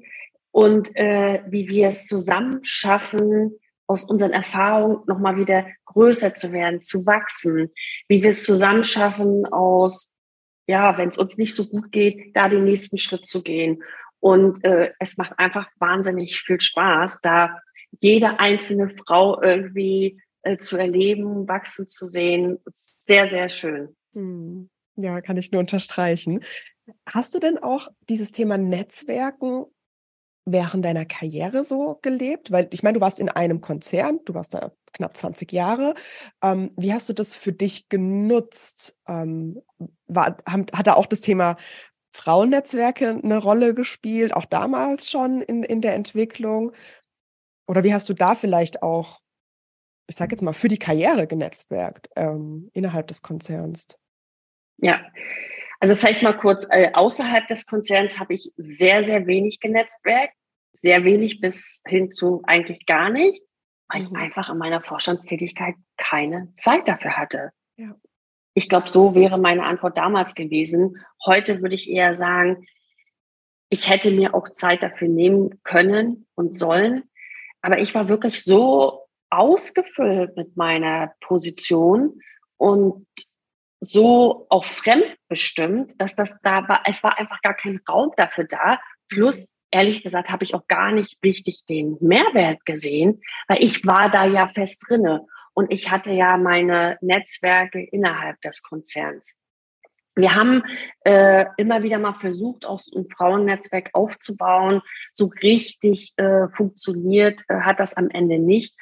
und 0.51 0.95
äh, 0.97 1.43
wie 1.49 1.69
wir 1.69 1.89
es 1.89 2.07
zusammen 2.07 2.61
schaffen, 2.63 3.59
aus 3.87 4.05
unseren 4.05 4.33
Erfahrungen 4.33 5.01
nochmal 5.07 5.37
wieder 5.37 5.67
größer 5.85 6.35
zu 6.35 6.53
werden, 6.53 6.83
zu 6.83 7.07
wachsen, 7.07 7.71
wie 8.09 8.23
wir 8.23 8.31
es 8.31 8.45
zusammen 8.45 8.83
schaffen, 8.83 9.47
aus, 9.47 10.16
ja, 10.67 10.99
wenn 10.99 11.09
es 11.09 11.19
uns 11.19 11.39
nicht 11.39 11.55
so 11.55 11.69
gut 11.69 11.93
geht, 11.93 12.35
da 12.37 12.49
den 12.49 12.65
nächsten 12.65 12.99
Schritt 12.99 13.27
zu 13.27 13.43
gehen. 13.43 13.83
Und 14.21 14.65
äh, 14.65 14.93
es 14.99 15.17
macht 15.17 15.39
einfach 15.39 15.69
wahnsinnig 15.79 16.41
viel 16.41 16.61
Spaß, 16.61 17.21
da 17.21 17.61
jede 17.99 18.41
einzelne 18.41 18.91
Frau 18.91 19.41
irgendwie 19.41 20.21
äh, 20.43 20.57
zu 20.57 20.77
erleben, 20.77 21.47
wachsen 21.49 21.87
zu 21.87 22.07
sehen. 22.07 22.59
Sehr, 22.67 23.29
sehr 23.29 23.49
schön. 23.49 23.95
Hm. 24.15 24.71
Ja, 24.97 25.21
kann 25.21 25.37
ich 25.37 25.53
nur 25.53 25.61
unterstreichen. 25.61 26.43
Hast 27.07 27.35
du 27.35 27.39
denn 27.39 27.59
auch 27.59 27.89
dieses 28.09 28.33
Thema 28.33 28.59
Netzwerken 28.59 29.67
während 30.47 30.85
deiner 30.85 31.05
Karriere 31.05 31.65
so 31.65 31.99
gelebt? 32.01 32.51
Weil 32.51 32.69
ich 32.73 32.83
meine, 32.83 32.95
du 32.95 33.01
warst 33.01 33.21
in 33.21 33.29
einem 33.29 33.61
Konzern, 33.61 34.21
du 34.25 34.35
warst 34.35 34.55
da 34.55 34.73
knapp 34.93 35.17
20 35.17 35.53
Jahre. 35.53 35.95
Ähm, 36.43 36.71
wie 36.77 36.95
hast 36.95 37.09
du 37.09 37.13
das 37.13 37.35
für 37.35 37.53
dich 37.53 37.89
genutzt? 37.89 38.97
Ähm, 39.07 39.61
war, 40.07 40.39
haben, 40.49 40.67
hat 40.73 40.87
da 40.87 40.95
auch 40.95 41.07
das 41.07 41.21
Thema 41.21 41.57
Frauennetzwerke 42.13 43.21
eine 43.23 43.39
Rolle 43.39 43.75
gespielt, 43.75 44.35
auch 44.35 44.47
damals 44.47 45.11
schon 45.11 45.43
in, 45.43 45.63
in 45.63 45.83
der 45.83 45.95
Entwicklung? 45.95 46.73
Oder 47.69 47.85
wie 47.85 47.93
hast 47.93 48.09
du 48.09 48.15
da 48.15 48.35
vielleicht 48.35 48.83
auch, 48.83 49.21
ich 50.09 50.17
sage 50.17 50.33
jetzt 50.33 50.43
mal, 50.43 50.55
für 50.55 50.69
die 50.69 50.79
Karriere 50.79 51.27
genetzwerkt 51.27 52.09
ähm, 52.17 52.71
innerhalb 52.73 53.09
des 53.09 53.23
Konzerns? 53.23 53.99
Ja, 54.79 55.01
also 55.81 55.97
vielleicht 55.97 56.23
mal 56.23 56.37
kurz, 56.37 56.67
äh, 56.71 56.91
außerhalb 56.93 57.47
des 57.49 57.67
Konzerns 57.67 58.19
habe 58.19 58.35
ich 58.35 58.53
sehr, 58.57 59.05
sehr 59.05 59.27
wenig 59.27 59.61
genetzwerkt, 59.61 60.35
sehr 60.73 61.05
wenig 61.05 61.41
bis 61.41 61.83
hin 61.87 62.11
zu 62.13 62.43
eigentlich 62.47 62.87
gar 62.87 63.11
nicht, 63.11 63.43
weil 63.89 64.01
mhm. 64.01 64.07
ich 64.07 64.17
einfach 64.17 64.51
in 64.51 64.59
meiner 64.59 64.81
Vorstandstätigkeit 64.81 65.75
keine 65.97 66.53
Zeit 66.57 66.89
dafür 66.89 67.17
hatte. 67.17 67.51
Ja. 67.77 67.95
Ich 68.55 68.69
glaube, 68.69 68.89
so 68.89 69.15
wäre 69.15 69.39
meine 69.39 69.65
Antwort 69.65 69.99
damals 69.99 70.35
gewesen. 70.35 71.05
Heute 71.27 71.61
würde 71.61 71.75
ich 71.75 71.91
eher 71.91 72.15
sagen, 72.15 72.67
ich 73.69 73.91
hätte 73.91 74.11
mir 74.11 74.35
auch 74.35 74.49
Zeit 74.51 74.83
dafür 74.83 75.09
nehmen 75.09 75.61
können 75.63 76.27
und 76.35 76.57
sollen, 76.57 77.05
aber 77.61 77.81
ich 77.81 77.95
war 77.95 78.09
wirklich 78.09 78.43
so 78.43 79.07
ausgefüllt 79.29 80.37
mit 80.37 80.57
meiner 80.57 81.15
Position 81.21 82.21
und 82.57 83.07
so 83.81 84.47
auch 84.49 84.65
fremdbestimmt, 84.65 86.01
dass 86.01 86.17
das 86.17 86.41
da 86.41 86.69
war, 86.69 86.83
es 86.87 87.03
war 87.03 87.19
einfach 87.19 87.41
gar 87.43 87.55
kein 87.55 87.81
Raum 87.89 88.13
dafür 88.17 88.45
da. 88.45 88.81
Plus, 89.09 89.53
ehrlich 89.71 90.03
gesagt, 90.03 90.31
habe 90.31 90.45
ich 90.45 90.55
auch 90.55 90.67
gar 90.67 90.93
nicht 90.93 91.19
richtig 91.25 91.65
den 91.69 91.97
Mehrwert 92.01 92.65
gesehen, 92.65 93.21
weil 93.49 93.63
ich 93.63 93.87
war 93.87 94.11
da 94.11 94.25
ja 94.25 94.49
fest 94.49 94.85
drinne 94.89 95.27
und 95.55 95.73
ich 95.73 95.91
hatte 95.91 96.13
ja 96.13 96.37
meine 96.37 96.99
Netzwerke 97.01 97.83
innerhalb 97.83 98.41
des 98.43 98.63
Konzerns. 98.63 99.37
Wir 100.19 100.35
haben 100.35 100.63
äh, 101.05 101.45
immer 101.59 101.83
wieder 101.83 101.99
mal 101.99 102.15
versucht, 102.15 102.65
auch 102.65 102.81
so 102.81 102.99
ein 102.99 103.09
Frauennetzwerk 103.11 103.91
aufzubauen. 103.93 104.81
So 105.13 105.31
richtig 105.43 106.15
äh, 106.17 106.49
funktioniert 106.49 107.43
äh, 107.49 107.61
hat 107.61 107.81
das 107.81 107.95
am 107.99 108.09
Ende 108.09 108.39
nicht. 108.39 108.75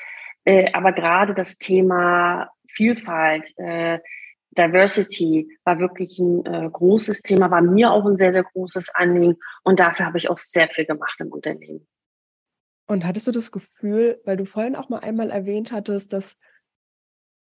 Äh, 0.44 0.70
aber 0.72 0.92
gerade 0.92 1.34
das 1.34 1.58
Thema 1.58 2.50
Vielfalt, 2.68 3.52
äh, 3.58 3.98
Diversity 4.54 5.58
war 5.64 5.78
wirklich 5.78 6.18
ein 6.18 6.44
äh, 6.46 6.68
großes 6.70 7.22
Thema, 7.22 7.50
war 7.50 7.62
mir 7.62 7.90
auch 7.90 8.04
ein 8.06 8.16
sehr, 8.16 8.32
sehr 8.32 8.44
großes 8.44 8.90
Anliegen. 8.94 9.36
Und 9.62 9.80
dafür 9.80 10.06
habe 10.06 10.18
ich 10.18 10.30
auch 10.30 10.38
sehr 10.38 10.68
viel 10.68 10.86
gemacht 10.86 11.16
im 11.20 11.32
Unternehmen. 11.32 11.86
Und 12.86 13.04
hattest 13.04 13.26
du 13.26 13.30
das 13.30 13.50
Gefühl, 13.50 14.20
weil 14.24 14.36
du 14.36 14.44
vorhin 14.44 14.76
auch 14.76 14.88
mal 14.88 14.98
einmal 14.98 15.30
erwähnt 15.30 15.72
hattest, 15.72 16.12
dass 16.12 16.36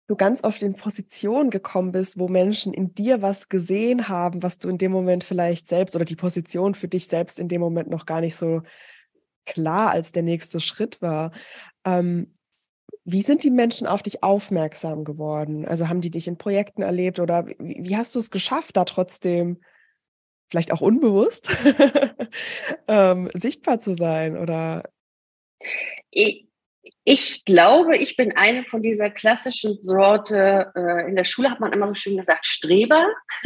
du 0.07 0.15
ganz 0.17 0.43
oft 0.43 0.61
in 0.61 0.75
Positionen 0.75 1.49
gekommen 1.49 1.93
bist, 1.93 2.19
wo 2.19 2.27
Menschen 2.27 2.73
in 2.73 2.93
dir 2.93 3.21
was 3.21 3.47
gesehen 3.47 4.09
haben, 4.09 4.43
was 4.43 4.59
du 4.59 4.67
in 4.67 4.77
dem 4.77 4.91
Moment 4.91 5.23
vielleicht 5.23 5.67
selbst 5.67 5.95
oder 5.95 6.03
die 6.03 6.17
Position 6.17 6.75
für 6.75 6.89
dich 6.89 7.07
selbst 7.07 7.39
in 7.39 7.47
dem 7.47 7.61
Moment 7.61 7.89
noch 7.89 8.05
gar 8.05 8.19
nicht 8.19 8.35
so 8.35 8.61
klar 9.45 9.91
als 9.91 10.11
der 10.11 10.23
nächste 10.23 10.59
Schritt 10.59 11.01
war. 11.01 11.31
Ähm, 11.85 12.33
wie 13.03 13.23
sind 13.23 13.43
die 13.43 13.51
Menschen 13.51 13.87
auf 13.87 14.03
dich 14.03 14.23
aufmerksam 14.23 15.03
geworden? 15.03 15.65
Also 15.65 15.89
haben 15.89 16.01
die 16.01 16.11
dich 16.11 16.27
in 16.27 16.37
Projekten 16.37 16.81
erlebt 16.81 17.19
oder 17.19 17.47
wie, 17.47 17.79
wie 17.79 17.97
hast 17.97 18.13
du 18.13 18.19
es 18.19 18.31
geschafft, 18.31 18.77
da 18.77 18.85
trotzdem 18.85 19.61
vielleicht 20.49 20.71
auch 20.71 20.81
unbewusst 20.81 21.49
ähm, 22.87 23.29
sichtbar 23.33 23.79
zu 23.79 23.95
sein? 23.95 24.37
Oder 24.37 24.83
ich, 26.11 26.47
ich 27.03 27.45
glaube, 27.45 27.97
ich 27.97 28.15
bin 28.17 28.35
eine 28.35 28.63
von 28.63 28.81
dieser 28.81 29.09
klassischen 29.09 29.81
Sorte. 29.81 30.71
Äh, 30.75 31.09
in 31.09 31.15
der 31.15 31.23
Schule 31.23 31.49
hat 31.49 31.59
man 31.59 31.73
immer 31.73 31.87
so 31.87 31.95
schön 31.95 32.17
gesagt, 32.17 32.45
Streber. 32.45 33.07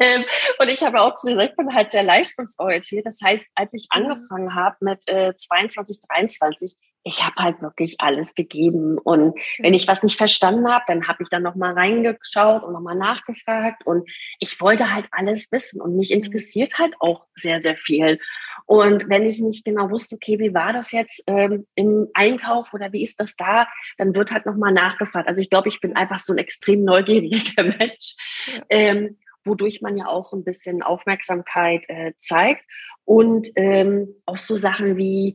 ähm, 0.00 0.24
und 0.58 0.68
ich 0.68 0.82
habe 0.82 1.00
auch 1.02 1.14
zu 1.14 1.28
gesagt, 1.28 1.50
ich 1.50 1.56
bin 1.56 1.74
halt 1.74 1.90
sehr 1.90 2.02
leistungsorientiert. 2.02 3.04
Das 3.04 3.20
heißt, 3.22 3.46
als 3.54 3.74
ich 3.74 3.88
mhm. 3.92 4.02
angefangen 4.02 4.54
habe 4.54 4.76
mit 4.80 5.06
äh, 5.08 5.34
22, 5.36 5.98
23, 6.08 6.74
ich 7.08 7.24
habe 7.24 7.36
halt 7.36 7.62
wirklich 7.62 7.96
alles 8.00 8.34
gegeben. 8.34 8.98
Und 8.98 9.38
wenn 9.58 9.74
ich 9.74 9.88
was 9.88 10.02
nicht 10.02 10.18
verstanden 10.18 10.70
habe, 10.70 10.84
dann 10.86 11.08
habe 11.08 11.22
ich 11.22 11.30
dann 11.30 11.42
nochmal 11.42 11.72
reingeschaut 11.72 12.62
und 12.62 12.72
nochmal 12.72 12.96
nachgefragt. 12.96 13.86
Und 13.86 14.08
ich 14.38 14.60
wollte 14.60 14.92
halt 14.92 15.06
alles 15.10 15.50
wissen. 15.50 15.80
Und 15.80 15.96
mich 15.96 16.10
mhm. 16.10 16.16
interessiert 16.16 16.78
halt 16.78 16.94
auch 17.00 17.26
sehr, 17.34 17.60
sehr 17.60 17.76
viel. 17.76 18.18
Und 18.66 19.08
wenn 19.08 19.22
ich 19.22 19.40
nicht 19.40 19.64
genau 19.64 19.90
wusste, 19.90 20.16
okay, 20.16 20.38
wie 20.38 20.52
war 20.52 20.74
das 20.74 20.92
jetzt 20.92 21.24
ähm, 21.26 21.64
im 21.74 22.08
Einkauf 22.12 22.74
oder 22.74 22.92
wie 22.92 23.02
ist 23.02 23.18
das 23.18 23.34
da, 23.34 23.66
dann 23.96 24.14
wird 24.14 24.30
halt 24.30 24.44
nochmal 24.44 24.72
nachgefragt. 24.72 25.26
Also 25.26 25.40
ich 25.40 25.48
glaube, 25.48 25.68
ich 25.70 25.80
bin 25.80 25.96
einfach 25.96 26.18
so 26.18 26.34
ein 26.34 26.38
extrem 26.38 26.84
neugieriger 26.84 27.62
Mensch, 27.78 28.14
ja. 28.46 28.62
ähm, 28.68 29.16
wodurch 29.44 29.80
man 29.80 29.96
ja 29.96 30.06
auch 30.06 30.26
so 30.26 30.36
ein 30.36 30.44
bisschen 30.44 30.82
Aufmerksamkeit 30.82 31.84
äh, 31.88 32.12
zeigt. 32.18 32.62
Und 33.06 33.48
ähm, 33.56 34.12
auch 34.26 34.36
so 34.36 34.54
Sachen 34.54 34.98
wie, 34.98 35.34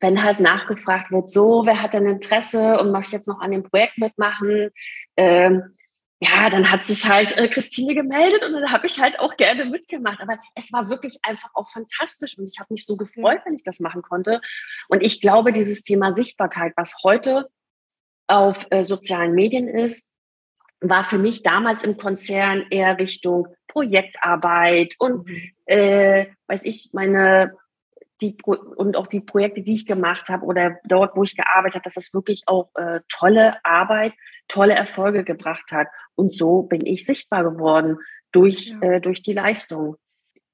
wenn 0.00 0.22
halt 0.22 0.40
nachgefragt 0.40 1.10
wird, 1.10 1.28
so, 1.28 1.62
wer 1.66 1.82
hat 1.82 1.94
denn 1.94 2.06
Interesse 2.06 2.78
und 2.78 2.92
möchte 2.92 3.16
jetzt 3.16 3.28
noch 3.28 3.40
an 3.40 3.50
dem 3.50 3.64
Projekt 3.64 3.98
mitmachen? 3.98 4.70
Ähm, 5.16 5.76
ja, 6.20 6.50
dann 6.50 6.70
hat 6.70 6.84
sich 6.84 7.08
halt 7.08 7.36
äh, 7.36 7.48
Christine 7.48 7.94
gemeldet 7.94 8.44
und 8.44 8.52
dann 8.52 8.72
habe 8.72 8.86
ich 8.86 9.00
halt 9.00 9.20
auch 9.20 9.36
gerne 9.36 9.64
mitgemacht. 9.64 10.20
Aber 10.20 10.36
es 10.54 10.72
war 10.72 10.88
wirklich 10.88 11.18
einfach 11.22 11.50
auch 11.54 11.68
fantastisch 11.68 12.36
und 12.38 12.50
ich 12.50 12.58
habe 12.58 12.72
mich 12.72 12.86
so 12.86 12.96
gefreut, 12.96 13.40
wenn 13.44 13.54
ich 13.54 13.62
das 13.62 13.78
machen 13.78 14.02
konnte. 14.02 14.40
Und 14.88 15.04
ich 15.04 15.20
glaube, 15.20 15.52
dieses 15.52 15.82
Thema 15.82 16.12
Sichtbarkeit, 16.12 16.72
was 16.76 16.96
heute 17.04 17.48
auf 18.26 18.66
äh, 18.70 18.84
sozialen 18.84 19.34
Medien 19.34 19.68
ist, 19.68 20.12
war 20.80 21.04
für 21.04 21.18
mich 21.18 21.42
damals 21.42 21.84
im 21.84 21.96
Konzern 21.96 22.66
eher 22.70 22.98
Richtung 22.98 23.48
Projektarbeit 23.68 24.94
und 24.98 25.26
mhm. 25.26 25.52
äh, 25.66 26.26
weiß 26.48 26.64
ich, 26.64 26.90
meine 26.92 27.52
die 28.20 28.36
und 28.44 28.96
auch 28.96 29.06
die 29.06 29.20
Projekte, 29.20 29.62
die 29.62 29.74
ich 29.74 29.86
gemacht 29.86 30.28
habe 30.28 30.44
oder 30.44 30.78
dort, 30.84 31.16
wo 31.16 31.22
ich 31.22 31.36
gearbeitet 31.36 31.76
habe, 31.76 31.84
dass 31.84 31.94
das 31.94 32.14
wirklich 32.14 32.42
auch 32.46 32.70
äh, 32.74 33.00
tolle 33.08 33.64
Arbeit, 33.64 34.12
tolle 34.48 34.74
Erfolge 34.74 35.24
gebracht 35.24 35.72
hat. 35.72 35.88
Und 36.14 36.32
so 36.32 36.62
bin 36.62 36.84
ich 36.84 37.04
sichtbar 37.04 37.44
geworden 37.44 37.98
durch, 38.32 38.68
ja. 38.68 38.80
äh, 38.82 39.00
durch 39.00 39.22
die 39.22 39.32
Leistung. 39.32 39.96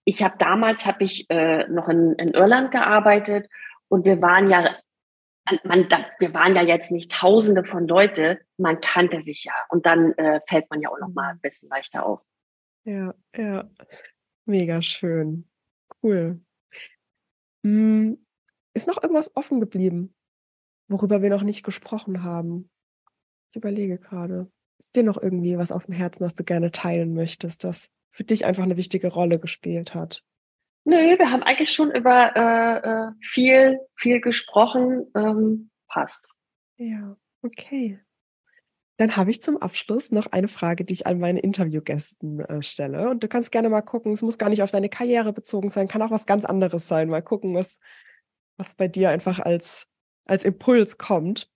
Ich 0.04 0.22
habe 0.22 0.34
damals 0.38 0.86
habe 0.86 1.04
ich 1.04 1.28
äh, 1.30 1.66
noch 1.68 1.88
in, 1.88 2.12
in 2.14 2.34
Irland 2.34 2.70
gearbeitet 2.70 3.48
und 3.88 4.04
wir 4.04 4.20
waren 4.20 4.48
ja 4.48 4.76
man, 5.62 5.86
wir 6.18 6.34
waren 6.34 6.56
ja 6.56 6.62
jetzt 6.62 6.90
nicht 6.90 7.12
Tausende 7.12 7.64
von 7.64 7.86
Leute, 7.86 8.40
man 8.56 8.80
kannte 8.80 9.20
sich 9.20 9.44
ja 9.44 9.52
und 9.68 9.84
dann 9.86 10.12
äh, 10.14 10.40
fällt 10.46 10.70
man 10.70 10.80
ja 10.80 10.88
auch 10.88 10.98
noch 10.98 11.12
mal 11.12 11.30
ein 11.30 11.40
bisschen 11.40 11.68
leichter 11.68 12.06
auf. 12.06 12.20
Ja, 12.84 13.14
ja, 13.36 13.68
mega 14.46 14.80
schön, 14.82 15.48
cool. 16.02 16.40
Hm, 17.64 18.24
ist 18.74 18.86
noch 18.86 19.02
irgendwas 19.02 19.34
offen 19.36 19.60
geblieben, 19.60 20.14
worüber 20.88 21.22
wir 21.22 21.30
noch 21.30 21.42
nicht 21.42 21.64
gesprochen 21.64 22.22
haben? 22.22 22.70
Ich 23.50 23.56
überlege 23.56 23.98
gerade. 23.98 24.50
Ist 24.78 24.94
dir 24.94 25.02
noch 25.02 25.20
irgendwie 25.20 25.56
was 25.56 25.72
auf 25.72 25.86
dem 25.86 25.94
Herzen, 25.94 26.24
was 26.24 26.34
du 26.34 26.44
gerne 26.44 26.70
teilen 26.70 27.14
möchtest, 27.14 27.64
das 27.64 27.88
für 28.10 28.24
dich 28.24 28.44
einfach 28.44 28.64
eine 28.64 28.76
wichtige 28.76 29.08
Rolle 29.08 29.38
gespielt 29.38 29.94
hat? 29.94 30.22
Nö, 30.84 30.96
wir 30.96 31.30
haben 31.30 31.42
eigentlich 31.42 31.72
schon 31.72 31.90
über 31.90 32.36
äh, 32.36 32.78
äh, 32.78 33.12
viel, 33.22 33.78
viel 33.96 34.20
gesprochen. 34.20 35.06
Ähm, 35.16 35.70
passt. 35.88 36.28
Ja, 36.76 37.16
okay. 37.42 38.03
Dann 38.97 39.16
habe 39.16 39.30
ich 39.30 39.42
zum 39.42 39.57
Abschluss 39.57 40.12
noch 40.12 40.26
eine 40.26 40.47
Frage, 40.47 40.84
die 40.84 40.92
ich 40.92 41.07
an 41.07 41.18
meine 41.18 41.40
Interviewgästen 41.40 42.40
äh, 42.40 42.62
stelle. 42.62 43.11
Und 43.11 43.24
du 43.24 43.28
kannst 43.28 43.51
gerne 43.51 43.68
mal 43.68 43.82
gucken, 43.82 44.12
es 44.12 44.22
muss 44.22 44.38
gar 44.38 44.51
nicht 44.51 44.62
auf 44.62 44.70
deine 44.70 44.88
Karriere 44.88 45.32
bezogen 45.32 45.68
sein, 45.68 45.88
kann 45.88 46.03
auch 46.03 46.12
was 46.12 46.26
ganz 46.26 46.45
anderes 46.45 46.86
sein. 46.86 47.09
Mal 47.09 47.22
gucken, 47.22 47.55
was, 47.55 47.78
was 48.57 48.76
bei 48.76 48.86
dir 48.86 49.11
einfach 49.11 49.40
als, 49.40 49.86
als 50.26 50.45
Impuls 50.45 50.97
kommt. 50.97 51.51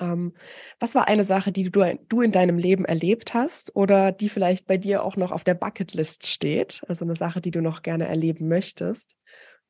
Ähm, 0.00 0.34
was 0.80 0.96
war 0.96 1.06
eine 1.06 1.24
Sache, 1.24 1.52
die 1.52 1.70
du, 1.70 1.96
du 2.08 2.22
in 2.22 2.32
deinem 2.32 2.58
Leben 2.58 2.84
erlebt 2.84 3.34
hast 3.34 3.76
oder 3.76 4.10
die 4.10 4.28
vielleicht 4.28 4.66
bei 4.66 4.76
dir 4.76 5.04
auch 5.04 5.16
noch 5.16 5.30
auf 5.30 5.44
der 5.44 5.54
Bucketlist 5.54 6.26
steht? 6.26 6.82
Also 6.88 7.04
eine 7.04 7.14
Sache, 7.14 7.40
die 7.40 7.52
du 7.52 7.62
noch 7.62 7.82
gerne 7.82 8.08
erleben 8.08 8.48
möchtest, 8.48 9.16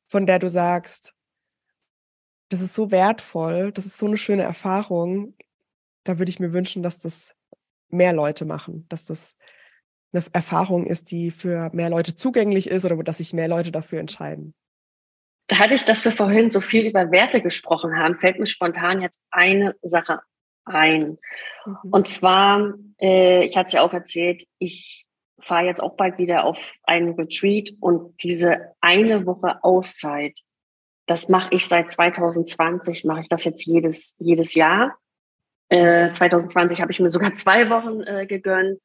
von 0.07 0.25
der 0.25 0.39
du 0.39 0.49
sagst, 0.49 1.13
das 2.49 2.61
ist 2.61 2.73
so 2.73 2.89
wertvoll, 2.89 3.71
das 3.71 3.85
ist 3.85 3.99
so 3.99 4.07
eine 4.07 4.17
schöne 4.17 4.41
Erfahrung 4.41 5.35
da 6.09 6.17
würde 6.17 6.31
ich 6.31 6.39
mir 6.39 6.53
wünschen, 6.53 6.81
dass 6.81 6.99
das 6.99 7.35
mehr 7.89 8.13
Leute 8.13 8.43
machen, 8.43 8.87
dass 8.89 9.05
das 9.05 9.35
eine 10.11 10.23
Erfahrung 10.33 10.87
ist, 10.87 11.11
die 11.11 11.29
für 11.29 11.69
mehr 11.71 11.91
Leute 11.91 12.15
zugänglich 12.15 12.67
ist 12.67 12.83
oder 12.83 12.97
dass 13.03 13.17
sich 13.17 13.31
mehr 13.31 13.47
Leute 13.47 13.71
dafür 13.71 13.99
entscheiden. 13.99 14.55
Dadurch, 15.45 15.85
dass 15.85 16.03
wir 16.05 16.11
vorhin 16.11 16.49
so 16.49 16.61
viel 16.61 16.87
über 16.87 17.11
Werte 17.11 17.41
gesprochen 17.41 17.95
haben, 17.95 18.15
fällt 18.15 18.39
mir 18.39 18.47
spontan 18.47 19.01
jetzt 19.01 19.21
eine 19.29 19.75
Sache 19.83 20.19
ein. 20.65 21.19
Mhm. 21.65 21.77
Und 21.91 22.07
zwar, 22.07 22.73
äh, 22.99 23.43
ich 23.45 23.55
hatte 23.55 23.67
es 23.67 23.73
ja 23.73 23.81
auch 23.83 23.93
erzählt, 23.93 24.45
ich 24.57 25.05
fahre 25.39 25.65
jetzt 25.65 25.81
auch 25.81 25.95
bald 25.95 26.17
wieder 26.17 26.43
auf 26.43 26.73
einen 26.83 27.13
Retreat 27.13 27.71
und 27.79 28.21
diese 28.23 28.73
eine 28.81 29.27
Woche 29.27 29.63
Auszeit, 29.63 30.39
das 31.05 31.29
mache 31.29 31.53
ich 31.53 31.67
seit 31.67 31.91
2020, 31.91 33.05
mache 33.05 33.21
ich 33.21 33.29
das 33.29 33.43
jetzt 33.43 33.65
jedes, 33.65 34.15
jedes 34.19 34.55
Jahr. 34.55 34.97
2020 35.69 36.77
äh, 36.77 36.81
habe 36.81 36.91
ich 36.91 36.99
mir 36.99 37.09
sogar 37.09 37.33
zwei 37.33 37.69
Wochen 37.69 38.01
äh, 38.01 38.25
gegönnt 38.25 38.79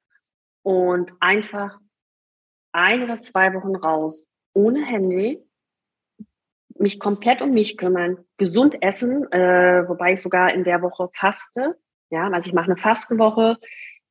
und 0.62 1.12
einfach 1.20 1.78
ein 2.72 3.02
oder 3.02 3.20
zwei 3.20 3.54
Wochen 3.54 3.76
raus, 3.76 4.28
ohne 4.52 4.84
Handy, 4.84 5.42
mich 6.76 6.98
komplett 6.98 7.40
um 7.40 7.52
mich 7.52 7.76
kümmern, 7.76 8.18
gesund 8.36 8.82
essen, 8.82 9.30
äh, 9.32 9.88
wobei 9.88 10.14
ich 10.14 10.22
sogar 10.22 10.52
in 10.52 10.64
der 10.64 10.82
Woche 10.82 11.08
faste. 11.12 11.78
Ja, 12.10 12.28
also 12.28 12.48
ich 12.48 12.54
mache 12.54 12.66
eine 12.66 12.76
Fastenwoche, 12.76 13.58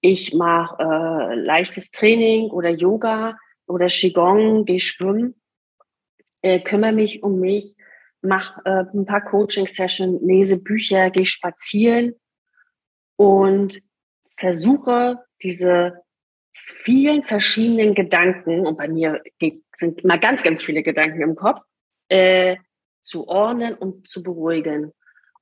ich 0.02 0.34
mache 0.34 0.82
äh, 0.82 1.36
leichtes 1.36 1.92
Training 1.92 2.50
oder 2.52 2.70
Yoga 2.70 3.38
oder 3.68 3.88
Qigong, 3.88 4.66
gehe 4.66 4.80
schwimmen, 4.80 5.36
äh, 6.42 6.60
kümmere 6.60 6.94
mich 6.94 7.22
um 7.22 7.40
mich, 7.40 7.76
mache 8.22 8.62
äh, 8.66 8.86
ein 8.94 9.06
paar 9.06 9.24
Coaching-Sessions, 9.24 10.22
lese 10.22 10.58
Bücher, 10.58 11.10
gehe 11.10 11.26
spazieren 11.26 12.16
und 13.24 13.82
versuche 14.38 15.20
diese 15.42 16.02
vielen 16.52 17.24
verschiedenen 17.24 17.96
Gedanken, 17.96 18.68
und 18.68 18.78
bei 18.78 18.90
mir 18.90 19.22
sind 19.78 20.02
immer 20.02 20.18
ganz, 20.18 20.44
ganz 20.44 20.62
viele 20.62 20.84
Gedanken 20.84 21.22
im 21.22 21.36
Kopf, 21.36 21.62
äh, 22.10 22.58
zu 23.02 23.30
ordnen 23.30 23.76
und 23.76 24.10
zu 24.10 24.24
beruhigen. 24.24 24.92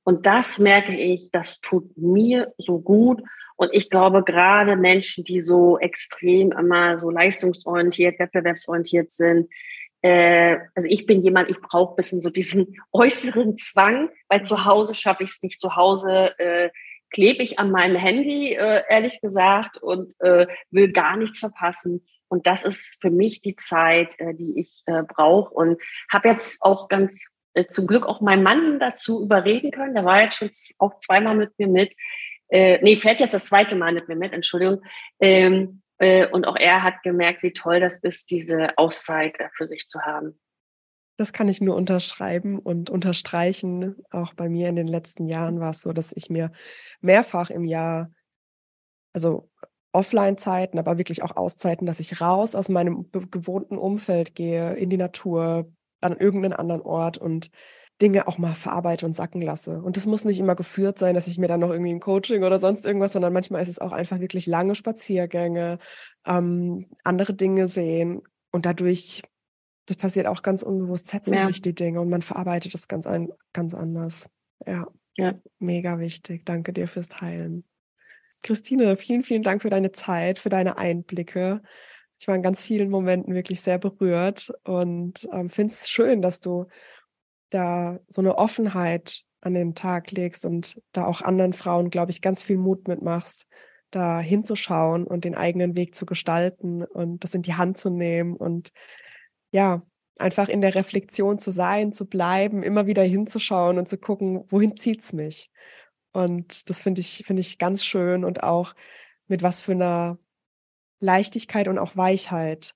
Und 0.04 0.26
das 0.26 0.60
merke 0.60 0.96
ich, 0.96 1.32
das 1.32 1.60
tut 1.60 1.96
mir 1.96 2.54
so 2.56 2.78
gut. 2.78 3.20
Und 3.56 3.70
ich 3.72 3.90
glaube, 3.90 4.22
gerade 4.22 4.76
Menschen, 4.76 5.24
die 5.24 5.40
so 5.40 5.76
extrem 5.78 6.52
immer 6.52 6.98
so 6.98 7.10
leistungsorientiert, 7.10 8.20
wettbewerbsorientiert 8.20 9.10
sind, 9.10 9.50
äh, 10.02 10.58
also 10.76 10.88
ich 10.88 11.06
bin 11.06 11.20
jemand, 11.20 11.50
ich 11.50 11.60
brauche 11.60 11.96
bisschen 11.96 12.20
so 12.20 12.30
diesen 12.30 12.76
äußeren 12.92 13.56
Zwang, 13.56 14.08
weil 14.28 14.44
zu 14.44 14.64
Hause 14.64 14.94
schaffe 14.94 15.24
ich 15.24 15.30
es 15.30 15.42
nicht. 15.42 15.60
Zu 15.60 15.74
Hause 15.74 16.38
äh, 16.38 16.70
klebe 17.12 17.42
ich 17.42 17.58
an 17.58 17.70
meinem 17.70 17.96
Handy, 17.96 18.54
äh, 18.54 18.82
ehrlich 18.88 19.20
gesagt, 19.20 19.80
und 19.82 20.14
äh, 20.20 20.46
will 20.70 20.92
gar 20.92 21.16
nichts 21.16 21.38
verpassen. 21.38 22.04
Und 22.28 22.46
das 22.46 22.64
ist 22.64 22.98
für 23.00 23.10
mich 23.10 23.42
die 23.42 23.56
Zeit, 23.56 24.18
äh, 24.18 24.34
die 24.34 24.58
ich 24.58 24.82
äh, 24.86 25.02
brauche. 25.02 25.52
Und 25.52 25.80
habe 26.10 26.28
jetzt 26.28 26.62
auch 26.62 26.88
ganz 26.88 27.30
äh, 27.54 27.66
zum 27.66 27.86
Glück 27.86 28.06
auch 28.06 28.20
meinen 28.20 28.42
Mann 28.42 28.80
dazu 28.80 29.22
überreden 29.22 29.70
können. 29.70 29.94
Der 29.94 30.04
war 30.04 30.22
jetzt 30.22 30.38
schon 30.38 30.50
auch 30.78 30.98
zweimal 30.98 31.36
mit 31.36 31.58
mir 31.58 31.68
mit. 31.68 31.94
Äh, 32.48 32.78
nee, 32.82 32.96
fährt 32.96 33.20
jetzt 33.20 33.34
das 33.34 33.46
zweite 33.46 33.76
Mal 33.76 33.92
mit 33.92 34.08
mir 34.08 34.16
mit, 34.16 34.32
Entschuldigung. 34.32 34.82
Ähm, 35.20 35.82
äh, 35.98 36.26
und 36.26 36.46
auch 36.46 36.56
er 36.56 36.82
hat 36.82 37.02
gemerkt, 37.02 37.42
wie 37.42 37.52
toll 37.52 37.80
das 37.80 38.02
ist, 38.02 38.30
diese 38.30 38.76
Auszeit 38.78 39.38
äh, 39.38 39.48
für 39.56 39.66
sich 39.66 39.88
zu 39.88 40.00
haben. 40.00 40.38
Das 41.22 41.32
kann 41.32 41.46
ich 41.46 41.60
nur 41.60 41.76
unterschreiben 41.76 42.58
und 42.58 42.90
unterstreichen. 42.90 43.94
Auch 44.10 44.34
bei 44.34 44.48
mir 44.48 44.68
in 44.68 44.74
den 44.74 44.88
letzten 44.88 45.28
Jahren 45.28 45.60
war 45.60 45.70
es 45.70 45.80
so, 45.80 45.92
dass 45.92 46.10
ich 46.12 46.30
mir 46.30 46.50
mehrfach 47.00 47.48
im 47.50 47.64
Jahr, 47.64 48.10
also 49.12 49.48
Offline-Zeiten, 49.92 50.80
aber 50.80 50.98
wirklich 50.98 51.22
auch 51.22 51.36
Auszeiten, 51.36 51.86
dass 51.86 52.00
ich 52.00 52.20
raus 52.20 52.56
aus 52.56 52.68
meinem 52.68 53.08
gewohnten 53.12 53.78
Umfeld 53.78 54.34
gehe, 54.34 54.72
in 54.72 54.90
die 54.90 54.96
Natur, 54.96 55.70
an 56.00 56.16
irgendeinen 56.16 56.54
anderen 56.54 56.82
Ort 56.82 57.18
und 57.18 57.50
Dinge 58.00 58.26
auch 58.26 58.38
mal 58.38 58.54
verarbeite 58.54 59.06
und 59.06 59.14
sacken 59.14 59.42
lasse. 59.42 59.80
Und 59.80 59.96
das 59.96 60.06
muss 60.06 60.24
nicht 60.24 60.40
immer 60.40 60.56
geführt 60.56 60.98
sein, 60.98 61.14
dass 61.14 61.28
ich 61.28 61.38
mir 61.38 61.46
dann 61.46 61.60
noch 61.60 61.70
irgendwie 61.70 61.92
ein 61.92 62.00
Coaching 62.00 62.42
oder 62.42 62.58
sonst 62.58 62.84
irgendwas, 62.84 63.12
sondern 63.12 63.32
manchmal 63.32 63.62
ist 63.62 63.68
es 63.68 63.78
auch 63.78 63.92
einfach 63.92 64.18
wirklich 64.18 64.46
lange 64.46 64.74
Spaziergänge, 64.74 65.78
ähm, 66.26 66.90
andere 67.04 67.32
Dinge 67.32 67.68
sehen 67.68 68.22
und 68.50 68.66
dadurch 68.66 69.22
das 69.86 69.96
passiert 69.96 70.26
auch 70.26 70.42
ganz 70.42 70.62
unbewusst, 70.62 71.08
setzen 71.08 71.34
ja. 71.34 71.46
sich 71.46 71.60
die 71.60 71.74
Dinge 71.74 72.00
und 72.00 72.08
man 72.08 72.22
verarbeitet 72.22 72.74
das 72.74 72.88
ganz, 72.88 73.06
ein, 73.06 73.32
ganz 73.52 73.74
anders. 73.74 74.28
Ja. 74.66 74.86
ja. 75.16 75.34
Mega 75.58 75.98
wichtig. 75.98 76.44
Danke 76.44 76.72
dir 76.72 76.86
fürs 76.86 77.08
Teilen. 77.08 77.64
Christine, 78.42 78.96
vielen, 78.96 79.22
vielen 79.22 79.42
Dank 79.42 79.62
für 79.62 79.70
deine 79.70 79.92
Zeit, 79.92 80.38
für 80.38 80.48
deine 80.48 80.78
Einblicke. 80.78 81.62
Ich 82.18 82.28
war 82.28 82.34
in 82.34 82.42
ganz 82.42 82.62
vielen 82.62 82.90
Momenten 82.90 83.34
wirklich 83.34 83.60
sehr 83.60 83.78
berührt 83.78 84.52
und 84.64 85.28
ähm, 85.32 85.50
finde 85.50 85.74
es 85.74 85.88
schön, 85.88 86.22
dass 86.22 86.40
du 86.40 86.66
da 87.50 87.98
so 88.08 88.20
eine 88.20 88.38
Offenheit 88.38 89.22
an 89.40 89.54
den 89.54 89.74
Tag 89.74 90.10
legst 90.12 90.46
und 90.46 90.80
da 90.92 91.04
auch 91.04 91.22
anderen 91.22 91.52
Frauen, 91.52 91.90
glaube 91.90 92.12
ich, 92.12 92.22
ganz 92.22 92.42
viel 92.42 92.56
Mut 92.56 92.86
mitmachst, 92.86 93.48
da 93.90 94.20
hinzuschauen 94.20 95.04
und 95.04 95.24
den 95.24 95.34
eigenen 95.34 95.76
Weg 95.76 95.94
zu 95.94 96.06
gestalten 96.06 96.84
und 96.84 97.24
das 97.24 97.34
in 97.34 97.42
die 97.42 97.54
Hand 97.54 97.76
zu 97.76 97.90
nehmen 97.90 98.36
und 98.36 98.72
ja, 99.52 99.82
einfach 100.18 100.48
in 100.48 100.60
der 100.60 100.74
Reflexion 100.74 101.38
zu 101.38 101.50
sein, 101.50 101.92
zu 101.92 102.06
bleiben, 102.06 102.62
immer 102.62 102.86
wieder 102.86 103.02
hinzuschauen 103.02 103.78
und 103.78 103.88
zu 103.88 103.98
gucken, 103.98 104.44
wohin 104.48 104.76
zieht's 104.76 105.12
mich. 105.12 105.50
Und 106.12 106.68
das 106.68 106.82
finde 106.82 107.00
ich, 107.00 107.24
finde 107.26 107.40
ich 107.40 107.58
ganz 107.58 107.84
schön 107.84 108.24
und 108.24 108.42
auch 108.42 108.74
mit 109.28 109.42
was 109.42 109.60
für 109.60 109.72
einer 109.72 110.18
Leichtigkeit 111.00 111.68
und 111.68 111.78
auch 111.78 111.96
Weichheit 111.96 112.74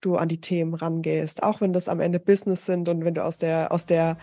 du 0.00 0.16
an 0.16 0.28
die 0.28 0.40
Themen 0.40 0.74
rangehst, 0.74 1.42
auch 1.42 1.60
wenn 1.60 1.72
das 1.72 1.88
am 1.88 2.00
Ende 2.00 2.20
Business 2.20 2.64
sind 2.64 2.88
und 2.88 3.04
wenn 3.04 3.14
du 3.14 3.24
aus 3.24 3.38
der, 3.38 3.72
aus 3.72 3.86
der, 3.86 4.16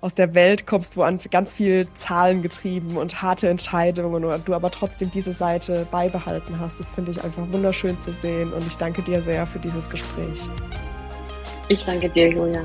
aus 0.00 0.14
der 0.14 0.34
Welt 0.34 0.66
kommst, 0.66 0.96
wo 0.96 1.02
an 1.02 1.18
ganz 1.30 1.54
viel 1.54 1.88
Zahlen 1.94 2.42
getrieben 2.42 2.96
und 2.96 3.22
harte 3.22 3.48
Entscheidungen 3.48 4.24
und 4.24 4.48
du 4.48 4.54
aber 4.54 4.70
trotzdem 4.70 5.10
diese 5.10 5.32
Seite 5.32 5.86
beibehalten 5.90 6.60
hast. 6.60 6.78
Das 6.78 6.92
finde 6.92 7.12
ich 7.12 7.24
einfach 7.24 7.50
wunderschön 7.50 7.98
zu 7.98 8.12
sehen 8.12 8.52
und 8.52 8.66
ich 8.66 8.76
danke 8.76 9.02
dir 9.02 9.22
sehr 9.22 9.46
für 9.46 9.58
dieses 9.58 9.88
Gespräch. 9.88 10.40
Ich 11.68 11.84
danke 11.84 12.08
dir, 12.08 12.28
Julia. 12.28 12.64